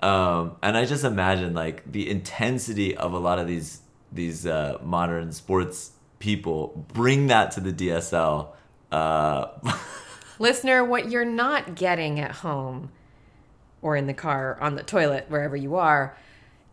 Um, 0.02 0.58
and 0.64 0.76
I 0.76 0.86
just 0.86 1.04
imagine 1.04 1.54
like 1.54 1.89
the 1.89 2.10
intensity 2.10 2.98
of 2.98 3.14
a 3.14 3.20
lot 3.20 3.39
of 3.39 3.48
these 3.48 3.82
these 4.12 4.46
uh, 4.46 4.80
modern 4.84 5.32
sports 5.32 5.92
people 6.20 6.86
bring 6.94 7.28
that 7.28 7.52
to 7.52 7.60
the 7.60 7.72
DSL. 7.72 8.50
Uh, 8.92 9.48
Listener, 10.39 10.84
what 10.84 11.12
you're 11.12 11.24
not 11.24 11.76
getting 11.76 12.20
at 12.20 12.32
home 12.32 12.92
or 13.84 13.96
in 13.96 14.08
the 14.08 14.14
car, 14.14 14.58
on 14.60 14.76
the 14.76 14.84
toilet, 14.84 15.26
wherever 15.30 15.56
you 15.56 15.76
are, 15.76 16.18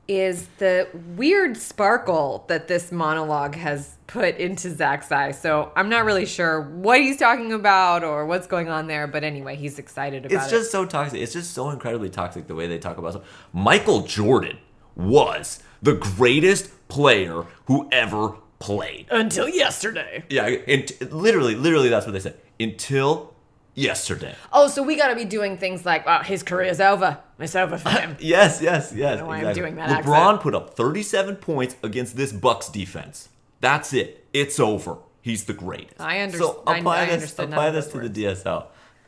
is 0.08 0.48
the 0.56 0.88
weird 1.16 1.56
sparkle 1.56 2.44
that 2.48 2.66
this 2.66 2.90
monologue 2.90 3.54
has 3.54 3.96
put 4.06 4.36
into 4.38 4.74
Zach's 4.74 5.12
eye. 5.12 5.32
So 5.32 5.70
I'm 5.76 5.90
not 5.90 6.06
really 6.06 6.24
sure 6.24 6.62
what 6.62 6.98
he's 7.00 7.18
talking 7.18 7.52
about 7.52 8.02
or 8.02 8.24
what's 8.24 8.46
going 8.46 8.70
on 8.70 8.86
there, 8.86 9.06
but 9.06 9.22
anyway, 9.22 9.54
he's 9.54 9.78
excited 9.78 10.24
about 10.24 10.32
it. 10.32 10.36
it's 10.36 10.46
it. 10.46 10.56
just 10.56 10.72
so 10.72 10.86
toxic. 10.86 11.20
It's 11.20 11.34
just 11.34 11.52
so 11.52 11.68
incredibly 11.68 12.08
toxic 12.08 12.46
the 12.46 12.54
way 12.54 12.66
they 12.66 12.78
talk 12.78 12.96
about 12.96 13.12
stuff. 13.12 13.48
Michael 13.52 14.00
Jordan 14.00 14.56
was 14.96 15.62
the 15.82 15.92
greatest 15.92 16.88
player 16.88 17.44
who 17.66 17.86
ever 17.92 18.34
played. 18.58 19.06
until 19.10 19.48
yesterday. 19.48 20.24
Yeah, 20.30 20.46
it, 20.46 21.12
literally, 21.12 21.54
literally, 21.54 21.90
that's 21.90 22.06
what 22.06 22.12
they 22.12 22.20
said. 22.20 22.40
Until 22.58 23.34
yesterday. 23.78 24.34
Oh, 24.52 24.68
so 24.68 24.82
we 24.82 24.96
got 24.96 25.08
to 25.08 25.14
be 25.14 25.24
doing 25.24 25.56
things 25.56 25.86
like, 25.86 26.06
wow, 26.06 26.22
his 26.22 26.42
career's 26.42 26.80
over. 26.80 27.18
It's 27.38 27.54
over 27.54 27.78
for 27.78 27.90
him. 27.90 28.16
Yes, 28.20 28.60
yes, 28.60 28.92
yes. 28.94 29.20
know 29.20 29.26
why 29.26 29.38
I'm 29.44 29.54
doing 29.54 29.76
that 29.76 30.04
LeBron 30.04 30.16
accent. 30.34 30.40
put 30.40 30.54
up 30.54 30.74
37 30.74 31.36
points 31.36 31.76
against 31.82 32.16
this 32.16 32.32
Bucks 32.32 32.68
defense. 32.68 33.28
That's 33.60 33.92
it. 33.92 34.26
It's 34.32 34.58
over. 34.60 34.98
He's 35.22 35.44
the 35.44 35.52
greatest. 35.52 36.00
I 36.00 36.20
understand. 36.20 36.50
So 36.52 36.62
I- 36.66 36.78
apply 36.78 37.02
I 37.02 37.06
this. 37.16 37.38
none 37.38 37.48
Apply 37.52 37.70
this 37.70 37.86
to 37.88 38.08
the 38.08 38.24
DSL. 38.24 38.66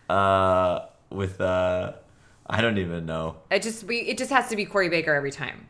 Uh, 0.09 0.87
with 1.11 1.41
uh, 1.41 1.93
I 2.47 2.61
don't 2.61 2.79
even 2.79 3.07
know. 3.07 3.37
It 3.51 3.62
just 3.62 3.85
we 3.85 3.99
it 4.01 4.18
just 4.18 4.31
has 4.31 4.49
to 4.49 4.57
be 4.57 4.64
Corey 4.64 4.89
Baker 4.89 5.14
every 5.14 5.31
time. 5.31 5.66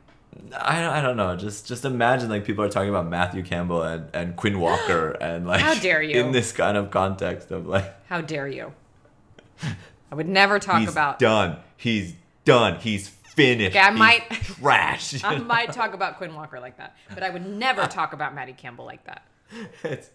I, 0.57 0.99
I 0.99 1.01
don't 1.03 1.17
know. 1.17 1.37
Just 1.37 1.67
just 1.67 1.85
imagine 1.85 2.29
like 2.31 2.45
people 2.45 2.65
are 2.65 2.69
talking 2.71 2.89
about 2.89 3.07
Matthew 3.09 3.43
Campbell 3.43 3.83
and, 3.83 4.09
and 4.15 4.37
Quinn 4.37 4.61
Walker 4.61 5.11
and 5.21 5.47
like 5.47 5.61
How 5.61 5.75
dare 5.75 6.03
you. 6.03 6.21
in 6.21 6.33
this 6.33 6.53
kind 6.53 6.77
of 6.77 6.91
context 6.91 7.51
of 7.51 7.67
like 7.67 8.07
How 8.09 8.21
dare 8.21 8.49
you? 8.49 8.73
I 10.11 10.15
would 10.15 10.29
never 10.29 10.59
talk 10.59 10.81
he's 10.81 10.91
about. 10.91 11.19
done. 11.19 11.59
He's 11.77 12.15
done. 12.45 12.81
He's 12.81 13.09
finished. 13.09 13.77
Okay, 13.77 13.79
I 13.85 13.91
He's 13.91 13.99
might- 13.99 14.31
trash. 14.31 15.23
I 15.25 15.39
might 15.39 15.73
talk 15.73 15.95
about 15.95 16.17
Quinn 16.19 16.35
Walker 16.35 16.59
like 16.61 16.79
that, 16.79 16.97
but 17.15 17.23
I 17.23 17.31
would 17.31 17.47
never 17.47 17.87
talk 17.87 18.13
about 18.13 18.35
Maddie 18.35 18.53
Campbell 18.53 18.85
like 18.87 19.05
that. 19.05 19.25
It's- 19.85 20.11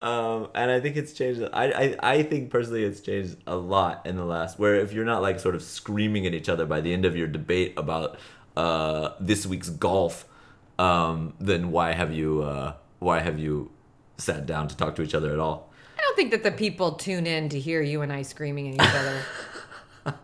um, 0.00 0.48
and 0.56 0.68
I 0.72 0.80
think 0.80 0.96
it's 0.96 1.12
changed. 1.12 1.40
I, 1.52 1.70
I 1.70 1.96
I 2.14 2.22
think 2.24 2.50
personally 2.50 2.82
it's 2.82 3.00
changed 3.00 3.36
a 3.46 3.54
lot 3.54 4.04
in 4.04 4.16
the 4.16 4.24
last. 4.24 4.58
Where 4.58 4.74
if 4.74 4.92
you're 4.92 5.04
not 5.04 5.22
like 5.22 5.38
sort 5.38 5.54
of 5.54 5.62
screaming 5.62 6.26
at 6.26 6.34
each 6.34 6.48
other 6.48 6.66
by 6.66 6.80
the 6.80 6.92
end 6.92 7.04
of 7.04 7.14
your 7.16 7.28
debate 7.28 7.74
about 7.76 8.18
uh, 8.56 9.10
this 9.20 9.46
week's 9.46 9.68
golf, 9.70 10.24
um, 10.80 11.34
then 11.38 11.70
why 11.70 11.92
have 11.92 12.12
you 12.12 12.42
uh, 12.42 12.74
why 12.98 13.20
have 13.20 13.38
you 13.38 13.70
sat 14.18 14.44
down 14.44 14.66
to 14.66 14.76
talk 14.76 14.96
to 14.96 15.02
each 15.02 15.14
other 15.14 15.32
at 15.32 15.38
all? 15.38 15.71
I 16.12 16.14
don't 16.14 16.16
think 16.16 16.32
that 16.32 16.42
the 16.42 16.54
people 16.54 16.92
tune 16.92 17.26
in 17.26 17.48
to 17.48 17.58
hear 17.58 17.80
you 17.80 18.02
and 18.02 18.12
I 18.12 18.20
screaming 18.20 18.68
at 18.68 18.86
each 18.86 18.94
other. 20.04 20.18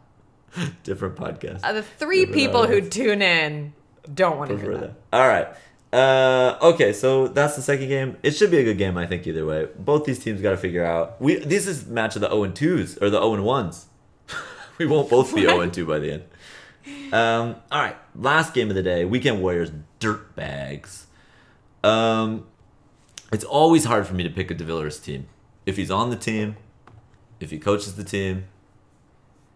Different 0.82 1.16
podcast. 1.16 1.61
Uh, 1.62 1.72
the 1.72 1.82
three 1.82 2.26
Different 2.26 2.34
people 2.34 2.66
who 2.66 2.82
tune 2.82 3.22
in 3.22 3.72
don't 4.12 4.36
want 4.36 4.51
to 4.51 4.59
hear 4.59 4.76
that. 4.76 4.80
that. 5.11 5.18
All 5.18 5.26
right. 5.26 5.49
Uh, 5.91 6.59
okay, 6.61 6.93
so 6.93 7.28
that's 7.28 7.57
the 7.57 7.62
second 7.62 7.89
game. 7.89 8.18
It 8.22 8.32
should 8.32 8.51
be 8.51 8.59
a 8.59 8.64
good 8.64 8.76
game, 8.76 8.99
I 8.99 9.07
think. 9.07 9.26
Either 9.26 9.47
way, 9.47 9.68
both 9.78 10.05
these 10.05 10.18
teams 10.18 10.43
got 10.43 10.51
to 10.51 10.59
figure 10.59 10.84
out. 10.84 11.18
We 11.22 11.36
this 11.36 11.66
is 11.66 11.86
match 11.86 12.16
of 12.16 12.20
the 12.20 12.28
zero 12.28 12.43
and 12.43 12.55
twos 12.55 12.99
or 12.99 13.09
the 13.09 13.18
zero 13.18 13.32
and 13.32 13.45
ones. 13.45 13.86
we 14.78 14.84
won't 14.84 15.09
both 15.09 15.34
be 15.34 15.41
zero 15.41 15.61
and 15.61 15.72
two 15.72 15.86
by 15.86 16.01
the 16.01 16.12
end. 16.12 17.14
Um, 17.14 17.57
all 17.72 17.80
right, 17.80 17.97
last 18.14 18.53
game 18.53 18.68
of 18.68 18.76
the 18.76 18.82
day. 18.82 19.07
Weekend 19.07 19.41
Warriors 19.41 19.72
dirt 20.01 20.36
bags. 20.36 21.07
Um, 21.82 22.47
it's 23.32 23.45
always 23.45 23.86
hard 23.86 24.07
for 24.07 24.12
me 24.12 24.22
to 24.24 24.30
pick 24.30 24.51
a 24.51 24.55
DeVillers 24.55 25.03
team. 25.03 25.28
If 25.68 25.76
he's 25.76 25.90
on 25.90 26.08
the 26.08 26.16
team, 26.16 26.56
if 27.40 27.50
he 27.50 27.58
coaches 27.58 27.94
the 27.94 28.02
team, 28.02 28.46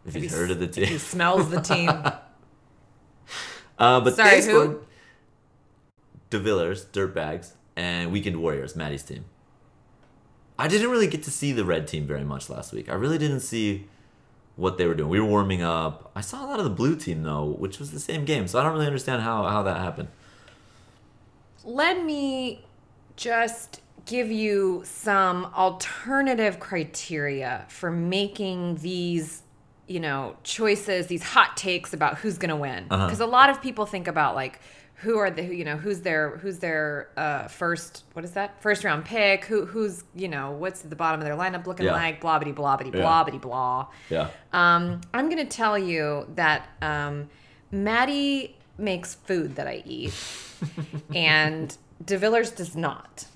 if 0.05 0.13
he's 0.13 0.31
he 0.31 0.37
heard 0.37 0.51
of 0.51 0.61
the 0.61 0.67
team, 0.67 0.85
He 0.87 0.99
smells 0.99 1.49
the 1.51 1.61
team. 1.61 1.91
Uh, 3.79 3.99
but 4.01 4.15
Sorry, 4.15 4.41
they 4.41 4.47
who? 4.47 4.63
scored 4.65 4.85
DeVillers, 6.31 6.85
Dirtbags, 6.93 7.53
and 7.75 8.13
Weekend 8.13 8.37
Warriors, 8.37 8.77
Maddie's 8.77 9.03
team. 9.03 9.25
I 10.59 10.69
didn't 10.69 10.91
really 10.91 11.09
get 11.09 11.23
to 11.25 11.31
see 11.33 11.51
the 11.51 11.65
red 11.65 11.89
team 11.89 12.07
very 12.07 12.23
much 12.23 12.49
last 12.51 12.73
week. 12.73 12.89
I 12.89 12.95
really 12.95 13.19
didn't 13.19 13.41
see 13.41 13.89
what 14.55 14.77
they 14.79 14.87
were 14.87 14.95
doing. 14.95 15.09
We 15.09 15.19
were 15.19 15.27
warming 15.27 15.63
up. 15.63 16.13
I 16.15 16.21
saw 16.21 16.45
a 16.45 16.47
lot 16.47 16.59
of 16.59 16.65
the 16.65 16.71
blue 16.71 16.95
team 16.95 17.23
though, 17.25 17.45
which 17.47 17.79
was 17.81 17.91
the 17.91 17.99
same 17.99 18.25
game. 18.25 18.47
So 18.47 18.61
I 18.61 18.63
don't 18.63 18.73
really 18.75 18.87
understand 18.87 19.23
how, 19.23 19.45
how 19.45 19.63
that 19.65 19.79
happened. 19.79 20.09
Let 21.65 22.05
me 22.05 22.65
just 23.17 23.81
give 24.07 24.31
you 24.31 24.83
some 24.85 25.47
alternative 25.57 26.59
criteria 26.61 27.65
for 27.69 27.91
making 27.91 28.77
these, 28.77 29.43
you 29.87 30.01
know, 30.01 30.37
choices, 30.43 31.07
these 31.07 31.23
hot 31.23 31.57
takes 31.57 31.93
about 31.93 32.19
who's 32.19 32.39
going 32.39 32.49
to 32.51 32.57
win. 32.57 32.87
Uh-huh. 32.91 33.07
Because 33.07 33.21
a 33.21 33.27
lot 33.27 33.51
of 33.51 33.61
people 33.63 33.87
think 33.87 34.09
about 34.09 34.35
like 34.35 34.61
who 34.97 35.19
are 35.19 35.31
the 35.33 35.43
you 35.43 35.65
know 35.65 35.77
who's 35.77 36.03
their 36.03 36.37
who's 36.39 36.61
their 36.61 37.09
uh, 37.17 37.49
first 37.49 38.05
what 38.13 38.25
is 38.25 38.33
that 38.33 38.63
first 38.63 38.85
round 38.85 39.05
pick 39.05 39.45
who 39.47 39.67
who's 39.67 40.05
you 40.15 40.29
know 40.29 40.53
what's 40.53 40.83
the 40.83 40.95
bottom 40.95 41.19
of 41.21 41.25
their 41.27 41.35
lineup 41.35 41.67
looking 41.67 41.87
Yeah. 41.87 41.93
like 41.95 42.21
blah 42.21 42.39
bitty 42.39 42.53
blah 42.53 42.77
bitty 42.77 42.91
blah 42.93 43.25
bitty 43.25 43.39
blah. 43.39 43.89
Yeah. 44.11 44.29
Um, 44.53 45.01
I'm 45.13 45.29
gonna 45.29 45.45
tell 45.45 45.77
you 45.77 46.29
that 46.37 46.69
um, 46.81 47.29
Maddie 47.73 48.57
makes 48.79 49.15
food 49.15 49.57
that 49.57 49.67
I 49.67 49.83
eat, 49.85 50.15
and 51.15 51.77
DeVillers 52.05 52.55
does 52.55 52.77
not. 52.77 53.27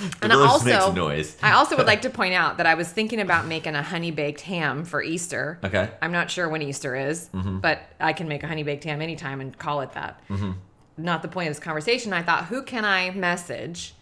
And 0.00 0.32
DeVillers 0.32 0.48
also. 0.48 1.36
I 1.42 1.52
also 1.52 1.76
would 1.76 1.86
like 1.92 2.02
to 2.02 2.10
point 2.10 2.34
out 2.34 2.56
that 2.56 2.66
I 2.66 2.74
was 2.74 2.88
thinking 2.90 3.20
about 3.20 3.46
making 3.46 3.74
a 3.74 3.82
honey 3.82 4.10
baked 4.10 4.42
ham 4.42 4.84
for 4.84 5.02
Easter. 5.02 5.58
Okay. 5.62 5.90
I'm 6.00 6.12
not 6.12 6.30
sure 6.30 6.48
when 6.48 6.62
Easter 6.62 6.96
is, 6.96 7.28
mm-hmm. 7.28 7.58
but 7.58 7.80
I 8.00 8.12
can 8.12 8.28
make 8.28 8.42
a 8.42 8.46
honey 8.46 8.62
baked 8.62 8.84
ham 8.84 9.00
anytime 9.00 9.40
and 9.40 9.56
call 9.56 9.80
it 9.82 9.92
that. 9.92 10.20
Mm-hmm. 10.28 10.52
Not 10.96 11.22
the 11.22 11.28
point 11.28 11.48
of 11.48 11.54
this 11.54 11.62
conversation. 11.62 12.12
I 12.12 12.22
thought, 12.22 12.46
who 12.46 12.62
can 12.62 12.84
I 12.84 13.10
message 13.10 13.94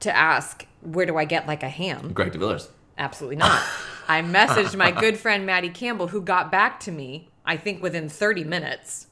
to 0.00 0.14
ask 0.14 0.66
where 0.82 1.06
do 1.06 1.16
I 1.16 1.24
get 1.24 1.46
like 1.46 1.62
a 1.62 1.68
ham? 1.68 2.12
Greg 2.12 2.32
DeVillers. 2.32 2.68
Absolutely 2.98 3.36
not. 3.36 3.62
I 4.08 4.22
messaged 4.22 4.76
my 4.76 4.92
good 4.92 5.18
friend 5.18 5.44
Maddie 5.44 5.70
Campbell, 5.70 6.08
who 6.08 6.20
got 6.20 6.50
back 6.50 6.78
to 6.80 6.92
me, 6.92 7.28
I 7.44 7.56
think 7.56 7.82
within 7.82 8.08
30 8.08 8.44
minutes. 8.44 9.08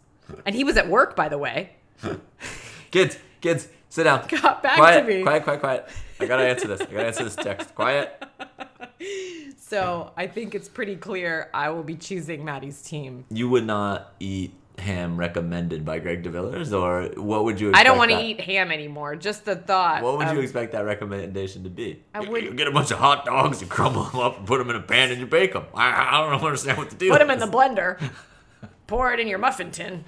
And 0.46 0.54
he 0.54 0.64
was 0.64 0.76
at 0.76 0.88
work, 0.88 1.16
by 1.16 1.28
the 1.28 1.38
way. 1.38 1.70
Kids, 2.90 3.18
kids, 3.40 3.68
sit 3.94 4.04
down. 4.04 4.26
Got 4.28 4.62
back 4.62 4.76
quiet, 4.76 5.02
to 5.02 5.06
me. 5.06 5.22
Quiet, 5.22 5.44
quiet, 5.44 5.60
quiet. 5.60 5.88
I 6.20 6.26
gotta 6.26 6.44
answer 6.44 6.66
this. 6.68 6.80
I 6.80 6.84
gotta 6.86 7.06
answer 7.06 7.24
this 7.24 7.36
text. 7.36 7.74
Quiet. 7.74 8.22
So 9.56 10.12
I 10.16 10.26
think 10.28 10.54
it's 10.54 10.68
pretty 10.68 10.94
clear 10.94 11.50
I 11.52 11.70
will 11.70 11.82
be 11.82 11.96
choosing 11.96 12.44
Maddie's 12.44 12.80
team. 12.80 13.24
You 13.30 13.48
would 13.48 13.66
not 13.66 14.12
eat 14.20 14.54
ham 14.78 15.16
recommended 15.16 15.84
by 15.84 15.98
Greg 15.98 16.22
DeVillers, 16.22 16.72
or 16.72 17.20
what 17.20 17.44
would 17.44 17.60
you? 17.60 17.70
Expect 17.70 17.80
I 17.80 17.88
don't 17.88 17.98
want 17.98 18.12
to 18.12 18.20
eat 18.22 18.40
ham 18.40 18.70
anymore. 18.70 19.16
Just 19.16 19.44
the 19.44 19.56
thought. 19.56 20.02
What 20.02 20.18
would 20.18 20.28
of- 20.28 20.34
you 20.34 20.40
expect 20.40 20.72
that 20.72 20.84
recommendation 20.84 21.64
to 21.64 21.70
be? 21.70 22.02
I 22.14 22.20
would- 22.20 22.44
You 22.44 22.54
get 22.54 22.68
a 22.68 22.72
bunch 22.72 22.90
of 22.92 22.98
hot 22.98 23.24
dogs, 23.24 23.60
you 23.62 23.66
crumble 23.66 24.04
them 24.04 24.20
up, 24.20 24.38
and 24.38 24.46
put 24.46 24.58
them 24.58 24.70
in 24.70 24.76
a 24.76 24.80
pan, 24.82 25.10
and 25.10 25.18
you 25.18 25.26
bake 25.26 25.54
them. 25.54 25.64
I, 25.74 26.18
I 26.18 26.20
don't 26.30 26.40
understand 26.44 26.78
what 26.78 26.90
to 26.90 26.96
do. 26.96 27.10
Put 27.10 27.18
them 27.18 27.30
in 27.30 27.38
the 27.40 27.46
blender. 27.46 28.00
Pour 28.86 29.12
it 29.12 29.18
in 29.18 29.26
your 29.28 29.38
muffin 29.38 29.70
tin. 29.72 30.04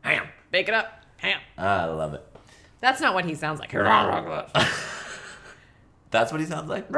ham. 0.00 0.26
Bake 0.50 0.68
it 0.68 0.74
up. 0.74 1.01
Ham. 1.22 1.40
I 1.56 1.86
love 1.86 2.12
it. 2.14 2.26
That's 2.80 3.00
not 3.00 3.14
what 3.14 3.24
he 3.24 3.36
sounds 3.36 3.60
like. 3.60 3.70
That's 6.10 6.32
what 6.32 6.40
he 6.40 6.46
sounds 6.46 6.68
like. 6.68 6.88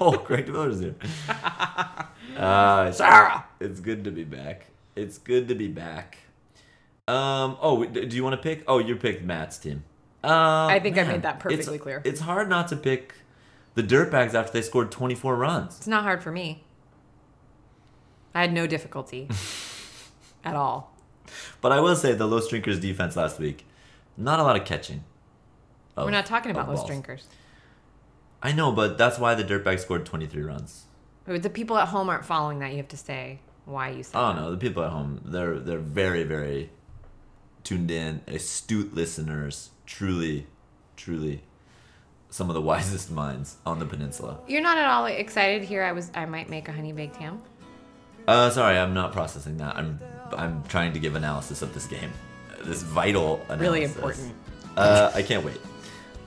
oh, 0.00 0.18
Greg 0.18 0.46
DeVillers 0.46 0.80
here. 0.80 0.96
Uh, 2.36 2.92
Sara, 2.92 3.46
it's 3.58 3.80
good 3.80 4.04
to 4.04 4.12
be 4.12 4.22
back. 4.22 4.66
It's 4.94 5.18
good 5.18 5.48
to 5.48 5.56
be 5.56 5.66
back. 5.66 6.18
Um. 7.08 7.56
Oh, 7.60 7.84
do 7.84 8.16
you 8.16 8.22
want 8.22 8.34
to 8.34 8.40
pick? 8.40 8.62
Oh, 8.68 8.78
you 8.78 8.94
picked 8.94 9.24
Matt's 9.24 9.58
team. 9.58 9.82
Um, 10.22 10.32
I 10.32 10.78
think 10.78 10.96
I 10.98 11.02
made 11.02 11.22
that 11.22 11.40
perfectly 11.40 11.74
it's, 11.74 11.82
clear. 11.82 12.00
It's 12.04 12.20
hard 12.20 12.48
not 12.48 12.68
to 12.68 12.76
pick 12.76 13.14
the 13.74 13.82
Dirtbags 13.82 14.34
after 14.34 14.52
they 14.52 14.62
scored 14.62 14.92
24 14.92 15.34
runs. 15.34 15.78
It's 15.78 15.88
not 15.88 16.04
hard 16.04 16.22
for 16.22 16.30
me. 16.30 16.62
I 18.36 18.42
had 18.42 18.52
no 18.52 18.68
difficulty 18.68 19.28
at 20.44 20.54
all. 20.54 20.94
But 21.60 21.72
I 21.72 21.80
will 21.80 21.96
say 21.96 22.12
the 22.14 22.26
Los 22.26 22.48
Drinkers 22.48 22.80
defense 22.80 23.16
last 23.16 23.38
week, 23.38 23.66
not 24.16 24.40
a 24.40 24.42
lot 24.42 24.56
of 24.56 24.64
catching. 24.64 25.04
of- 25.96 26.04
We're 26.04 26.10
not 26.12 26.26
talking 26.26 26.50
about 26.50 26.66
balls. 26.66 26.86
drinkers. 26.86 27.26
I 28.42 28.52
know, 28.52 28.70
but 28.72 28.96
that's 28.98 29.18
why 29.18 29.34
the 29.34 29.42
Dirtbags 29.44 29.80
scored 29.80 30.06
23 30.06 30.42
runs. 30.42 30.84
The 31.26 31.50
people 31.50 31.76
at 31.76 31.88
home 31.88 32.08
aren't 32.08 32.24
following 32.24 32.60
that. 32.60 32.70
You 32.70 32.76
have 32.78 32.88
to 32.88 32.96
say 32.96 33.40
why 33.64 33.90
you 33.90 34.02
said 34.02 34.16
Oh 34.18 34.28
that. 34.32 34.36
no, 34.40 34.50
the 34.52 34.56
people 34.56 34.82
at 34.84 34.90
home, 34.90 35.20
they're 35.24 35.58
they're 35.58 35.78
very 35.78 36.22
very 36.22 36.70
tuned 37.64 37.90
in, 37.90 38.22
astute 38.26 38.94
listeners, 38.94 39.70
truly, 39.84 40.46
truly, 40.96 41.42
some 42.30 42.48
of 42.48 42.54
the 42.54 42.62
wisest 42.70 43.10
minds 43.10 43.56
on 43.66 43.78
the 43.78 43.84
peninsula. 43.84 44.38
You're 44.46 44.62
not 44.62 44.78
at 44.78 44.86
all 44.86 45.04
excited 45.06 45.64
here. 45.64 45.82
I 45.82 45.92
was. 45.92 46.10
I 46.14 46.24
might 46.24 46.48
make 46.48 46.68
a 46.68 46.72
honey 46.72 46.92
baked 46.92 47.16
ham. 47.16 47.42
Uh, 48.26 48.48
sorry, 48.50 48.78
I'm 48.78 48.94
not 48.94 49.12
processing 49.12 49.56
that. 49.58 49.76
I'm 49.76 49.98
I'm 50.36 50.62
trying 50.64 50.92
to 50.92 50.98
give 50.98 51.14
analysis 51.14 51.62
of 51.62 51.74
this 51.74 51.86
game, 51.86 52.10
this 52.64 52.82
vital 52.82 53.44
analysis. 53.48 53.60
Really 53.60 53.84
important. 53.84 54.34
Uh, 54.76 55.10
I 55.14 55.22
can't 55.22 55.44
wait. 55.44 55.60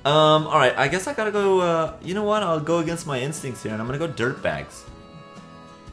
Um, 0.04 0.48
all 0.48 0.58
right, 0.58 0.76
I 0.78 0.88
guess 0.88 1.08
I 1.08 1.14
gotta 1.14 1.32
go. 1.32 1.62
Uh, 1.62 1.94
you 2.02 2.14
know 2.14 2.24
what? 2.24 2.42
I'll 2.42 2.60
go 2.60 2.80
against 2.80 3.06
my 3.06 3.20
instincts 3.20 3.62
here, 3.64 3.72
and 3.72 3.82
I'm 3.82 3.88
gonna 3.88 4.00
go 4.00 4.08
Dirtbags. 4.08 4.84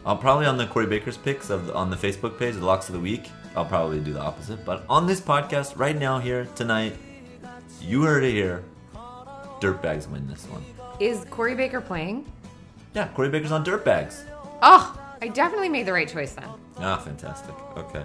I'll 0.07 0.17
probably 0.17 0.47
on 0.47 0.57
the 0.57 0.67
Corey 0.67 0.87
Baker's 0.87 1.19
picks 1.19 1.51
of 1.51 1.75
on 1.77 1.91
the 1.91 1.97
Facebook 1.97 2.39
page, 2.39 2.55
the 2.55 2.65
locks 2.65 2.89
of 2.89 2.95
the 2.95 3.01
week. 3.01 3.31
I'll 3.55 3.67
probably 3.67 4.01
do 4.01 4.13
the 4.13 4.21
opposite, 4.21 4.65
but 4.65 4.85
on 4.89 5.07
this 5.07 5.21
podcast 5.21 5.79
right 5.79 5.97
now, 5.97 6.19
here 6.19 6.47
tonight, 6.55 6.97
you 7.83 8.03
heard 8.03 8.25
it 8.25 8.33
here. 8.33 8.65
Dirtbags 9.61 10.09
win 10.09 10.27
this 10.29 10.45
one. 10.45 10.65
Is 11.01 11.25
Corey 11.31 11.55
Baker 11.55 11.81
playing? 11.81 12.25
Yeah, 12.95 13.09
Corey 13.09 13.29
Baker's 13.29 13.53
on 13.53 13.65
Dirtbags. 13.65 14.23
Oh, 14.63 14.99
I 15.21 15.29
definitely 15.29 15.69
made 15.69 15.87
the 15.87 15.93
right 15.93 16.09
choice 16.09 16.33
then. 16.33 16.49
Ah, 16.79 16.97
fantastic. 16.99 17.55
Okay. 17.77 18.05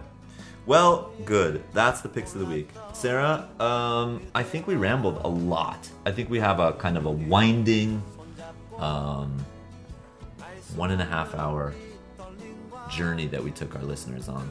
Well, 0.65 1.11
good. 1.25 1.61
That's 1.73 2.01
the 2.01 2.09
picks 2.09 2.33
of 2.33 2.39
the 2.39 2.45
week. 2.45 2.69
Sara, 2.93 3.49
um, 3.59 4.21
I 4.33 4.43
think 4.43 4.65
we 4.65 4.75
rambled 4.75 5.21
a 5.23 5.27
lot. 5.27 5.89
I 6.05 6.11
think 6.11 6.29
we 6.29 6.39
have 6.39 6.59
a 6.59 6.73
kind 6.73 6.97
of 6.97 7.05
a 7.05 7.11
winding, 7.11 8.01
um, 8.77 9.45
one 10.75 10.91
and 10.91 11.01
a 11.01 11.05
half 11.05 11.35
hour 11.35 11.73
journey 12.89 13.27
that 13.27 13.43
we 13.43 13.51
took 13.51 13.75
our 13.75 13.83
listeners 13.83 14.29
on. 14.29 14.49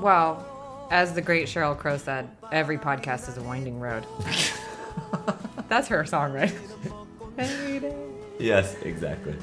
Well, 0.00 0.86
as 0.90 1.14
the 1.14 1.22
great 1.22 1.46
Sheryl 1.46 1.76
Crow 1.76 1.96
said, 1.96 2.28
every 2.52 2.76
podcast 2.76 3.28
is 3.28 3.38
a 3.38 3.42
winding 3.42 3.80
road. 3.80 4.06
That's 5.68 5.88
her 5.88 6.04
song, 6.04 6.32
right? 6.32 6.54
Yes, 8.38 8.76
exactly. 8.82 9.34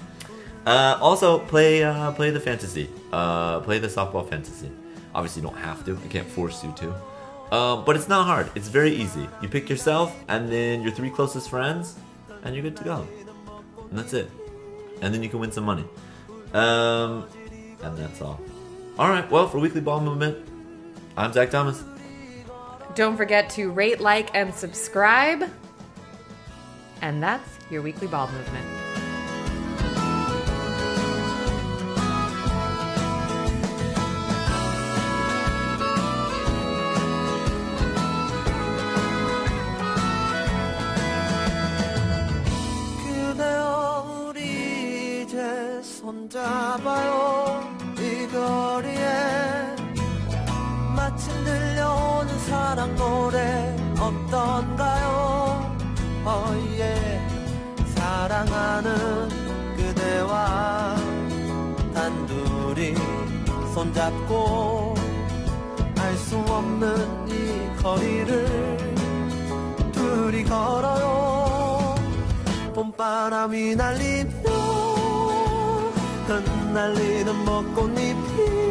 Uh, 0.66 0.98
also, 1.02 1.40
play 1.40 1.84
uh, 1.84 2.12
play 2.12 2.30
the 2.30 2.40
fantasy. 2.40 2.90
Uh, 3.12 3.60
play 3.62 3.80
the 3.80 3.88
softball 3.88 4.28
fantasy. 4.30 4.70
Obviously, 5.14 5.42
you 5.42 5.48
don't 5.48 5.58
have 5.58 5.84
to. 5.86 5.98
I 6.04 6.08
can't 6.08 6.28
force 6.28 6.64
you 6.64 6.74
to. 6.78 7.56
Um, 7.56 7.84
but 7.84 7.96
it's 7.96 8.08
not 8.08 8.26
hard. 8.26 8.50
It's 8.56 8.70
very 8.70 8.92
easy. 8.92 9.28
You 9.42 9.50
pick 9.50 9.70
yourself 9.70 10.16
and 10.30 10.50
then 10.50 10.82
your 10.82 10.92
three 10.92 11.10
closest 11.10 11.50
friends, 11.50 11.96
and 12.44 12.56
you're 12.56 12.64
good 12.64 12.78
to 12.78 12.84
go. 12.84 13.08
And 13.90 14.00
that's 14.00 14.14
it. 14.14 14.30
And 15.02 15.14
then 15.14 15.22
you 15.22 15.30
can 15.30 15.40
win 15.40 15.52
some 15.52 15.66
money. 15.66 15.84
Um, 16.54 17.26
and 17.84 17.98
that's 17.98 18.22
all. 18.22 18.40
All 19.00 19.10
right. 19.10 19.30
Well, 19.30 19.48
for 19.48 19.60
weekly 19.60 19.82
ball 19.82 20.00
movement, 20.00 20.38
I'm 21.18 21.34
Zach 21.34 21.50
Thomas. 21.50 21.84
Don't 22.96 23.18
forget 23.18 23.50
to 23.52 23.72
rate, 23.72 24.00
like, 24.00 24.30
and 24.36 24.54
subscribe. 24.54 25.50
And 27.02 27.22
that's 27.22 27.50
your 27.70 27.82
weekly 27.82 28.08
ball 28.08 28.28
movement. 28.28 28.81
사랑 52.82 52.96
노래 52.96 53.76
어떤가요? 54.00 55.78
어예 56.26 57.22
사랑하는 57.94 59.30
그대와 59.78 60.96
단둘이 61.94 62.96
손잡고 63.76 64.96
알 66.00 66.18
수 66.18 66.38
없는 66.38 67.28
이 67.30 67.82
거리를 67.84 68.78
둘이 69.92 70.44
걸어요 70.44 71.96
봄바람이 72.74 73.76
날리며 73.76 74.32
흩날리는 76.28 77.46
벚꽃잎이 77.46 78.71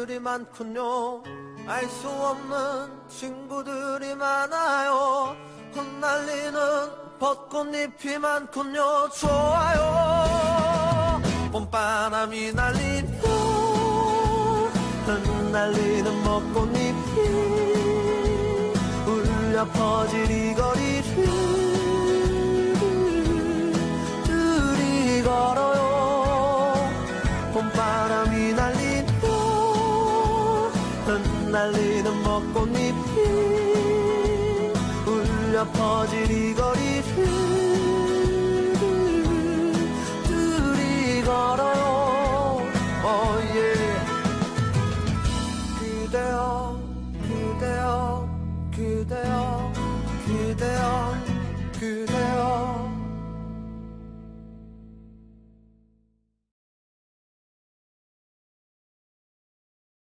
연인들이 0.00 0.18
많군요. 0.18 1.22
알 1.66 1.86
수 1.88 2.08
없는 2.08 2.90
친구들이 3.08 4.14
많아요. 4.14 5.36
흩날리는 5.72 6.58
벚꽃잎이 7.18 8.18
많군요. 8.18 9.08
좋아요. 9.10 11.20
봄바람이 11.52 12.52
날리며 12.52 13.20
흩날리는 15.06 16.22
벚꽃잎이 16.22 16.94
울려 19.06 19.64
퍼질 19.66 20.30
이 20.30 20.54
거리를 20.54 21.26
둘이 24.24 25.22
걸어 25.22 25.69
날리는 31.60 32.22
벚꽃잎이 32.22 32.94
울려 35.06 35.64
퍼질 35.72 36.30
이 36.30 36.54
거리를 36.54 37.49